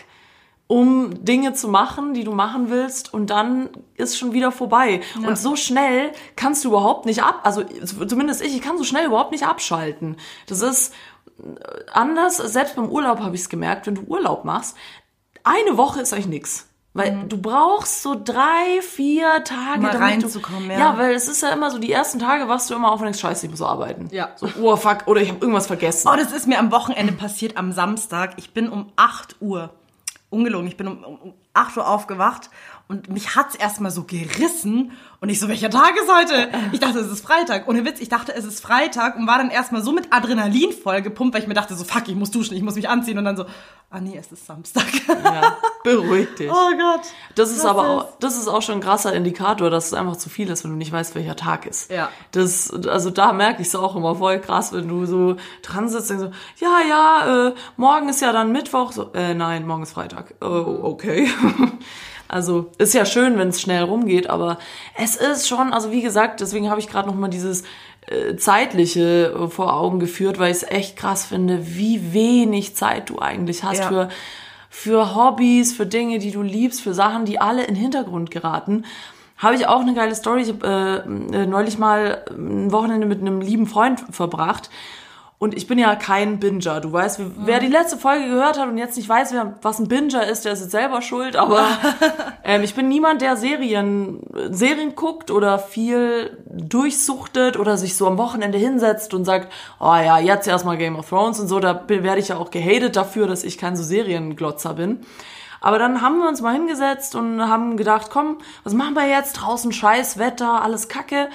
um 0.69 1.25
Dinge 1.25 1.53
zu 1.53 1.69
machen, 1.69 2.13
die 2.15 2.25
du 2.25 2.33
machen 2.33 2.71
willst 2.71 3.15
und 3.15 3.31
dann 3.31 3.71
ist 3.95 4.19
schon 4.19 4.33
wieder 4.33 4.51
vorbei. 4.51 5.01
Und 5.25 5.39
so 5.39 5.55
schnell 5.55 6.11
kannst 6.35 6.65
du 6.65 6.69
überhaupt 6.69 7.07
nicht 7.07 7.23
ab, 7.23 7.41
also 7.45 7.63
zumindest 7.63 8.43
ich, 8.43 8.55
ich 8.55 8.63
kann 8.63 8.77
so 8.77 8.85
schnell 8.85 9.07
überhaupt 9.07 9.31
nicht 9.33 9.47
abschalten. 9.47 10.17
Das 10.49 10.63
ist 10.63 10.93
äh, 11.39 11.43
anders, 11.93 12.39
selbst 12.39 12.75
beim 12.77 12.89
Urlaub 12.89 13.21
habe 13.21 13.35
ich 13.37 13.43
es 13.43 13.49
gemerkt, 13.49 13.87
wenn 13.87 13.95
du 13.95 14.03
Urlaub 14.03 14.45
machst, 14.45 14.77
eine 15.45 15.77
Woche 15.77 16.01
ist 16.01 16.13
eigentlich 16.13 16.27
nix. 16.27 16.69
Weil 16.95 17.25
du 17.29 17.37
brauchst 17.37 18.03
so 18.03 18.17
drei, 18.19 18.81
vier 18.81 19.45
Tage, 19.45 19.81
Mhm. 19.81 19.83
Mal 19.83 19.93
damit 19.93 20.01
reinzukommen, 20.01 20.69
du, 20.69 20.73
ja. 20.75 20.81
ja. 20.81 20.99
weil 20.99 21.15
es 21.15 21.29
ist 21.29 21.43
ja 21.43 21.51
immer 21.51 21.71
so, 21.71 21.79
die 21.79 21.93
ersten 21.93 22.19
Tage 22.19 22.49
wachst 22.49 22.71
du 22.71 22.75
immer 22.75 22.91
auf 22.91 23.01
und 23.01 23.05
denkst, 23.05 23.21
scheiße, 23.21 23.45
ich 23.45 23.51
muss 23.51 23.61
arbeiten. 23.61 24.09
Ja. 24.13 24.31
So, 24.37 24.49
oh 24.63 24.77
fuck, 24.77 25.07
oder 25.07 25.21
ich 25.21 25.29
habe 25.29 25.39
irgendwas 25.41 25.67
vergessen. 25.67 26.09
Oh, 26.11 26.17
das 26.17 26.33
ist 26.33 26.47
mir 26.47 26.59
am 26.59 26.73
Wochenende 26.73 27.13
passiert, 27.13 27.59
am 27.59 27.73
Samstag. 27.73 28.33
Ich 28.39 28.55
bin 28.55 28.71
um 28.71 28.93
8 28.97 29.37
Uhr, 29.41 29.75
ungelogen, 30.37 30.69
ich 30.69 30.77
bin 30.77 30.89
um, 30.89 31.03
um 31.03 31.35
8 31.55 31.77
Uhr 31.77 31.89
aufgewacht 31.89 32.51
und 32.89 33.09
mich 33.09 33.35
hat's 33.35 33.55
erstmal 33.55 33.91
so 33.91 34.05
gerissen 34.05 34.93
und 35.21 35.29
ich 35.29 35.41
so, 35.41 35.49
welcher 35.49 35.71
Tag 35.71 35.93
ist 35.97 36.13
heute? 36.13 36.51
Ich 36.73 36.81
dachte, 36.81 36.99
es 36.99 37.11
ist 37.11 37.25
Freitag. 37.25 37.67
Ohne 37.69 37.85
Witz, 37.85 38.01
ich 38.01 38.09
dachte, 38.09 38.35
es 38.35 38.45
ist 38.45 38.61
Freitag 38.61 39.17
und 39.17 39.27
war 39.27 39.39
dann 39.39 39.51
erstmal 39.51 39.83
so 39.83 39.93
mit 39.93 40.13
Adrenalin 40.13 40.73
voll 40.73 41.03
gepumpt, 41.03 41.35
weil 41.35 41.43
ich 41.43 41.49
mir 41.49 41.55
dachte, 41.55 41.75
so 41.75 41.85
fuck, 41.85 42.09
ich 42.09 42.15
muss 42.15 42.31
duschen, 42.31 42.57
ich 42.57 42.63
muss 42.63 42.77
mich 42.77 42.89
anziehen 42.89 43.19
und 43.19 43.25
dann 43.25 43.37
so, 43.37 43.47
ah 43.91 44.01
nee, 44.01 44.17
es 44.17 44.31
ist 44.31 44.47
Samstag. 44.47 44.87
Ja, 45.09 45.57
beruhig 45.87 46.29
dich. 46.39 46.51
oh 46.51 46.71
Gott. 46.77 47.07
Das 47.35 47.51
ist 47.51 47.65
aber 47.65 47.83
ist? 47.83 47.89
auch, 47.89 48.07
das 48.21 48.37
ist 48.37 48.49
auch 48.49 48.63
schon 48.63 48.77
ein 48.77 48.81
krasser 48.81 49.13
Indikator, 49.15 49.71
dass 49.71 49.87
es 49.87 49.95
einfach 49.95 50.17
zu 50.17 50.29
viel 50.29 50.51
ist, 50.51 50.65
wenn 50.65 50.73
du 50.73 50.77
nicht 50.77 50.93
weißt, 50.93 51.15
welcher 51.15 51.37
Tag 51.37 51.67
ist. 51.67 51.91
Ja. 51.91 52.09
Das, 52.33 52.71
also 52.87 53.11
da 53.11 53.33
merke 53.33 53.63
ich 53.63 53.69
es 53.69 53.75
auch 53.75 53.97
immer 53.97 54.17
voll 54.17 54.41
krass, 54.41 54.73
wenn 54.73 54.89
du 54.89 55.07
so 55.07 55.37
dran 55.63 55.89
sitzt 55.89 56.11
und 56.11 56.19
so, 56.19 56.31
ja, 56.59 56.81
ja, 56.89 57.49
äh, 57.49 57.55
morgen 57.77 58.09
ist 58.09 58.21
ja 58.21 58.33
dann 58.33 58.53
Mittwoch, 58.53 58.93
so, 58.93 59.13
äh, 59.15 59.35
nein, 59.35 59.67
morgen 59.67 59.83
ist 59.83 59.93
Freitag. 59.93 60.35
Oh, 60.41 60.81
okay. 60.83 61.29
Also 62.29 62.73
ist 62.79 62.93
ja 62.93 63.07
schön, 63.07 63.39
wenn 63.39 63.51
es 63.51 63.61
schnell 63.61 63.85
rumgeht, 63.85 64.29
aber 64.29 64.59
es 64.97 65.15
ist 65.15 65.47
schon, 65.47 65.73
also 65.73 65.93
wie 65.93 66.03
gesagt, 66.03 66.41
deswegen 66.41 66.71
habe 66.71 66.81
ich 66.81 66.89
gerade 66.89 67.07
noch 67.09 67.15
mal 67.15 67.29
dieses 67.29 67.63
äh, 68.09 68.37
zeitliche 68.37 69.33
äh, 69.33 69.49
vor 69.49 69.75
Augen 69.75 70.01
geführt, 70.01 70.39
weil 70.39 70.51
ich 70.51 70.59
es 70.59 70.63
echt 70.65 70.97
krass 70.97 71.25
finde, 71.25 71.77
wie 71.77 72.13
wenig 72.13 72.75
Zeit 72.75 73.11
du 73.11 73.21
eigentlich 73.21 73.63
hast 73.63 73.79
Ja. 73.79 73.89
für 73.89 74.09
für 74.79 75.15
Hobbys, 75.15 75.73
für 75.73 75.87
Dinge, 75.87 76.19
die 76.19 76.31
du 76.31 76.43
liebst, 76.43 76.83
für 76.83 76.93
Sachen, 76.93 77.25
die 77.25 77.41
alle 77.41 77.63
in 77.63 77.75
den 77.75 77.83
Hintergrund 77.83 78.31
geraten. 78.31 78.85
Habe 79.39 79.55
ich 79.55 79.67
auch 79.67 79.81
eine 79.81 79.95
geile 79.95 80.15
Story. 80.15 80.43
Ich 80.43 80.49
habe 80.51 81.05
äh, 81.33 81.37
äh, 81.43 81.47
neulich 81.47 81.79
mal 81.79 82.23
ein 82.29 82.71
Wochenende 82.71 83.07
mit 83.07 83.23
einem 83.23 83.41
lieben 83.41 83.67
Freund 83.67 84.05
verbracht. 84.11 84.69
Und 85.39 85.55
ich 85.55 85.67
bin 85.67 85.79
ja 85.79 85.95
kein 85.97 86.39
Binger. 86.41 86.81
Du 86.81 86.91
weißt, 86.91 87.21
wer 87.45 87.61
die 87.61 87.67
letzte 87.67 87.99
Folge 87.99 88.25
gehört 88.25 88.59
hat 88.59 88.69
und 88.69 88.79
jetzt 88.79 88.97
nicht 88.97 89.09
weiß, 89.09 89.35
wer, 89.35 89.59
was 89.61 89.79
ein 89.79 89.87
Binger 89.89 90.27
ist, 90.27 90.47
der 90.47 90.53
ist 90.53 90.61
jetzt 90.61 90.71
selber 90.71 91.03
schuld. 91.03 91.37
Aber 91.37 91.67
ähm, 92.45 92.63
ich 92.63 92.75
bin 92.75 92.89
niemand, 92.89 93.21
der 93.21 93.37
Serien, 93.37 94.21
Serien 94.51 94.95
guckt 94.95 95.31
oder 95.31 95.59
viel 95.59 96.39
durchsuchtet 96.47 97.59
oder 97.59 97.77
sich 97.77 97.97
so 97.97 98.07
am 98.07 98.17
Wochenende 98.17 98.57
hinsetzt 98.57 99.13
und 99.13 99.27
sagt, 99.27 99.53
oh 99.79 99.95
ja, 99.95 100.19
jetzt 100.19 100.49
erstmal 100.49 100.79
Game 100.79 100.97
of 100.97 101.11
Thrones 101.11 101.39
und 101.39 101.49
so. 101.49 101.61
Da 101.61 101.85
werde 101.87 102.19
ich 102.19 102.29
ja 102.29 102.39
auch 102.39 102.51
gehatet 102.51 102.97
dafür, 102.97 103.27
dass 103.27 103.45
ich 103.45 103.59
kein 103.59 103.77
so 103.77 103.83
Serienglotzer 103.83 104.73
bin. 104.73 105.01
Aber 105.61 105.79
dann 105.79 106.01
haben 106.01 106.19
wir 106.19 106.29
uns 106.29 106.41
mal 106.41 106.55
hingesetzt 106.55 107.15
und 107.15 107.47
haben 107.47 107.77
gedacht, 107.77 108.09
komm, 108.11 108.39
was 108.65 108.73
machen 108.73 108.95
wir 108.95 109.07
jetzt? 109.07 109.35
Draußen 109.35 109.71
scheiß 109.73 110.19
Wetter, 110.19 110.63
alles 110.63 110.89
kacke. 110.89 111.29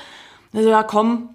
Also, 0.53 0.69
ja, 0.69 0.83
komm, 0.83 1.29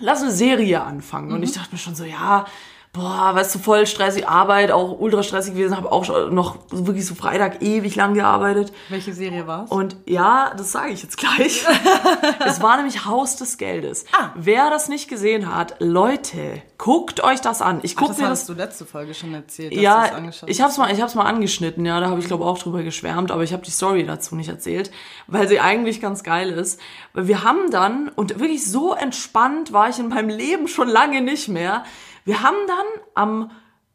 lass 0.00 0.22
eine 0.22 0.32
Serie 0.32 0.82
anfangen. 0.82 1.32
Und 1.32 1.42
ich 1.42 1.52
dachte 1.52 1.72
mir 1.72 1.78
schon 1.78 1.94
so, 1.94 2.04
ja, 2.04 2.46
boah, 2.92 3.34
weißt 3.34 3.54
du, 3.54 3.58
voll 3.60 3.86
stressig 3.86 4.26
Arbeit, 4.28 4.72
auch 4.72 4.98
ultra 4.98 5.22
stressig 5.22 5.54
gewesen, 5.54 5.76
habe 5.76 5.92
auch 5.92 6.30
noch 6.30 6.58
wirklich 6.70 7.06
so 7.06 7.14
Freitag 7.14 7.62
ewig 7.62 7.94
lang 7.94 8.14
gearbeitet. 8.14 8.72
Welche 8.88 9.12
Serie 9.12 9.46
war's? 9.46 9.70
Und 9.70 9.96
ja, 10.06 10.52
das 10.56 10.72
sage 10.72 10.90
ich 10.90 11.02
jetzt 11.02 11.16
gleich. 11.16 11.64
es 12.46 12.60
war 12.60 12.76
nämlich 12.76 13.04
Haus 13.04 13.36
des 13.36 13.58
Geldes. 13.58 14.06
Ah. 14.12 14.30
Wer 14.34 14.70
das 14.70 14.88
nicht 14.88 15.08
gesehen 15.08 15.54
hat, 15.54 15.76
Leute, 15.78 16.62
guckt 16.78 17.22
euch 17.22 17.40
das 17.40 17.62
an. 17.62 17.78
Ich 17.82 17.94
Ach, 17.94 18.00
guck 18.00 18.08
das 18.08 18.18
mir 18.18 18.28
das 18.28 18.40
hast 18.40 18.48
du 18.48 18.54
letzte 18.54 18.84
Folge 18.84 19.14
schon 19.14 19.34
erzählt. 19.34 19.72
dass 19.72 19.80
ja, 19.80 20.10
ich 20.46 20.60
hab's 20.60 20.76
mal, 20.76 20.92
ich 20.92 21.00
hab's 21.00 21.14
mal 21.14 21.26
angeschnitten, 21.26 21.86
ja, 21.86 22.00
da 22.00 22.08
habe 22.08 22.18
ich 22.18 22.26
glaube 22.26 22.44
auch 22.44 22.58
drüber 22.58 22.82
geschwärmt, 22.82 23.30
aber 23.30 23.44
ich 23.44 23.52
habe 23.52 23.62
die 23.62 23.70
Story 23.70 24.04
dazu 24.04 24.34
nicht 24.34 24.48
erzählt, 24.48 24.90
weil 25.28 25.46
sie 25.46 25.60
eigentlich 25.60 26.00
ganz 26.00 26.24
geil 26.24 26.50
ist. 26.50 26.80
Weil 27.12 27.28
wir 27.28 27.44
haben 27.44 27.70
dann 27.70 28.08
und 28.08 28.40
wirklich 28.40 28.68
so 28.68 28.94
entspannt 28.94 29.72
war 29.72 29.88
ich 29.88 30.00
in 30.00 30.08
meinem 30.08 30.28
Leben 30.28 30.66
schon 30.66 30.88
lange 30.88 31.20
nicht 31.20 31.48
mehr. 31.48 31.84
Wir 32.24 32.42
haben 32.42 32.56
dann 32.66 32.86
am 33.14 33.50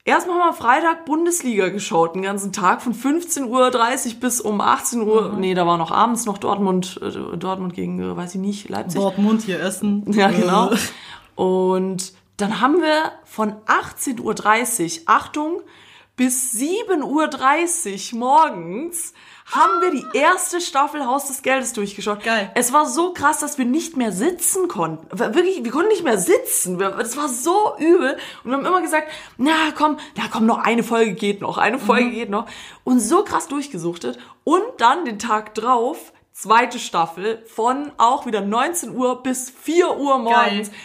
Erstmal 0.07 0.39
haben 0.39 0.49
wir 0.49 0.53
Freitag 0.53 1.05
Bundesliga 1.05 1.69
geschaut, 1.69 2.13
den 2.13 2.21
ganzen 2.21 2.53
Tag 2.53 2.83
von 2.83 2.93
15.30 2.93 3.47
Uhr 3.47 4.19
bis 4.19 4.39
um 4.39 4.61
18 4.61 5.01
Uhr. 5.01 5.33
Nee, 5.35 5.55
da 5.55 5.65
war 5.65 5.79
noch 5.79 5.89
abends 5.89 6.27
noch 6.27 6.37
Dortmund, 6.37 6.99
äh, 7.01 7.35
Dortmund 7.37 7.73
gegen, 7.73 7.99
äh, 7.99 8.15
weiß 8.15 8.35
ich 8.35 8.39
nicht, 8.41 8.69
Leipzig. 8.69 9.01
Dortmund 9.01 9.41
hier 9.41 9.59
essen. 9.59 10.05
Ja, 10.13 10.29
genau. 10.29 10.69
Äh. 10.69 10.77
Und 11.33 12.13
dann 12.37 12.61
haben 12.61 12.81
wir 12.81 13.13
von 13.23 13.53
18.30 13.65 14.21
Uhr, 14.21 15.03
Achtung, 15.07 15.61
bis 16.15 16.53
7.30 16.53 18.13
Uhr 18.13 18.19
morgens 18.19 19.13
haben 19.45 19.81
wir 19.81 19.91
die 19.91 20.05
erste 20.17 20.59
Staffel 20.59 21.05
Haus 21.05 21.27
des 21.27 21.43
Geldes 21.43 21.73
durchgeschaut. 21.73 22.23
Geil. 22.23 22.51
Es 22.55 22.73
war 22.73 22.87
so 22.87 23.13
krass, 23.13 23.39
dass 23.39 23.59
wir 23.59 23.65
nicht 23.65 23.95
mehr 23.95 24.11
sitzen 24.11 24.67
konnten. 24.67 25.07
Wirklich, 25.11 25.63
wir 25.63 25.71
konnten 25.71 25.89
nicht 25.89 26.03
mehr 26.03 26.17
sitzen. 26.17 26.79
Das 26.79 27.15
war 27.15 27.29
so 27.29 27.75
übel. 27.77 28.17
Und 28.43 28.49
wir 28.49 28.57
haben 28.57 28.65
immer 28.65 28.81
gesagt, 28.81 29.09
na 29.37 29.71
komm, 29.77 29.97
na 30.15 30.23
komm, 30.31 30.47
noch 30.47 30.57
eine 30.57 30.83
Folge 30.83 31.13
geht 31.13 31.41
noch, 31.41 31.59
eine 31.59 31.77
Folge 31.77 32.09
geht 32.09 32.29
noch. 32.31 32.47
Und 32.83 32.99
so 32.99 33.23
krass 33.23 33.47
durchgesuchtet. 33.47 34.17
Und 34.43 34.63
dann 34.79 35.05
den 35.05 35.19
Tag 35.19 35.53
drauf, 35.53 36.11
zweite 36.31 36.79
Staffel, 36.79 37.43
von 37.45 37.91
auch 37.97 38.25
wieder 38.25 38.41
19 38.41 38.95
Uhr 38.95 39.21
bis 39.21 39.51
4 39.51 39.97
Uhr 39.97 40.17
morgens. 40.17 40.69
Geil. 40.69 40.79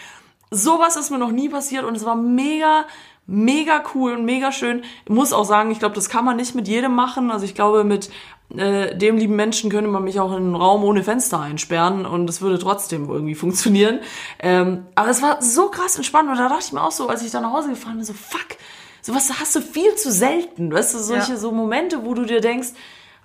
Sowas 0.50 0.96
ist 0.96 1.10
mir 1.10 1.18
noch 1.18 1.32
nie 1.32 1.48
passiert 1.48 1.84
und 1.84 1.96
es 1.96 2.04
war 2.04 2.16
mega, 2.16 2.84
mega 3.26 3.84
cool 3.94 4.12
und 4.12 4.24
mega 4.24 4.52
schön. 4.52 4.82
Ich 5.04 5.10
muss 5.10 5.32
auch 5.32 5.44
sagen, 5.44 5.70
ich 5.70 5.78
glaube, 5.78 5.94
das 5.94 6.10
kann 6.10 6.24
man 6.24 6.36
nicht 6.36 6.54
mit 6.54 6.68
jedem 6.68 6.94
machen. 6.94 7.30
Also 7.30 7.46
ich 7.46 7.54
glaube, 7.54 7.84
mit 7.84 8.10
äh, 8.56 8.96
dem 8.96 9.16
lieben 9.16 9.36
Menschen 9.36 9.70
könnte 9.70 9.90
man 9.90 10.04
mich 10.04 10.18
auch 10.20 10.30
in 10.32 10.38
einen 10.38 10.56
Raum 10.56 10.82
ohne 10.84 11.02
Fenster 11.04 11.40
einsperren 11.40 12.06
und 12.06 12.28
es 12.28 12.40
würde 12.40 12.58
trotzdem 12.58 13.08
irgendwie 13.08 13.34
funktionieren. 13.34 14.00
Ähm, 14.38 14.86
aber 14.94 15.10
es 15.10 15.22
war 15.22 15.40
so 15.42 15.68
krass 15.68 15.96
entspannt 15.96 16.28
und 16.28 16.36
da 16.36 16.48
dachte 16.48 16.64
ich 16.66 16.72
mir 16.72 16.82
auch 16.82 16.92
so, 16.92 17.08
als 17.08 17.22
ich 17.22 17.30
da 17.30 17.40
nach 17.40 17.52
Hause 17.52 17.70
gefahren 17.70 17.96
bin, 17.96 18.04
so 18.04 18.12
fuck, 18.12 18.56
sowas 19.02 19.32
hast 19.40 19.54
du 19.56 19.60
viel 19.60 19.94
zu 19.94 20.10
selten. 20.10 20.72
Weißt 20.72 20.94
du, 20.94 20.98
solche 20.98 21.32
Ja. 21.32 21.38
so 21.38 21.52
Momente, 21.52 22.04
wo 22.04 22.14
du 22.14 22.24
dir 22.24 22.40
denkst, 22.40 22.68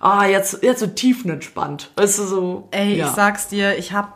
ah, 0.00 0.26
jetzt, 0.26 0.62
jetzt 0.62 0.80
so 0.80 0.86
tiefenentspannt. 0.86 1.90
Weißt 1.96 2.18
du, 2.18 2.24
so. 2.24 2.68
Ey, 2.70 2.96
ja. 2.96 3.06
ich 3.06 3.12
sag's 3.12 3.48
dir, 3.48 3.76
ich 3.78 3.92
habe 3.92 4.12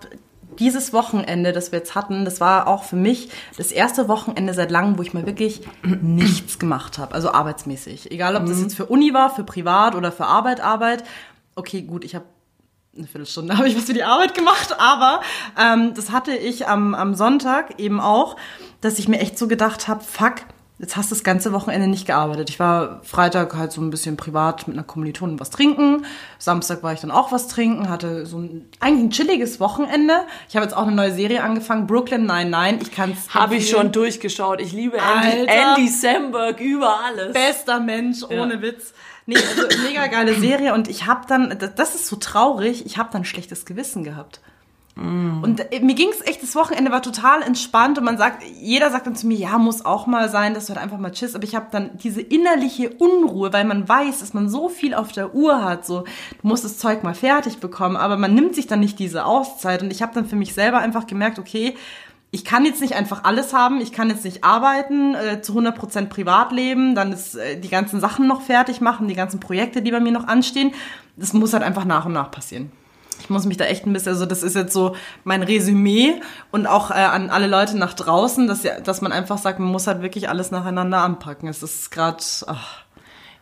dieses 0.59 0.93
Wochenende, 0.93 1.53
das 1.53 1.73
wir 1.73 1.79
jetzt 1.79 1.95
hatten, 1.95 2.25
das 2.25 2.41
war 2.41 2.67
auch 2.67 2.85
für 2.85 2.97
mich 2.97 3.31
das 3.57 3.73
erste 3.73 4.09
Wochenende 4.09 4.55
seit 4.55 4.71
langem, 4.71 4.99
wo 4.99 5.03
ich 5.03 5.15
mal 5.15 5.27
wirklich 5.27 5.63
nichts 6.03 6.59
gemacht 6.59 6.99
habe, 6.99 7.15
also 7.15 7.33
arbeitsmäßig. 7.33 8.11
Egal, 8.11 8.37
ob 8.37 8.47
das 8.47 8.61
jetzt 8.61 8.75
für 8.75 8.87
Uni 8.87 9.15
war, 9.15 9.31
für 9.35 9.45
Privat 9.45 9.95
oder 9.95 10.13
für 10.13 10.27
Arbeit, 10.27 10.61
Arbeit. 10.61 11.05
Okay, 11.55 11.83
gut, 11.83 12.05
ich 12.05 12.15
habe 12.15 12.25
eine 12.97 13.07
Viertelstunde 13.07 13.57
habe 13.57 13.69
ich 13.69 13.77
was 13.77 13.85
für 13.85 13.95
die 13.95 14.05
Arbeit 14.05 14.35
gemacht, 14.35 14.77
aber 14.79 15.21
ähm, 15.59 15.95
das 15.95 16.11
hatte 16.11 16.35
ich 16.35 16.67
am, 16.67 16.95
am 16.95 17.15
Sonntag 17.15 17.79
eben 17.79 18.01
auch, 18.01 18.37
dass 18.81 18.99
ich 18.99 19.09
mir 19.09 19.21
echt 19.21 19.39
so 19.39 19.49
gedacht 19.49 19.89
habe, 19.89 20.03
fuck, 20.03 20.37
jetzt 20.81 20.97
hast 20.97 21.11
du 21.11 21.15
das 21.15 21.23
ganze 21.25 21.53
Wochenende 21.53 21.87
nicht 21.87 22.07
gearbeitet. 22.07 22.49
Ich 22.51 22.59
war 22.59 23.01
Freitag 23.05 23.55
halt 23.55 23.71
so 23.71 23.81
ein 23.81 23.91
bisschen 23.91 24.17
privat 24.17 24.67
mit 24.67 24.77
einer 24.77 24.85
Kommilitonin 24.85 25.39
was 25.39 25.51
trinken. 25.51 26.05
Samstag 26.39 26.83
war 26.83 26.93
ich 26.93 27.01
dann 27.01 27.11
auch 27.11 27.31
was 27.33 27.49
trinken, 27.49 27.89
hatte 27.89 28.27
so 28.27 28.39
ein 28.39 28.69
eigentlich 28.81 29.05
ein 29.05 29.11
chilliges 29.11 29.61
Wochenende. 29.61 30.15
Ich 30.49 30.57
habe 30.57 30.65
jetzt 30.65 30.75
auch 30.77 30.87
eine 30.87 30.97
neue 30.97 31.13
Serie 31.13 31.43
angefangen, 31.43 31.87
Brooklyn 31.87 32.27
99. 32.27 32.89
Ich 32.89 32.95
kann's 32.95 33.35
Habe 33.35 33.57
ich 33.57 33.69
schon 33.71 33.93
durchgeschaut. 33.93 34.61
Ich 34.61 34.73
liebe 34.73 34.97
Andy, 34.99 35.41
Alter. 35.49 35.77
Andy 35.77 35.89
Samberg 35.89 36.61
über 36.61 36.99
alles. 37.05 37.33
bester 37.33 37.79
Mensch, 37.81 38.23
ohne 38.25 38.63
Witz. 38.63 38.93
Nee, 39.27 39.37
also 39.37 39.69
mega 39.87 40.07
geile 40.09 40.35
Serie 40.35 40.75
und 40.75 40.89
ich 40.89 41.07
habe 41.07 41.21
dann, 41.29 41.57
das- 41.59 41.75
das 41.77 41.95
ist 41.95 42.07
so 42.09 42.17
traurig, 42.17 42.85
ich 42.87 42.97
habe 42.99 43.11
dann 43.13 43.23
ein 43.23 43.27
schlechtes 43.27 43.65
Gewissen 43.65 44.03
gehabt. 44.03 44.41
Und 45.43 45.73
äh, 45.73 45.81
mir 45.81 45.95
ging's 45.95 46.21
echt, 46.25 46.43
das 46.43 46.55
Wochenende 46.55 46.91
war 46.91 47.01
total 47.01 47.43
entspannt 47.43 47.97
und 47.99 48.05
man 48.05 48.19
sagt, 48.19 48.43
jeder 48.61 48.91
sagt 48.91 49.07
dann 49.07 49.17
zu 49.17 49.27
mir, 49.27 49.39
ja, 49.39 49.57
muss 49.57 49.85
auch 49.85 50.07
mal 50.07 50.29
sein, 50.29 50.53
dass 50.53 50.67
du 50.67 50.75
halt 50.75 50.83
einfach 50.83 50.99
mal 50.99 51.11
chillst, 51.11 51.35
aber 51.35 51.45
ich 51.45 51.55
habe 51.55 51.69
dann 51.71 51.97
diese 51.99 52.21
innerliche 52.21 52.91
Unruhe, 52.91 53.53
weil 53.53 53.65
man 53.65 53.89
weiß, 53.89 54.21
dass 54.21 54.35
man 54.35 54.51
so 54.51 54.69
viel 54.69 54.93
auf 54.93 55.13
der 55.13 55.35
Uhr 55.35 55.65
hat, 55.65 55.87
so, 55.87 56.01
du 56.03 56.49
musst 56.49 56.65
das 56.65 56.77
Zeug 56.77 57.03
mal 57.03 57.15
fertig 57.15 57.59
bekommen, 57.59 57.97
aber 57.97 58.19
man 58.19 58.35
nimmt 58.35 58.55
sich 58.55 58.67
dann 58.67 58.81
nicht 58.81 58.99
diese 58.99 59.25
Auszeit 59.25 59.83
und 59.83 59.91
ich 59.91 60.03
habe 60.03 60.13
dann 60.15 60.27
für 60.27 60.37
mich 60.37 60.53
selber 60.53 60.79
einfach 60.79 61.07
gemerkt, 61.07 61.39
okay, 61.39 61.77
ich 62.33 62.45
kann 62.45 62.65
jetzt 62.65 62.81
nicht 62.81 62.95
einfach 62.95 63.25
alles 63.25 63.55
haben, 63.55 63.81
ich 63.81 63.93
kann 63.93 64.09
jetzt 64.09 64.25
nicht 64.25 64.45
arbeiten, 64.45 65.15
äh, 65.15 65.41
zu 65.43 65.59
100% 65.59 66.07
privat 66.07 66.53
leben, 66.53 66.95
dann 66.95 67.13
ist 67.13 67.35
äh, 67.37 67.59
die 67.59 67.69
ganzen 67.69 68.01
Sachen 68.01 68.29
noch 68.29 68.43
fertig 68.43 68.81
machen, 68.81 69.09
die 69.09 69.15
ganzen 69.15 69.41
Projekte, 69.41 69.83
die 69.83 69.91
bei 69.91 70.01
mir 70.01 70.13
noch 70.13 70.29
anstehen. 70.29 70.73
Das 71.17 71.33
muss 71.33 71.53
halt 71.53 71.65
einfach 71.65 71.85
nach 71.85 72.07
und 72.07 72.13
nach 72.13 72.31
passieren. 72.31 72.71
Ich 73.21 73.31
muss 73.31 73.45
mich 73.45 73.57
da 73.57 73.65
echt 73.65 73.87
ein 73.87 73.93
bisschen, 73.93 74.13
also 74.13 74.27
das 74.27 74.43
ist 74.43 74.57
jetzt 74.57 74.73
so 74.73 74.97
mein 75.25 75.43
Resümee 75.43 76.21
und 76.51 76.67
auch 76.67 76.91
äh, 76.91 76.95
an 76.95 77.31
alle 77.31 77.47
Leute 77.47 77.77
nach 77.79 77.95
draußen, 77.95 78.47
dass, 78.47 78.63
ja, 78.63 78.81
dass 78.81 79.01
man 79.01 79.13
einfach 79.13 79.39
sagt, 79.39 79.59
man 79.59 79.71
muss 79.71 79.87
halt 79.87 80.03
wirklich 80.03 80.29
alles 80.29 80.51
nacheinander 80.51 80.99
anpacken. 80.99 81.49
Es 81.49 81.63
ist 81.63 81.91
gerade, 81.91 82.23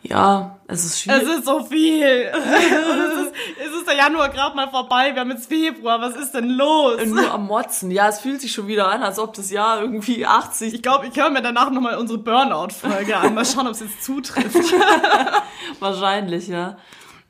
Ja, 0.03 0.59
es 0.69 0.85
ist 0.85 0.93
es 0.93 1.01
schwierig. 1.01 1.23
ist 1.23 1.45
so 1.47 1.65
viel. 1.65 2.05
es, 2.33 3.23
ist, 3.23 3.33
es 3.67 3.77
ist 3.79 3.89
der 3.89 3.97
Januar 3.97 4.29
gerade 4.29 4.55
mal 4.55 4.69
vorbei, 4.69 5.11
wir 5.15 5.21
haben 5.21 5.31
jetzt 5.31 5.49
Februar, 5.49 6.01
was 6.01 6.15
ist 6.17 6.33
denn 6.35 6.51
los? 6.51 7.05
nur 7.07 7.31
am 7.33 7.47
Motzen. 7.47 7.91
Ja, 7.91 8.09
es 8.09 8.21
fühlt 8.21 8.41
sich 8.41 8.53
schon 8.53 8.67
wieder 8.69 8.89
an, 8.89 9.03
als 9.03 9.19
ob 9.19 9.35
das 9.35 9.51
Jahr 9.51 9.81
irgendwie 9.81 10.25
80. 10.27 10.75
Ich 10.75 10.83
glaube, 10.83 11.07
ich 11.07 11.17
höre 11.17 11.31
mir 11.31 11.43
danach 11.43 11.71
nochmal 11.71 11.97
unsere 11.97 12.19
Burnout-Folge 12.19 13.17
an. 13.17 13.35
Mal 13.35 13.45
schauen, 13.45 13.67
ob 13.67 13.73
es 13.73 13.81
jetzt 13.81 14.03
zutrifft. 14.05 14.55
Wahrscheinlich, 15.81 16.49
ja. 16.49 16.77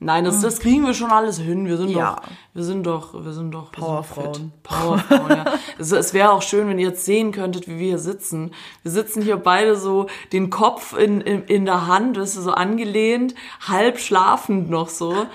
Nein, 0.00 0.24
das, 0.24 0.40
das 0.40 0.60
kriegen 0.60 0.86
wir 0.86 0.94
schon 0.94 1.10
alles 1.10 1.38
hin. 1.40 1.66
Wir 1.66 1.76
sind 1.76 1.88
Ja. 1.90 2.16
doch, 2.16 2.22
wir 2.54 2.62
sind 2.62 2.86
doch, 2.86 3.24
wir 3.24 3.32
sind 3.32 3.50
doch 3.50 3.72
Powerfrauen. 3.72 4.52
Powerfrauen, 4.62 5.30
ja. 5.30 5.44
Also, 5.78 5.96
es 5.96 6.14
wäre 6.14 6.30
auch 6.30 6.42
schön, 6.42 6.68
wenn 6.68 6.78
ihr 6.78 6.88
jetzt 6.88 7.04
sehen 7.04 7.32
könntet, 7.32 7.66
wie 7.66 7.78
wir 7.78 7.86
hier 7.88 7.98
sitzen. 7.98 8.52
Wir 8.82 8.92
sitzen 8.92 9.22
hier 9.22 9.36
beide 9.36 9.74
so, 9.74 10.06
den 10.32 10.50
Kopf 10.50 10.96
in, 10.96 11.20
in, 11.20 11.42
in 11.44 11.64
der 11.64 11.88
Hand, 11.88 12.16
weißt 12.16 12.36
du, 12.36 12.42
so 12.42 12.52
angelehnt, 12.52 13.34
halb 13.66 13.98
schlafend 13.98 14.70
noch 14.70 14.88
so. 14.88 15.26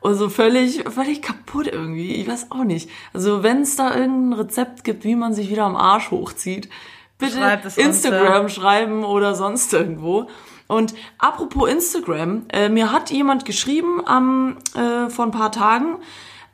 Und 0.00 0.14
so 0.14 0.28
völlig, 0.28 0.84
völlig 0.88 1.22
kaputt 1.22 1.66
irgendwie. 1.66 2.14
Ich 2.16 2.28
weiß 2.28 2.50
auch 2.50 2.64
nicht. 2.64 2.90
Also, 3.14 3.42
wenn 3.42 3.62
es 3.62 3.76
da 3.76 3.94
irgendein 3.94 4.38
Rezept 4.38 4.84
gibt, 4.84 5.04
wie 5.04 5.14
man 5.16 5.32
sich 5.32 5.50
wieder 5.50 5.64
am 5.64 5.76
Arsch 5.76 6.10
hochzieht, 6.10 6.68
bitte 7.16 7.38
es 7.64 7.78
uns, 7.78 7.86
Instagram 7.86 8.48
schreiben 8.50 9.02
oder 9.04 9.34
sonst 9.34 9.72
irgendwo. 9.72 10.28
Und 10.70 10.94
apropos 11.18 11.68
Instagram, 11.68 12.44
äh, 12.52 12.68
mir 12.68 12.92
hat 12.92 13.10
jemand 13.10 13.44
geschrieben 13.44 14.06
am 14.06 14.58
äh, 14.74 15.10
vor 15.10 15.24
ein 15.26 15.32
paar 15.32 15.50
Tagen 15.52 15.98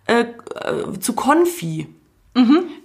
äh, 0.06 0.22
äh, 0.22 0.98
zu 0.98 1.12
Konfi. 1.12 1.88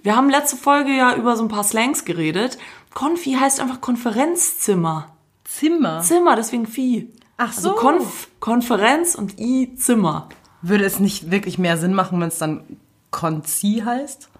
Wir 0.02 0.16
haben 0.16 0.30
letzte 0.30 0.56
Folge 0.56 0.92
ja 0.92 1.14
über 1.14 1.36
so 1.36 1.42
ein 1.42 1.48
paar 1.48 1.62
Slangs 1.62 2.06
geredet. 2.06 2.56
Konfi 2.94 3.32
heißt 3.32 3.60
einfach 3.60 3.82
Konferenzzimmer. 3.82 5.14
Zimmer. 5.44 6.00
Zimmer, 6.00 6.36
deswegen 6.36 6.66
Vieh. 6.66 7.10
Ach 7.36 7.48
Also 7.48 7.70
so. 7.70 7.74
Konf 7.74 8.28
Konferenz 8.40 9.14
und 9.14 9.38
I 9.38 9.74
Zimmer. 9.76 10.30
Würde 10.62 10.84
es 10.84 11.00
nicht 11.00 11.30
wirklich 11.30 11.58
mehr 11.58 11.76
Sinn 11.76 11.92
machen, 11.92 12.18
wenn 12.20 12.28
es 12.28 12.38
dann 12.38 12.64
Konzi 13.10 13.82
heißt? 13.84 14.30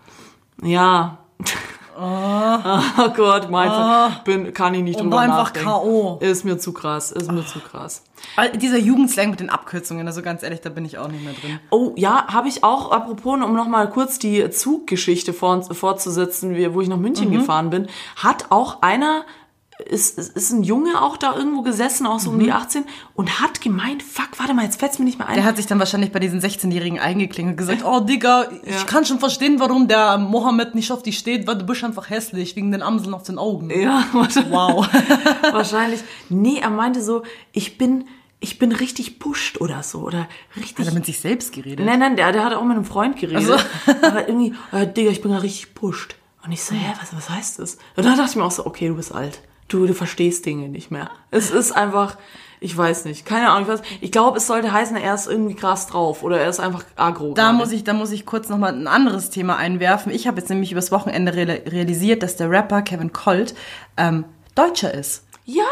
Ja. 0.63 1.19
Oh, 1.99 3.09
Gott, 3.17 3.51
mein 3.51 3.71
bin, 4.25 4.53
kann 4.55 4.75
ich 4.75 4.83
nicht 4.83 5.01
Und 5.01 5.11
drüber 5.11 5.21
einfach 5.21 5.39
nachdenken. 5.45 5.69
K.O.. 5.69 6.19
Ist 6.21 6.45
mir 6.45 6.59
zu 6.59 6.73
krass, 6.73 7.13
ist 7.13 7.31
mir 7.31 7.45
zu 7.47 7.61
krass. 7.61 8.03
Weil 8.37 8.51
Dieser 8.57 8.79
Jugendslang 8.79 9.31
mit 9.31 9.41
den 9.41 9.51
Abkürzungen, 9.51 10.07
also 10.07 10.23
ganz 10.23 10.43
ehrlich, 10.43 10.61
da 10.61 10.71
bin 10.71 10.85
ich 10.85 10.99
auch 10.99 11.09
nicht 11.09 11.25
mehr 11.25 11.35
drin. 11.35 11.59
Oh, 11.71 11.93
ja, 11.97 12.27
habe 12.29 12.49
ich 12.49 12.63
auch, 12.65 12.91
apropos, 12.93 13.35
um 13.43 13.55
nochmal 13.55 13.91
kurz 13.91 14.19
die 14.19 14.49
Zuggeschichte 14.51 15.33
vor, 15.33 15.63
fortzusetzen, 15.63 16.57
wo 16.75 16.81
ich 16.81 16.89
nach 16.89 16.97
München 16.97 17.29
Mhm. 17.31 17.39
gefahren 17.39 17.71
bin, 17.71 17.89
hat 18.17 18.47
auch 18.51 18.83
einer, 18.83 19.25
ist, 19.89 20.19
ist 20.19 20.37
ist 20.37 20.51
ein 20.53 20.63
Junge 20.63 21.03
auch 21.03 21.17
da 21.17 21.35
irgendwo 21.37 21.63
gesessen, 21.63 22.07
auch 22.07 22.21
so 22.21 22.31
um 22.31 22.39
die 22.39 22.53
18, 22.53 22.85
und 23.15 23.41
hat 23.41 23.61
gemeint, 23.61 24.03
fuck, 24.03 24.39
warte 24.39 24.55
mal, 24.55 24.65
jetzt 24.65 24.81
fällt's 24.81 24.99
mir 24.99 25.05
nicht 25.05 25.19
mehr 25.19 25.29
ein. 25.29 25.35
Mhm. 25.35 25.37
Der 25.37 25.45
hat 25.45 25.57
sich 25.57 25.67
dann 25.67 25.79
wahrscheinlich 25.79 26.13
bei 26.13 26.19
diesen 26.19 26.41
16-Jährigen 26.41 26.99
eingeklingelt 26.99 27.55
und 27.55 27.57
gesagt, 27.57 27.85
oh 27.85 28.01
Digga, 28.01 28.49
ich 28.65 28.87
kann 28.87 29.05
schon 29.05 29.19
verstehen, 29.19 29.61
warum 29.61 29.89
der 29.89 30.19
Mohammed 30.19 30.75
nicht 30.75 30.91
auf 30.93 31.03
dich 31.03 31.19
steht, 31.19 31.47
weil 31.47 31.57
du 31.57 31.65
bist 31.65 31.85
einfach 31.85 32.11
hässlich, 32.11 32.57
wegen 32.57 32.73
den 32.73 32.83
Amseln 32.83 33.15
auf 33.15 33.23
den 33.23 33.39
Augen. 33.39 33.71
ja. 33.71 34.05
Wow. 34.49 34.89
wahrscheinlich. 35.53 36.01
Nee, 36.29 36.59
er 36.61 36.71
meinte 36.71 37.03
so, 37.03 37.23
ich 37.53 37.79
bin, 37.79 38.05
ich 38.41 38.59
bin 38.59 38.73
richtig 38.73 39.19
pusht 39.19 39.61
oder 39.61 39.83
so, 39.83 40.01
oder 40.01 40.29
richtig. 40.57 40.79
Hat 40.79 40.93
er 40.93 40.95
mit 40.95 41.07
sich 41.07 41.21
selbst 41.21 41.53
geredet? 41.53 41.85
Nein, 41.85 42.01
nein, 42.01 42.17
der, 42.17 42.33
der 42.33 42.45
hat 42.45 42.55
auch 42.55 42.65
mit 42.65 42.77
einem 42.77 42.85
Freund 42.85 43.17
geredet. 43.17 43.49
Ach 43.87 43.95
Aber 44.03 44.29
irgendwie, 44.29 44.55
äh, 44.73 44.87
Digga, 44.87 45.11
ich 45.11 45.23
bin 45.23 45.31
ja 45.31 45.39
richtig 45.39 45.75
pusht. 45.75 46.17
Und 46.45 46.53
ich 46.53 46.63
so, 46.63 46.75
hä, 46.75 46.93
was, 47.01 47.15
was 47.17 47.31
heißt 47.31 47.61
das? 47.61 47.75
Und 47.97 48.05
dann 48.05 48.17
dachte 48.17 48.31
ich 48.31 48.37
mir 48.37 48.45
auch 48.45 48.51
so, 48.51 48.67
okay, 48.67 48.89
du 48.89 48.97
bist 48.97 49.13
alt. 49.13 49.41
Du, 49.73 49.87
du 49.87 49.95
verstehst 49.95 50.45
Dinge 50.45 50.69
nicht 50.69 50.91
mehr. 50.91 51.11
Es 51.31 51.51
ist 51.51 51.73
einfach, 51.73 52.19
ich 52.61 52.77
weiß 52.77 53.07
nicht, 53.07 53.25
keine 53.25 53.49
Ahnung. 53.49 53.63
Ich, 53.63 53.69
weiß, 53.69 53.83
ich 54.03 54.13
glaube, 54.13 54.37
es 54.37 54.47
sollte 54.47 54.71
heißen, 54.71 54.97
er 54.97 55.15
ist 55.15 55.27
irgendwie 55.27 55.55
krass 55.55 55.87
drauf 55.87 56.23
oder 56.23 56.39
er 56.39 56.51
ist 56.51 56.61
einfach 56.61 56.85
aggro. 56.97 57.33
Da 57.33 57.45
gerade. 57.45 57.57
muss 57.57 57.73
ich, 57.73 57.83
da 57.83 57.95
muss 57.95 58.11
ich 58.13 58.27
kurz 58.27 58.51
nochmal 58.51 58.75
ein 58.75 58.87
anderes 58.87 59.31
Thema 59.31 59.57
einwerfen. 59.57 60.13
Ich 60.13 60.27
habe 60.27 60.39
jetzt 60.39 60.51
nämlich 60.51 60.73
übers 60.73 60.93
Wochenende 60.93 61.35
real- 61.35 61.63
realisiert, 61.67 62.23
dass 62.23 62.37
der 62.37 62.51
Rapper 62.51 62.83
Kevin 62.83 63.13
Colt 63.13 63.55
ähm, 63.97 64.27
Deutscher 64.55 64.93
ist. 64.93 65.25
Ja, 65.45 65.65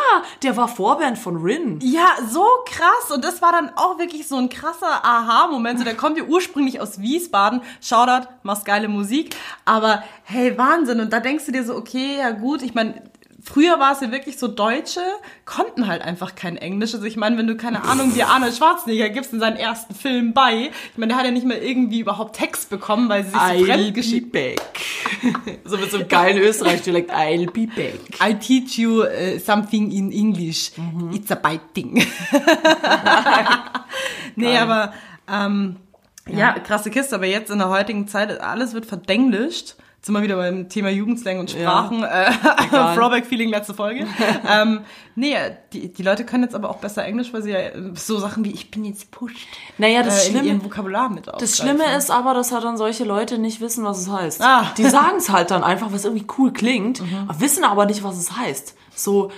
der 0.42 0.56
war 0.56 0.66
Vorband 0.66 1.16
von 1.16 1.36
Rin. 1.36 1.78
Ja, 1.80 2.08
so 2.28 2.44
krass. 2.66 3.12
Und 3.14 3.22
das 3.24 3.40
war 3.40 3.52
dann 3.52 3.70
auch 3.76 3.98
wirklich 3.98 4.26
so 4.26 4.36
ein 4.36 4.48
krasser 4.48 5.04
Aha-Moment. 5.04 5.78
So, 5.78 5.84
der 5.84 5.94
kommt 5.94 6.18
ja 6.18 6.24
ursprünglich 6.24 6.80
aus 6.80 7.00
Wiesbaden. 7.00 7.62
Shoutout, 7.80 8.26
machst 8.42 8.64
geile 8.64 8.88
Musik. 8.88 9.36
Aber 9.64 10.02
hey, 10.24 10.58
Wahnsinn. 10.58 10.98
Und 10.98 11.12
da 11.12 11.20
denkst 11.20 11.46
du 11.46 11.52
dir 11.52 11.62
so, 11.62 11.76
okay, 11.76 12.16
ja 12.18 12.30
gut. 12.30 12.62
Ich 12.62 12.74
meine, 12.74 13.09
früher 13.42 13.78
war 13.78 13.92
es 13.92 14.00
ja 14.00 14.10
wirklich 14.12 14.38
so, 14.38 14.48
Deutsche 14.48 15.00
konnten 15.44 15.86
halt 15.86 16.02
einfach 16.02 16.34
kein 16.34 16.56
Englisch. 16.56 16.94
Also 16.94 17.06
ich 17.06 17.16
meine, 17.16 17.38
wenn 17.38 17.46
du, 17.46 17.56
keine 17.56 17.84
Ahnung, 17.84 18.12
dir 18.14 18.28
Arnold 18.28 18.54
Schwarzenegger 18.54 19.08
gibst 19.08 19.32
in 19.32 19.40
seinen 19.40 19.56
ersten 19.56 19.94
Film 19.94 20.32
bei, 20.32 20.70
ich 20.92 20.98
meine, 20.98 21.08
der 21.08 21.18
hat 21.18 21.24
ja 21.24 21.30
nicht 21.30 21.46
mal 21.46 21.56
irgendwie 21.56 22.00
überhaupt 22.00 22.36
Text 22.36 22.70
bekommen, 22.70 23.08
weil 23.08 23.24
sie 23.24 23.30
sich 23.30 23.40
so 23.40 23.46
I'll 23.46 23.64
fremd 23.66 23.86
be 23.86 23.92
geschickt 23.92 24.32
back. 24.32 24.60
so 25.64 25.76
mit 25.76 25.90
so 25.90 25.98
einem 25.98 26.08
geilen 26.08 26.38
Österreich-Dialekt. 26.38 27.12
I'll 27.12 27.50
be 27.50 27.66
back. 27.66 27.98
I 28.22 28.34
teach 28.34 28.78
you 28.78 29.02
uh, 29.02 29.38
something 29.38 29.90
in 29.90 30.12
English. 30.12 30.72
It's 31.12 31.30
a 31.30 31.34
bite 31.34 31.60
thing. 31.74 31.94
nee, 34.36 34.56
aber 34.56 34.92
ähm, 35.30 35.76
ja. 36.26 36.58
krasse 36.58 36.90
Kiste. 36.90 37.14
Aber 37.14 37.26
jetzt 37.26 37.50
in 37.50 37.58
der 37.58 37.68
heutigen 37.68 38.08
Zeit, 38.08 38.40
alles 38.40 38.74
wird 38.74 38.86
verdenglischt. 38.86 39.76
Jetzt 40.00 40.06
sind 40.06 40.14
wir 40.14 40.22
wieder 40.22 40.36
beim 40.36 40.70
Thema 40.70 40.88
Jugendslang 40.88 41.40
und 41.40 41.50
Sprachen. 41.50 42.02
Äh, 42.02 42.30
Egal. 42.68 42.96
Throwback-Feeling 42.96 43.50
letzte 43.50 43.74
Folge. 43.74 44.06
ähm, 44.50 44.80
nee, 45.14 45.36
die, 45.74 45.92
die 45.92 46.02
Leute 46.02 46.24
können 46.24 46.42
jetzt 46.42 46.54
aber 46.54 46.70
auch 46.70 46.78
besser 46.78 47.04
Englisch, 47.04 47.34
weil 47.34 47.42
sie 47.42 47.50
ja 47.50 47.58
äh, 47.58 47.72
so 47.96 48.18
Sachen 48.18 48.42
wie 48.46 48.50
ich 48.50 48.70
bin 48.70 48.86
jetzt 48.86 49.10
pusht 49.10 49.46
Naja, 49.76 50.02
das 50.02 50.24
äh, 50.24 50.28
in 50.28 50.32
Schlimme, 50.32 50.48
ihren 50.48 50.64
Vokabular 50.64 51.10
mit 51.10 51.26
Das. 51.26 51.54
Schlimme 51.58 51.84
ist 51.98 52.10
aber, 52.10 52.32
dass 52.32 52.50
halt 52.50 52.64
dann 52.64 52.78
solche 52.78 53.04
Leute 53.04 53.36
nicht 53.36 53.60
wissen, 53.60 53.84
was 53.84 53.98
es 53.98 54.10
heißt. 54.10 54.40
Ah. 54.42 54.72
Die 54.78 54.84
sagen 54.84 55.18
es 55.18 55.28
halt 55.28 55.50
dann 55.50 55.62
einfach, 55.62 55.92
was 55.92 56.06
irgendwie 56.06 56.26
cool 56.38 56.50
klingt, 56.54 57.02
Mhm. 57.10 57.28
wissen 57.38 57.64
aber 57.64 57.84
nicht, 57.84 58.02
was 58.02 58.16
es 58.16 58.34
heißt. 58.34 58.74
So, 58.94 59.30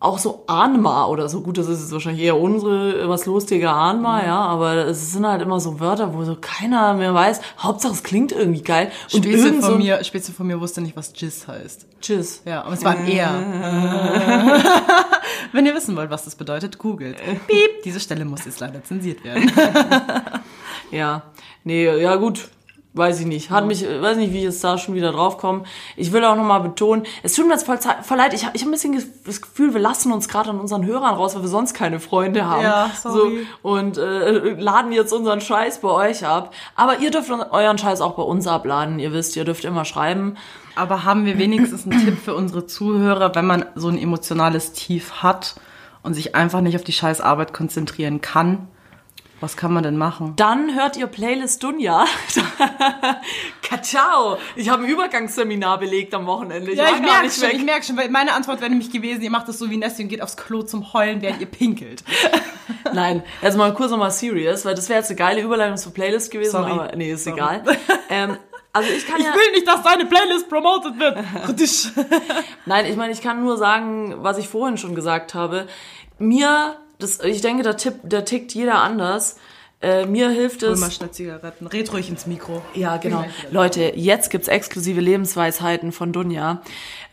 auch 0.00 0.18
so 0.18 0.44
Anma 0.46 1.06
oder 1.06 1.28
so. 1.28 1.42
Gut, 1.42 1.58
das 1.58 1.68
ist 1.68 1.80
jetzt 1.82 1.92
wahrscheinlich 1.92 2.24
eher 2.24 2.38
unsere 2.40 3.08
was 3.08 3.26
lustige 3.26 3.70
Anma, 3.70 4.24
ja, 4.24 4.38
aber 4.40 4.86
es 4.86 5.12
sind 5.12 5.26
halt 5.26 5.42
immer 5.42 5.60
so 5.60 5.78
Wörter, 5.78 6.14
wo 6.14 6.24
so 6.24 6.36
keiner 6.40 6.94
mehr 6.94 7.14
weiß. 7.14 7.40
Hauptsache 7.58 7.92
es 7.92 8.02
klingt 8.02 8.32
irgendwie 8.32 8.62
geil. 8.62 8.90
Und 9.12 9.24
so 9.24 9.30
von 9.60 9.72
ein- 9.74 9.78
mir, 9.78 10.02
Spezi 10.02 10.32
von 10.32 10.46
mir 10.46 10.60
wusste 10.60 10.80
nicht, 10.80 10.96
was 10.96 11.12
Jizz 11.14 11.46
heißt. 11.46 11.86
Tschüss. 12.00 12.42
Ja, 12.46 12.62
und 12.66 12.72
es 12.72 12.84
war 12.84 12.96
ein 12.96 13.06
Er. 13.08 13.30
Wenn 15.52 15.66
ihr 15.66 15.74
wissen 15.74 15.96
wollt, 15.96 16.10
was 16.10 16.24
das 16.24 16.34
bedeutet, 16.34 16.78
googelt. 16.78 17.16
Piep. 17.46 17.82
Diese 17.84 18.00
Stelle 18.00 18.24
muss 18.24 18.44
jetzt 18.44 18.60
leider 18.60 18.82
zensiert 18.82 19.22
werden. 19.24 19.50
Ja, 20.92 21.22
nee, 21.62 21.84
ja 22.00 22.16
gut, 22.16 22.48
weiß 22.92 23.20
ich 23.20 23.26
nicht. 23.26 23.50
Hat 23.50 23.66
mich, 23.66 23.84
weiß 23.84 24.16
nicht, 24.16 24.32
wie 24.32 24.38
ich 24.38 24.44
jetzt 24.44 24.64
da 24.64 24.76
schon 24.76 24.94
wieder 24.94 25.12
drauf 25.12 25.38
komme. 25.38 25.62
Ich 25.96 26.12
will 26.12 26.24
auch 26.24 26.34
nochmal 26.34 26.60
betonen, 26.60 27.04
es 27.22 27.34
tut 27.34 27.46
mir 27.46 27.52
jetzt 27.52 27.64
voll, 27.64 27.78
voll 28.02 28.16
leid, 28.16 28.34
ich 28.34 28.44
habe 28.44 28.56
ich 28.56 28.62
hab 28.62 28.68
ein 28.68 28.72
bisschen 28.72 29.02
das 29.24 29.40
Gefühl, 29.40 29.72
wir 29.74 29.80
lassen 29.80 30.12
uns 30.12 30.28
gerade 30.28 30.50
an 30.50 30.58
unseren 30.58 30.84
Hörern 30.84 31.14
raus, 31.14 31.34
weil 31.34 31.42
wir 31.42 31.48
sonst 31.48 31.74
keine 31.74 32.00
Freunde 32.00 32.46
haben. 32.46 32.62
Ja, 32.62 32.90
sorry. 33.00 33.46
So, 33.62 33.68
und 33.68 33.96
äh, 33.96 34.54
laden 34.54 34.92
jetzt 34.92 35.12
unseren 35.12 35.40
Scheiß 35.40 35.80
bei 35.80 35.88
euch 35.88 36.26
ab. 36.26 36.52
Aber 36.74 36.98
ihr 36.98 37.10
dürft 37.10 37.30
euren 37.30 37.78
Scheiß 37.78 38.00
auch 38.00 38.14
bei 38.14 38.22
uns 38.22 38.46
abladen. 38.46 38.98
Ihr 38.98 39.12
wisst, 39.12 39.36
ihr 39.36 39.44
dürft 39.44 39.64
immer 39.64 39.84
schreiben. 39.84 40.36
Aber 40.74 41.04
haben 41.04 41.26
wir 41.26 41.38
wenigstens 41.38 41.86
einen 41.86 42.04
Tipp 42.04 42.18
für 42.24 42.34
unsere 42.34 42.66
Zuhörer, 42.66 43.34
wenn 43.34 43.46
man 43.46 43.66
so 43.74 43.88
ein 43.88 43.98
emotionales 43.98 44.72
Tief 44.72 45.22
hat 45.22 45.56
und 46.02 46.14
sich 46.14 46.34
einfach 46.34 46.60
nicht 46.60 46.76
auf 46.76 46.84
die 46.84 46.92
scheiß 46.92 47.20
Arbeit 47.20 47.52
konzentrieren 47.52 48.20
kann? 48.20 48.68
Was 49.40 49.56
kann 49.56 49.72
man 49.72 49.82
denn 49.82 49.96
machen? 49.96 50.34
Dann 50.36 50.74
hört 50.74 50.98
ihr 50.98 51.06
Playlist 51.06 51.62
Dunja. 51.62 52.04
Kachao! 53.62 54.36
Ich 54.54 54.68
habe 54.68 54.84
ein 54.84 54.88
Übergangsseminar 54.88 55.78
belegt 55.78 56.14
am 56.14 56.26
Wochenende. 56.26 56.72
Ich 56.72 56.78
war 56.78 56.90
gar 56.90 57.00
merke 57.00 57.30
schon, 57.30 57.42
weg. 57.44 57.54
ich 57.54 57.64
merke 57.64 57.86
schon, 57.86 57.96
weil 57.96 58.10
meine 58.10 58.34
Antwort 58.34 58.60
wäre 58.60 58.68
nämlich 58.68 58.90
gewesen, 58.90 59.22
ihr 59.22 59.30
macht 59.30 59.48
das 59.48 59.58
so 59.58 59.70
wie 59.70 59.78
Nessie 59.78 60.02
und 60.02 60.08
geht 60.10 60.20
aufs 60.20 60.36
Klo 60.36 60.62
zum 60.62 60.92
Heulen, 60.92 61.22
während 61.22 61.40
ihr 61.40 61.46
pinkelt. 61.46 62.04
Nein, 62.92 63.22
jetzt 63.40 63.56
mal 63.56 63.72
kurz 63.72 63.90
nochmal 63.90 64.10
serious, 64.10 64.66
weil 64.66 64.74
das 64.74 64.90
wäre 64.90 64.98
jetzt 64.98 65.08
eine 65.08 65.16
geile 65.16 65.40
Überleitung 65.40 65.78
zur 65.78 65.94
Playlist 65.94 66.30
gewesen, 66.30 66.52
Sorry. 66.52 66.72
aber 66.72 66.94
nee, 66.96 67.10
ist 67.10 67.24
Sorry. 67.24 67.36
egal. 67.36 67.62
ähm, 68.10 68.36
also 68.74 68.90
ich 68.90 69.06
kann 69.06 69.22
ja, 69.22 69.32
nicht, 69.52 69.66
dass 69.66 69.82
deine 69.82 70.04
Playlist 70.04 70.48
promoted 70.50 70.98
wird. 70.98 71.18
Nein, 72.66 72.86
ich 72.86 72.96
meine, 72.96 73.12
ich 73.12 73.22
kann 73.22 73.42
nur 73.42 73.56
sagen, 73.56 74.16
was 74.18 74.38
ich 74.38 74.48
vorhin 74.48 74.76
schon 74.76 74.94
gesagt 74.94 75.34
habe. 75.34 75.66
Mir, 76.18 76.76
das, 77.00 77.20
ich 77.20 77.40
denke, 77.40 77.62
der 77.62 77.76
Tipp, 77.76 77.94
der 78.02 78.24
tickt 78.24 78.52
jeder 78.54 78.76
anders. 78.80 79.36
Äh, 79.82 80.04
mir 80.04 80.28
hilft 80.28 80.62
Hol 80.62 80.70
es. 80.72 80.80
mal 80.80 80.90
schnell 80.90 81.10
Zigaretten. 81.10 81.66
Red 81.66 81.90
ruhig 81.92 82.10
ins 82.10 82.26
Mikro. 82.26 82.60
Ja, 82.74 82.98
genau. 82.98 83.24
Leute, 83.50 83.92
jetzt 83.96 84.28
gibt's 84.28 84.46
exklusive 84.46 85.00
Lebensweisheiten 85.00 85.90
von 85.92 86.12
Dunja. 86.12 86.60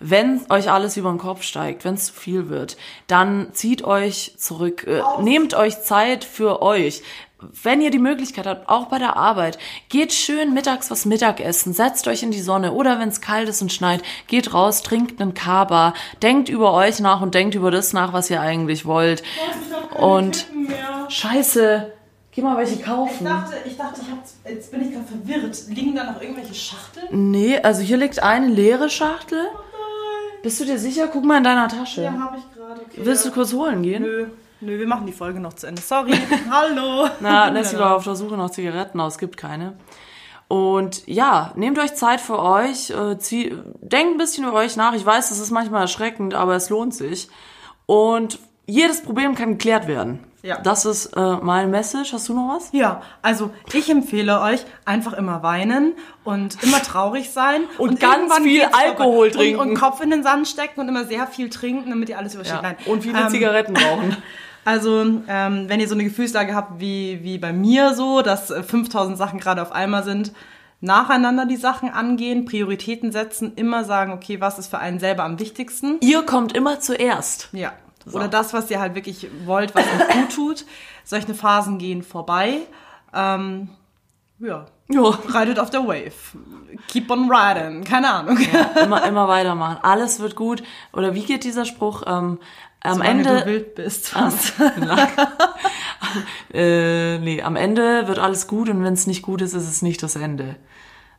Wenn 0.02 0.42
euch 0.50 0.70
alles 0.70 0.98
über 0.98 1.10
den 1.10 1.18
Kopf 1.18 1.44
steigt, 1.44 1.86
wenn 1.86 1.94
es 1.94 2.08
zu 2.08 2.14
viel 2.14 2.50
wird, 2.50 2.76
dann 3.08 3.54
zieht 3.54 3.86
euch 3.86 4.34
zurück, 4.38 4.86
äh, 4.86 5.02
nehmt 5.22 5.54
euch 5.54 5.82
Zeit 5.82 6.26
für 6.26 6.62
euch. 6.62 7.04
Wenn 7.40 7.82
ihr 7.82 7.92
die 7.92 8.00
Möglichkeit 8.00 8.48
habt, 8.48 8.68
auch 8.68 8.88
bei 8.88 8.98
der 8.98 9.16
Arbeit, 9.16 9.60
geht 9.90 10.12
schön 10.12 10.56
mittags 10.56 10.90
was 10.90 11.06
Mittagessen, 11.06 11.72
setzt 11.72 12.08
euch 12.08 12.24
in 12.24 12.32
die 12.32 12.42
Sonne 12.42 12.72
oder 12.74 13.00
wenn 13.00 13.10
es 13.10 13.22
kalt 13.22 13.48
ist 13.48 13.62
und 13.62 13.72
schneit, 13.72 14.02
geht 14.26 14.56
raus, 14.56 14.82
trinkt 14.82 15.22
einen 15.22 15.36
Kaba, 15.36 15.94
denkt 16.24 16.50
über 16.50 16.74
euch 16.74 17.00
nach 17.00 17.22
und 17.22 17.36
denkt 17.36 17.54
über 17.54 17.70
das 17.70 17.94
nach, 17.94 18.12
was 18.12 18.32
ihr 18.32 18.42
eigentlich 18.42 18.86
wollt. 18.86 19.22
Und 19.96 20.48
Scheiße, 21.10 21.94
geh 22.32 22.42
mal 22.42 22.58
welche 22.58 22.82
kaufen. 22.82 23.28
ich 23.66 23.78
dachte, 23.78 24.02
ich 24.02 24.12
hab, 24.12 24.52
jetzt 24.52 24.72
bin 24.72 24.82
ich 24.82 24.94
gerade 24.94 25.06
verwirrt. 25.06 25.58
Liegen 25.70 25.96
da 25.96 26.12
noch 26.12 26.20
irgendwelche 26.20 26.56
Schachteln? 26.56 27.30
Nee, 27.32 27.60
also 27.60 27.82
hier 27.82 27.98
liegt 27.98 28.22
eine 28.22 28.48
leere 28.48 28.90
Schachtel. 28.90 29.48
Bist 30.42 30.60
du 30.60 30.66
dir 30.66 30.80
sicher? 30.80 31.08
Guck 31.08 31.24
mal 31.24 31.38
in 31.38 31.44
deiner 31.44 31.68
Tasche. 31.68 32.12
habe 32.12 32.38
ich 32.38 32.56
gerade. 32.56 32.82
Okay. 32.82 33.02
Willst 33.04 33.26
du 33.26 33.32
kurz 33.32 33.54
holen 33.54 33.84
gehen? 33.84 34.02
Nö. 34.02 34.28
Nö, 34.60 34.80
wir 34.80 34.88
machen 34.88 35.06
die 35.06 35.14
Folge 35.14 35.40
noch 35.40 35.54
zu 35.54 35.68
Ende. 35.68 35.82
Sorry. 35.82 36.14
Hallo. 36.50 37.08
Na, 37.20 37.50
Nessie 37.52 37.78
war 37.78 37.96
auf 37.96 38.04
der 38.04 38.16
Suche 38.16 38.36
nach 38.38 38.50
Zigaretten, 38.50 39.00
aber 39.00 39.08
es 39.08 39.18
gibt 39.18 39.38
keine. 39.38 39.74
Und 40.48 41.06
ja, 41.08 41.52
nehmt 41.56 41.78
euch 41.78 41.94
Zeit 41.96 42.22
für 42.22 42.40
euch, 42.40 42.90
äh, 42.90 43.18
zieh, 43.20 43.56
denkt 43.82 44.14
ein 44.16 44.18
bisschen 44.18 44.46
über 44.48 44.54
euch 44.58 44.76
nach. 44.78 44.94
Ich 44.94 45.06
weiß, 45.06 45.30
das 45.30 45.40
ist 45.40 45.52
manchmal 45.52 45.82
erschreckend, 45.82 46.34
aber 46.34 46.56
es 46.56 46.70
lohnt 46.70 46.94
sich. 46.96 47.28
Und 47.86 48.40
jedes 48.66 49.04
Problem 49.04 49.36
kann 49.36 49.52
geklärt 49.52 49.88
werden. 49.88 50.20
Ja. 50.44 50.60
Das 50.60 50.86
ist 50.86 51.08
äh, 51.18 51.36
mein 51.42 51.70
Message. 51.70 52.14
Hast 52.14 52.30
du 52.30 52.34
noch 52.34 52.56
was? 52.56 52.70
Ja, 52.72 53.02
also 53.22 53.52
ich 53.74 53.90
empfehle 53.90 54.40
euch 54.42 54.62
einfach 54.86 55.14
immer 55.14 55.44
weinen 55.44 55.94
und 56.24 56.64
immer 56.64 56.82
traurig 56.82 57.32
sein 57.32 57.64
Und 57.78 58.00
ganz 58.00 58.16
irgendwann 58.16 58.44
viel. 58.44 58.64
Alkohol 58.64 59.32
trinken. 59.32 59.60
und, 59.60 59.70
und 59.70 59.76
Kopf 59.76 60.00
in 60.02 60.10
den 60.10 60.24
Sand 60.24 60.48
stecken 60.48 60.80
und 60.80 60.88
immer 60.88 61.04
sehr 61.06 61.28
viel 61.28 61.50
trinken, 61.50 61.90
damit 61.90 62.08
ihr 62.10 62.18
alles 62.18 62.36
übersteht. 62.36 62.62
Nein. 62.62 62.78
Und 62.86 63.04
viele 63.04 63.20
Ähm, 63.20 63.30
Zigaretten 63.30 63.76
rauchen. 63.76 64.16
Also, 64.68 65.02
ähm, 65.30 65.70
wenn 65.70 65.80
ihr 65.80 65.88
so 65.88 65.94
eine 65.94 66.04
Gefühlslage 66.04 66.54
habt 66.54 66.82
wie, 66.82 67.24
wie 67.24 67.38
bei 67.38 67.54
mir 67.54 67.94
so, 67.94 68.22
dass 68.22 68.52
äh, 68.52 68.62
5000 68.62 69.18
Sachen 69.18 69.40
gerade 69.40 69.62
auf 69.62 69.72
einmal 69.72 70.04
sind, 70.04 70.34
nacheinander 70.82 71.46
die 71.46 71.56
Sachen 71.56 71.90
angehen, 71.90 72.44
Prioritäten 72.44 73.14
setzen, 73.14 73.54
immer 73.56 73.86
sagen, 73.86 74.12
okay, 74.12 74.42
was 74.42 74.60
ist 74.60 74.68
für 74.68 74.80
einen 74.80 75.00
selber 75.00 75.24
am 75.24 75.40
wichtigsten? 75.40 76.00
Ihr 76.02 76.22
kommt 76.24 76.52
immer 76.52 76.82
zuerst. 76.82 77.48
Ja. 77.54 77.72
Oder 78.12 78.28
das, 78.28 78.54
was 78.54 78.70
ihr 78.70 78.82
halt 78.82 78.94
wirklich 78.94 79.30
wollt, 79.46 79.74
was 79.74 79.86
euch 79.86 80.10
gut 80.10 80.36
tut. 80.36 80.66
Solche 81.06 81.34
Phasen 81.34 81.78
gehen 81.78 82.04
vorbei. 82.04 82.58
Ähm, 83.14 83.70
ja. 84.40 84.66
Ja. 84.90 85.02
Reitet 85.30 85.60
auf 85.60 85.70
der 85.70 85.88
Wave. 85.88 86.12
Keep 86.88 87.10
on 87.10 87.32
riding. 87.32 87.86
Keine 87.86 88.10
Ahnung. 88.10 88.38
immer, 88.84 89.06
immer 89.06 89.30
weitermachen. 89.30 89.78
Alles 89.82 90.20
wird 90.20 90.36
gut. 90.36 90.62
Oder 90.92 91.14
wie 91.14 91.24
geht 91.24 91.46
dieser 91.46 91.64
Spruch? 91.64 92.04
Ähm, 92.06 92.40
am 92.82 92.98
Solange 92.98 93.10
Ende. 93.28 93.40
du 93.42 93.46
wild 93.46 93.76
bist. 93.76 94.16
Was? 94.20 94.54
äh, 96.54 97.18
nee, 97.20 97.42
am 97.42 97.56
Ende 97.56 98.08
wird 98.08 98.20
alles 98.20 98.48
gut 98.48 98.70
und 98.70 98.84
wenn 98.84 98.94
es 98.94 99.08
nicht 99.08 99.22
gut 99.22 99.42
ist, 99.42 99.54
ist 99.54 99.68
es 99.70 99.82
nicht 99.82 100.02
das 100.04 100.16
Ende. 100.16 100.56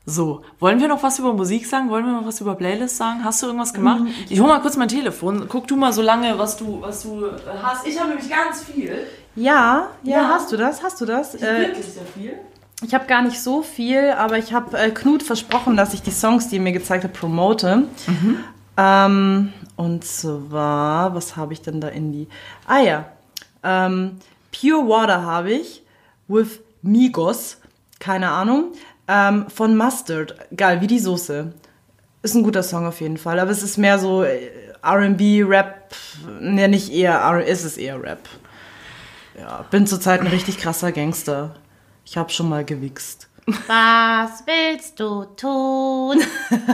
So, 0.06 0.40
wollen 0.58 0.80
wir 0.80 0.88
noch 0.88 1.02
was 1.02 1.18
über 1.18 1.34
Musik 1.34 1.66
sagen? 1.66 1.90
Wollen 1.90 2.06
wir 2.06 2.12
noch 2.12 2.24
was 2.26 2.40
über 2.40 2.54
Playlists 2.54 2.96
sagen? 2.96 3.22
Hast 3.24 3.42
du 3.42 3.46
irgendwas 3.46 3.74
gemacht? 3.74 4.00
Mhm. 4.00 4.10
Ich 4.30 4.40
hol 4.40 4.48
mal 4.48 4.60
kurz 4.60 4.78
mein 4.78 4.88
Telefon. 4.88 5.44
Guck 5.50 5.66
du 5.68 5.76
mal 5.76 5.92
so 5.92 6.00
lange, 6.00 6.38
was 6.38 6.56
du, 6.56 6.80
was 6.80 7.02
du 7.02 7.26
äh, 7.26 7.30
hast. 7.62 7.86
Ich 7.86 7.98
habe 8.00 8.08
nämlich 8.10 8.30
ganz 8.30 8.62
viel. 8.64 9.06
Ja, 9.36 9.88
ja, 10.02 10.16
Ja. 10.22 10.28
hast 10.28 10.50
du 10.50 10.56
das? 10.56 10.82
Hast 10.82 10.98
du 11.02 11.04
das? 11.04 11.34
Äh, 11.34 11.40
Wirklich 11.68 11.84
sehr 11.84 12.06
viel. 12.06 12.32
ich 12.82 12.94
habe 12.94 13.04
gar 13.04 13.20
nicht 13.20 13.38
so 13.42 13.60
viel, 13.60 14.12
aber 14.16 14.38
ich 14.38 14.54
habe 14.54 14.78
äh, 14.78 14.90
Knut 14.92 15.22
versprochen, 15.22 15.76
dass 15.76 15.92
ich 15.92 16.00
die 16.00 16.10
Songs, 16.10 16.48
die 16.48 16.56
er 16.56 16.62
mir 16.62 16.72
gezeigt 16.72 17.04
hat, 17.04 17.12
promote. 17.12 17.82
Ähm, 18.78 19.52
und 19.78 20.04
zwar, 20.04 21.14
was 21.14 21.36
habe 21.36 21.52
ich 21.52 21.62
denn 21.62 21.80
da 21.80 21.86
in 21.86 22.10
die? 22.10 22.26
Ah 22.66 22.80
ja, 22.80 23.12
ähm, 23.62 24.18
Pure 24.50 24.88
Water 24.88 25.22
habe 25.22 25.52
ich 25.52 25.84
with 26.26 26.58
Migos, 26.82 27.58
keine 28.00 28.30
Ahnung, 28.30 28.72
ähm, 29.06 29.46
von 29.48 29.76
Mustard, 29.76 30.34
geil, 30.56 30.80
wie 30.80 30.88
die 30.88 30.98
Soße. 30.98 31.52
Ist 32.22 32.34
ein 32.34 32.42
guter 32.42 32.64
Song 32.64 32.86
auf 32.86 33.00
jeden 33.00 33.18
Fall, 33.18 33.38
aber 33.38 33.52
es 33.52 33.62
ist 33.62 33.78
mehr 33.78 34.00
so 34.00 34.24
äh, 34.24 34.50
R&B, 34.82 35.44
Rap, 35.44 35.94
ne, 36.40 36.66
nicht 36.66 36.92
eher, 36.92 37.14
R 37.14 37.44
ist 37.44 37.62
es 37.62 37.76
eher 37.76 38.02
Rap. 38.02 38.28
Ja, 39.38 39.64
bin 39.70 39.86
zurzeit 39.86 40.20
ein 40.20 40.26
richtig 40.26 40.58
krasser 40.58 40.90
Gangster. 40.90 41.54
Ich 42.04 42.16
habe 42.16 42.30
schon 42.30 42.48
mal 42.48 42.64
gewichst. 42.64 43.28
Was 43.46 44.42
willst 44.44 44.98
du 44.98 45.24
tun? 45.36 46.20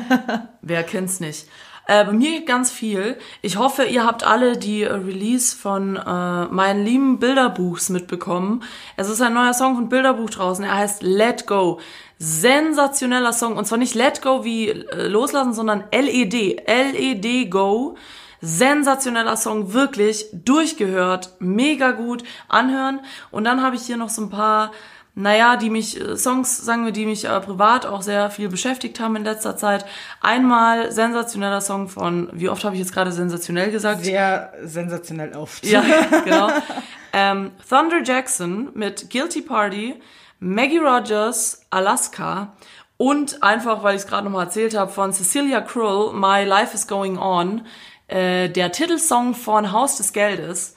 Wer 0.62 0.82
kennt's 0.84 1.20
nicht? 1.20 1.46
Äh, 1.86 2.04
bei 2.04 2.12
mir 2.12 2.30
geht 2.30 2.46
ganz 2.46 2.70
viel. 2.70 3.18
Ich 3.42 3.58
hoffe, 3.58 3.84
ihr 3.84 4.04
habt 4.06 4.24
alle 4.24 4.56
die 4.56 4.82
äh, 4.82 4.92
Release 4.92 5.54
von 5.54 5.96
äh, 5.96 6.46
meinen 6.46 6.84
lieben 6.84 7.18
Bilderbuchs 7.18 7.90
mitbekommen. 7.90 8.62
Es 8.96 9.10
ist 9.10 9.20
ein 9.20 9.34
neuer 9.34 9.52
Song 9.52 9.74
von 9.74 9.88
Bilderbuch 9.88 10.30
draußen. 10.30 10.64
Er 10.64 10.76
heißt 10.76 11.02
Let 11.02 11.46
Go. 11.46 11.80
Sensationeller 12.18 13.34
Song. 13.34 13.56
Und 13.56 13.66
zwar 13.66 13.78
nicht 13.78 13.94
Let 13.94 14.22
Go 14.22 14.44
wie 14.44 14.70
äh, 14.70 15.08
loslassen, 15.08 15.52
sondern 15.52 15.84
LED. 15.92 16.62
LED 16.66 17.50
Go. 17.50 17.96
Sensationeller 18.40 19.38
Song, 19.38 19.72
wirklich 19.72 20.26
durchgehört, 20.32 21.30
mega 21.38 21.92
gut 21.92 22.24
anhören. 22.46 23.00
Und 23.30 23.44
dann 23.44 23.62
habe 23.62 23.76
ich 23.76 23.82
hier 23.82 23.96
noch 23.96 24.10
so 24.10 24.20
ein 24.20 24.28
paar 24.28 24.70
naja, 25.14 25.56
die 25.56 25.70
mich, 25.70 26.00
äh, 26.00 26.16
Songs, 26.16 26.58
sagen 26.58 26.84
wir, 26.84 26.92
die 26.92 27.06
mich 27.06 27.24
äh, 27.24 27.40
privat 27.40 27.86
auch 27.86 28.02
sehr 28.02 28.30
viel 28.30 28.48
beschäftigt 28.48 28.98
haben 28.98 29.14
in 29.16 29.24
letzter 29.24 29.56
Zeit. 29.56 29.84
Einmal 30.20 30.90
sensationeller 30.90 31.60
Song 31.60 31.88
von, 31.88 32.28
wie 32.32 32.48
oft 32.48 32.64
habe 32.64 32.74
ich 32.74 32.80
jetzt 32.80 32.92
gerade 32.92 33.12
sensationell 33.12 33.70
gesagt? 33.70 34.04
Sehr 34.04 34.52
sensationell 34.62 35.34
oft. 35.34 35.64
Ja, 35.64 35.84
genau. 36.24 36.50
ähm, 37.12 37.52
Thunder 37.68 38.02
Jackson 38.02 38.70
mit 38.74 39.10
Guilty 39.10 39.42
Party, 39.42 39.94
Maggie 40.40 40.78
Rogers, 40.78 41.64
Alaska 41.70 42.56
und 42.96 43.42
einfach, 43.42 43.82
weil 43.82 43.94
ich 43.94 44.02
es 44.02 44.08
gerade 44.08 44.24
nochmal 44.24 44.46
erzählt 44.46 44.76
habe, 44.76 44.90
von 44.90 45.12
Cecilia 45.12 45.60
Krull, 45.60 46.12
My 46.12 46.44
Life 46.44 46.74
is 46.74 46.88
Going 46.88 47.18
On, 47.18 47.62
äh, 48.08 48.48
der 48.48 48.72
Titelsong 48.72 49.34
von 49.34 49.70
Haus 49.70 49.96
des 49.96 50.12
Geldes. 50.12 50.74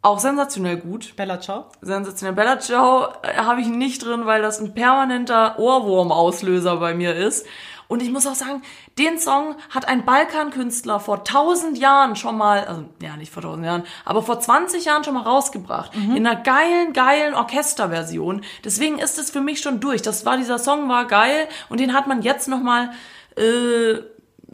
Auch 0.00 0.20
sensationell 0.20 0.76
gut 0.76 1.16
Bella 1.16 1.40
Ciao. 1.40 1.66
sensationell. 1.80 2.34
Bella 2.34 2.60
Ciao 2.60 3.08
äh, 3.22 3.36
habe 3.36 3.60
ich 3.60 3.66
nicht 3.66 4.04
drin, 4.04 4.26
weil 4.26 4.42
das 4.42 4.60
ein 4.60 4.72
permanenter 4.74 5.58
Ohrwurmauslöser 5.58 6.76
bei 6.76 6.94
mir 6.94 7.16
ist. 7.16 7.46
Und 7.88 8.02
ich 8.02 8.10
muss 8.10 8.26
auch 8.26 8.34
sagen, 8.34 8.62
den 8.98 9.18
Song 9.18 9.56
hat 9.70 9.88
ein 9.88 10.04
Balkankünstler 10.04 11.00
vor 11.00 11.24
tausend 11.24 11.78
Jahren 11.78 12.16
schon 12.16 12.36
mal, 12.36 12.64
also 12.64 12.84
ja, 13.02 13.16
nicht 13.16 13.32
vor 13.32 13.42
tausend 13.42 13.64
Jahren, 13.64 13.84
aber 14.04 14.22
vor 14.22 14.38
20 14.38 14.84
Jahren 14.84 15.04
schon 15.04 15.14
mal 15.14 15.22
rausgebracht. 15.22 15.92
In 15.94 16.26
einer 16.26 16.36
geilen, 16.36 16.92
geilen 16.92 17.32
Orchesterversion. 17.34 18.42
Deswegen 18.62 18.98
ist 18.98 19.18
es 19.18 19.30
für 19.30 19.40
mich 19.40 19.62
schon 19.62 19.80
durch. 19.80 20.02
Das 20.02 20.26
war, 20.26 20.36
dieser 20.36 20.58
Song 20.58 20.86
war 20.90 21.06
geil 21.06 21.48
und 21.70 21.80
den 21.80 21.94
hat 21.94 22.06
man 22.06 22.20
jetzt 22.20 22.46
noch 22.46 22.60
mal 22.60 22.90
äh, 23.38 23.94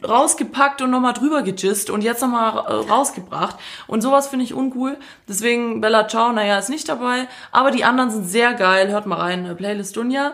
rausgepackt 0.07 0.81
und 0.81 0.91
nochmal 0.91 1.13
drüber 1.13 1.41
gejist 1.41 1.89
und 1.89 2.03
jetzt 2.03 2.21
nochmal 2.21 2.65
äh, 2.65 2.89
rausgebracht. 2.89 3.57
Und 3.87 4.01
sowas 4.01 4.27
finde 4.27 4.45
ich 4.45 4.53
uncool. 4.53 4.97
Deswegen 5.27 5.81
Bella 5.81 6.07
Ciao, 6.07 6.31
naja, 6.31 6.57
ist 6.57 6.69
nicht 6.69 6.87
dabei. 6.87 7.27
Aber 7.51 7.71
die 7.71 7.83
anderen 7.83 8.11
sind 8.11 8.25
sehr 8.25 8.53
geil. 8.53 8.89
Hört 8.89 9.05
mal 9.05 9.19
rein, 9.19 9.45
äh, 9.45 9.55
Playlist 9.55 9.95
Dunja. 9.97 10.33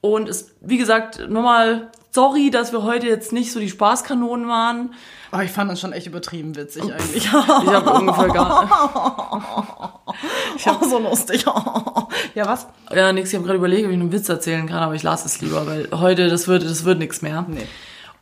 Und 0.00 0.28
ist, 0.28 0.52
wie 0.60 0.78
gesagt, 0.78 1.28
nochmal 1.28 1.90
sorry, 2.16 2.50
dass 2.50 2.72
wir 2.72 2.82
heute 2.82 3.06
jetzt 3.06 3.32
nicht 3.32 3.52
so 3.52 3.60
die 3.60 3.68
Spaßkanonen 3.68 4.48
waren. 4.48 4.94
Aber 5.30 5.44
ich 5.44 5.50
fand 5.50 5.70
das 5.70 5.80
schon 5.80 5.92
echt 5.92 6.06
übertrieben 6.06 6.56
witzig 6.56 6.82
eigentlich. 6.84 7.24
Ich 7.24 7.32
habe 7.32 7.90
ungefähr 7.92 8.28
gar 8.28 10.02
Ich 10.56 10.66
hab 10.66 10.82
so 10.82 10.98
lustig. 10.98 11.44
ja, 12.34 12.46
was? 12.46 12.68
Ja, 12.94 13.12
nix, 13.12 13.28
ich 13.28 13.34
habe 13.34 13.44
gerade 13.44 13.58
überlegt, 13.58 13.84
ob 13.84 13.90
ich 13.90 14.00
einen 14.00 14.12
Witz 14.12 14.30
erzählen 14.30 14.66
kann, 14.66 14.78
aber 14.78 14.94
ich 14.94 15.02
lasse 15.02 15.26
es 15.26 15.42
lieber, 15.42 15.66
weil 15.66 15.88
heute, 15.92 16.28
das 16.28 16.48
wird, 16.48 16.64
das 16.64 16.84
wird 16.84 16.98
nichts 16.98 17.20
mehr. 17.20 17.44
Nee. 17.48 17.66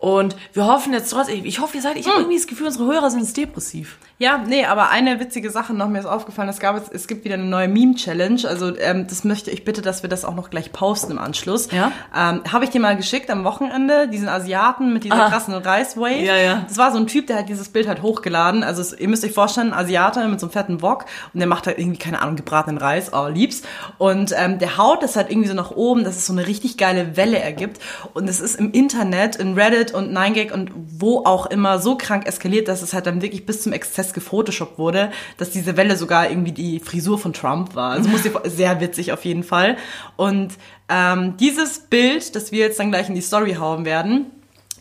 Und 0.05 0.37
wir 0.53 0.67
hoffen 0.67 0.93
jetzt 0.93 1.09
trotzdem, 1.09 1.47
ich 1.47 1.61
hoffe, 1.61 1.79
ihr 1.79 1.83
seid, 1.83 1.97
ich 1.97 2.07
habe 2.07 2.19
irgendwie 2.19 2.37
das 2.37 2.47
Gefühl, 2.47 2.67
unsere 2.67 2.85
Hörer 2.85 3.11
sind 3.11 3.21
jetzt 3.21 3.39
depressiv. 3.39 3.97
Ja, 4.19 4.39
nee, 4.47 4.65
aber 4.65 4.91
eine 4.91 5.19
witzige 5.19 5.51
Sache 5.51 5.75
noch, 5.75 5.89
mir 5.89 5.99
ist 5.99 6.07
aufgefallen, 6.07 6.49
es, 6.49 6.61
gab, 6.61 6.77
jetzt- 6.77 6.93
es 6.95 7.09
gibt 7.09 7.25
wieder 7.25 7.35
eine 7.35 7.43
neue 7.45 7.67
Meme-Challenge. 7.67 8.43
Also 8.49 8.77
ähm, 8.79 9.09
das 9.09 9.25
möchte 9.25 9.51
ich 9.51 9.65
bitte, 9.65 9.83
dass 9.83 10.03
wir 10.05 10.09
das 10.09 10.25
auch 10.25 10.37
noch 10.37 10.51
gleich 10.51 10.71
posten 10.73 11.11
im 11.11 11.19
Anschluss. 11.19 11.69
Ja? 11.73 11.91
Ähm, 12.17 12.43
Habe 12.53 12.63
ich 12.65 12.71
dir 12.71 12.81
mal 12.81 12.97
geschickt 12.97 13.29
am 13.29 13.43
Wochenende, 13.43 14.07
diesen 14.09 14.29
Asiaten 14.29 14.93
mit 14.93 15.03
dieser 15.03 15.25
Ah. 15.27 15.29
krassen 15.31 15.53
Reiswave. 15.55 16.23
Ja, 16.23 16.37
ja. 16.37 16.65
Das 16.69 16.79
war 16.79 16.93
so 16.93 16.99
ein 16.99 17.09
Typ, 17.09 17.27
der 17.27 17.39
hat 17.39 17.49
dieses 17.49 17.71
Bild 17.71 17.89
halt 17.89 18.03
hochgeladen. 18.03 18.63
Also 18.63 18.83
es, 18.83 18.93
ihr 18.97 19.09
müsst 19.09 19.25
euch 19.25 19.33
vorstellen, 19.33 19.73
ein 19.73 19.79
Asiate 19.81 20.27
mit 20.29 20.39
so 20.39 20.47
einem 20.47 20.53
fetten 20.53 20.81
Wok 20.81 21.07
und 21.33 21.41
der 21.41 21.49
macht 21.49 21.67
halt 21.67 21.79
irgendwie, 21.81 21.99
keine 21.99 22.23
Ahnung, 22.23 22.37
gebratenen 22.37 22.79
Reis, 22.79 23.13
oh, 23.13 23.27
lieb's. 23.27 23.63
Und 23.99 24.33
ähm, 24.39 24.61
der 24.61 24.79
haut 24.79 25.03
das 25.03 25.17
halt 25.17 25.29
irgendwie 25.29 25.49
so 25.49 25.55
nach 25.55 25.73
oben, 25.73 26.05
dass 26.05 26.17
es 26.17 26.27
so 26.27 26.33
eine 26.33 26.47
richtig 26.47 26.77
geile 26.79 27.17
Welle 27.17 27.41
ergibt. 27.41 27.81
Und 28.13 28.29
es 28.29 28.39
ist 28.39 28.55
im 28.61 28.71
Internet, 28.71 29.35
in 29.35 29.55
Reddit 29.55 29.93
und 29.93 30.17
9gag 30.17 30.53
und 30.53 30.71
wo 30.75 31.25
auch 31.25 31.47
immer 31.47 31.81
so 31.81 31.97
krank 31.97 32.29
eskaliert, 32.29 32.69
dass 32.69 32.81
es 32.81 32.95
halt 32.95 33.07
dann 33.07 33.21
wirklich 33.21 33.45
bis 33.45 33.63
zum 33.63 33.73
Exzess 33.73 34.04
gefotoshoppt 34.13 34.79
wurde, 34.79 35.11
dass 35.39 35.51
diese 35.51 35.77
Welle 35.77 35.97
sogar 35.97 36.29
irgendwie 36.29 36.53
die 36.53 36.81
Frisur 36.81 37.19
von 37.19 37.33
Trump 37.33 37.75
war. 37.75 37.93
Also 37.93 38.09
muss 38.09 38.23
sehr 38.45 38.81
witzig 38.81 39.13
auf 39.13 39.25
jeden 39.25 39.45
Fall. 39.45 39.77
Und 40.17 40.55
ähm, 40.89 41.37
dieses 41.39 41.79
Bild, 41.81 42.37
das 42.37 42.53
wir 42.53 42.61
jetzt 42.61 42.79
dann 42.79 42.91
gleich 42.91 43.09
in 43.09 43.15
die 43.15 43.23
Story 43.23 43.55
hauen 43.55 43.85
werden, 43.85 44.27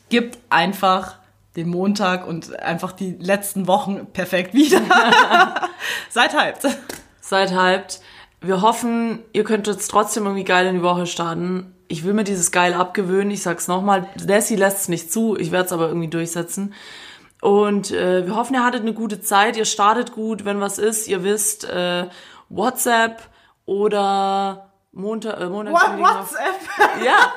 gibt 0.09 0.38
einfach 0.49 1.17
den 1.55 1.69
Montag 1.69 2.28
und 2.28 2.59
einfach 2.59 2.91
die 2.91 3.15
letzten 3.19 3.67
Wochen 3.67 4.07
perfekt 4.07 4.53
wieder. 4.53 4.82
Seid 6.09 6.34
hyped. 6.34 6.67
Seid 7.21 7.53
hyped. 7.53 8.01
Wir 8.41 8.61
hoffen, 8.61 9.19
ihr 9.32 9.43
könnt 9.43 9.67
jetzt 9.67 9.88
trotzdem 9.89 10.26
irgendwie 10.26 10.43
geil 10.43 10.67
in 10.67 10.76
die 10.76 10.84
Woche 10.84 11.05
starten. 11.05 11.74
Ich 11.88 12.03
will 12.03 12.13
mir 12.13 12.24
dieses 12.24 12.51
geil 12.51 12.74
abgewöhnen. 12.74 13.32
Ich 13.32 13.43
sag's 13.43 13.67
nochmal. 13.67 14.07
Lassie 14.26 14.55
lässt 14.55 14.80
es 14.80 14.89
nicht 14.89 15.11
zu. 15.11 15.38
Ich 15.38 15.51
werde 15.51 15.67
es 15.67 15.71
aber 15.71 15.88
irgendwie 15.88 16.07
durchsetzen. 16.07 16.74
Und 17.44 17.91
äh, 17.91 18.26
wir 18.26 18.38
hoffen, 18.38 18.54
ihr 18.54 18.64
hattet 18.64 18.84
eine 18.84 18.94
gute 18.94 19.20
Zeit. 19.20 19.58
Ihr 19.58 19.66
startet 19.66 20.14
gut, 20.14 20.46
wenn 20.46 20.62
was 20.62 20.78
ist. 20.80 21.10
Ihr 21.10 21.26
wisst, 21.26 21.66
äh, 21.66 22.06
WhatsApp 22.48 23.22
oder 23.66 24.70
Montag, 24.94 25.41
äh, 25.41 25.48
Montags 25.50 25.84
WhatsApp. 25.98 26.60
Ja. 27.04 27.34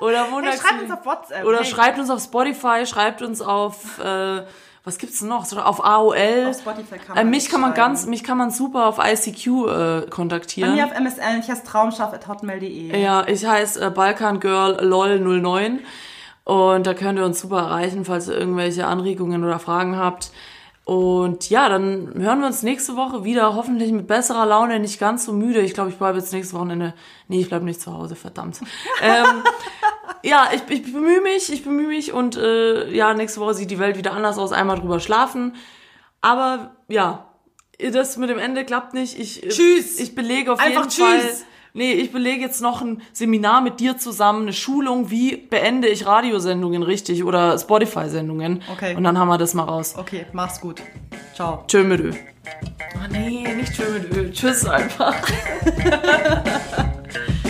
Oder 0.00 0.26
montags. 0.28 0.58
schreibt 0.62 0.82
uns 0.82 0.90
auf 0.90 1.04
WhatsApp. 1.04 1.44
Oder 1.44 1.58
Hey. 1.58 1.66
schreibt 1.66 1.98
uns 1.98 2.08
auf 2.08 2.22
Spotify, 2.22 2.86
schreibt 2.86 3.20
uns 3.20 3.42
auf, 3.42 3.98
äh, 3.98 4.42
was 4.84 4.96
gibt's 4.96 5.18
denn 5.18 5.28
noch? 5.28 5.44
So, 5.44 5.60
Auf 5.60 5.84
AOL. 5.84 6.48
Auf 6.48 6.56
Spotify 6.58 6.96
kann 6.98 7.16
äh, 7.18 7.20
man 7.22 7.30
mich 7.30 7.50
kann 7.50 7.60
man 7.60 7.74
ganz, 7.74 8.06
mich 8.06 8.24
kann 8.24 8.38
man 8.38 8.50
super 8.50 8.86
auf 8.86 8.98
ICQ 8.98 9.46
äh, 9.46 10.00
kontaktieren. 10.08 10.72
Hier 10.72 10.86
auf 10.86 10.92
MSN, 10.98 11.40
ich 11.40 11.50
heiße 11.50 11.64
traumschaff.hotmail.de. 11.64 12.98
Ja, 12.98 13.28
ich 13.28 13.44
heiße 13.44 13.84
äh, 13.84 13.90
Balkan 13.90 14.40
Girl 14.40 14.78
LOL 14.82 15.20
09 15.20 15.80
und 16.44 16.86
da 16.86 16.94
könnt 16.94 17.18
ihr 17.18 17.24
uns 17.24 17.40
super 17.40 17.58
erreichen, 17.58 18.04
falls 18.04 18.28
ihr 18.28 18.36
irgendwelche 18.36 18.86
Anregungen 18.86 19.44
oder 19.44 19.58
Fragen 19.58 19.96
habt. 19.96 20.32
Und 20.84 21.48
ja, 21.48 21.68
dann 21.68 22.12
hören 22.16 22.40
wir 22.40 22.48
uns 22.48 22.64
nächste 22.64 22.96
Woche 22.96 23.22
wieder, 23.22 23.54
hoffentlich 23.54 23.92
mit 23.92 24.08
besserer 24.08 24.46
Laune, 24.46 24.80
nicht 24.80 24.98
ganz 24.98 25.24
so 25.24 25.32
müde. 25.32 25.60
Ich 25.60 25.74
glaube, 25.74 25.90
ich 25.90 25.96
bleibe 25.96 26.18
jetzt 26.18 26.32
nächstes 26.32 26.58
Wochenende. 26.58 26.94
Nee, 27.28 27.40
ich 27.40 27.48
bleibe 27.48 27.64
nicht 27.64 27.80
zu 27.80 27.92
Hause, 27.92 28.16
verdammt. 28.16 28.60
ähm, 29.02 29.44
ja, 30.24 30.50
ich, 30.52 30.62
ich 30.68 30.92
bemühe 30.92 31.20
mich, 31.20 31.52
ich 31.52 31.62
bemühe 31.62 31.86
mich 31.86 32.12
und 32.12 32.36
äh, 32.36 32.90
ja, 32.90 33.14
nächste 33.14 33.40
Woche 33.40 33.54
sieht 33.54 33.70
die 33.70 33.78
Welt 33.78 33.96
wieder 33.96 34.12
anders 34.12 34.38
aus, 34.38 34.50
einmal 34.50 34.80
drüber 34.80 34.98
schlafen. 34.98 35.54
Aber 36.20 36.74
ja, 36.88 37.28
das 37.92 38.16
mit 38.16 38.30
dem 38.30 38.38
Ende 38.38 38.64
klappt 38.64 38.92
nicht. 38.92 39.18
Ich, 39.18 39.42
Tschüss. 39.42 40.00
Ich 40.00 40.16
belege 40.16 40.52
auf 40.52 40.58
Einfach 40.58 40.82
jeden 40.82 40.90
tschüss. 40.90 41.24
Fall. 41.24 41.46
Nee, 41.74 41.92
ich 41.92 42.12
belege 42.12 42.42
jetzt 42.42 42.60
noch 42.60 42.82
ein 42.82 43.00
Seminar 43.14 43.62
mit 43.62 43.80
dir 43.80 43.96
zusammen, 43.96 44.42
eine 44.42 44.52
Schulung, 44.52 45.10
wie 45.10 45.36
beende 45.36 45.88
ich 45.88 46.06
Radiosendungen 46.06 46.82
richtig 46.82 47.24
oder 47.24 47.58
Spotify-Sendungen. 47.58 48.62
Okay. 48.70 48.94
Und 48.94 49.04
dann 49.04 49.18
haben 49.18 49.28
wir 49.28 49.38
das 49.38 49.54
mal 49.54 49.64
raus. 49.64 49.94
Okay, 49.96 50.26
mach's 50.32 50.60
gut. 50.60 50.82
Ciao. 51.34 51.64
Tschö 51.66 51.82
mit 51.82 52.00
Ö. 52.00 52.12
Oh 52.94 53.10
nee, 53.10 53.46
nicht 53.54 53.72
tschö 53.72 53.84
mit 53.90 54.14
Ö. 54.14 54.30
Tschüss 54.30 54.66
einfach. 54.66 55.16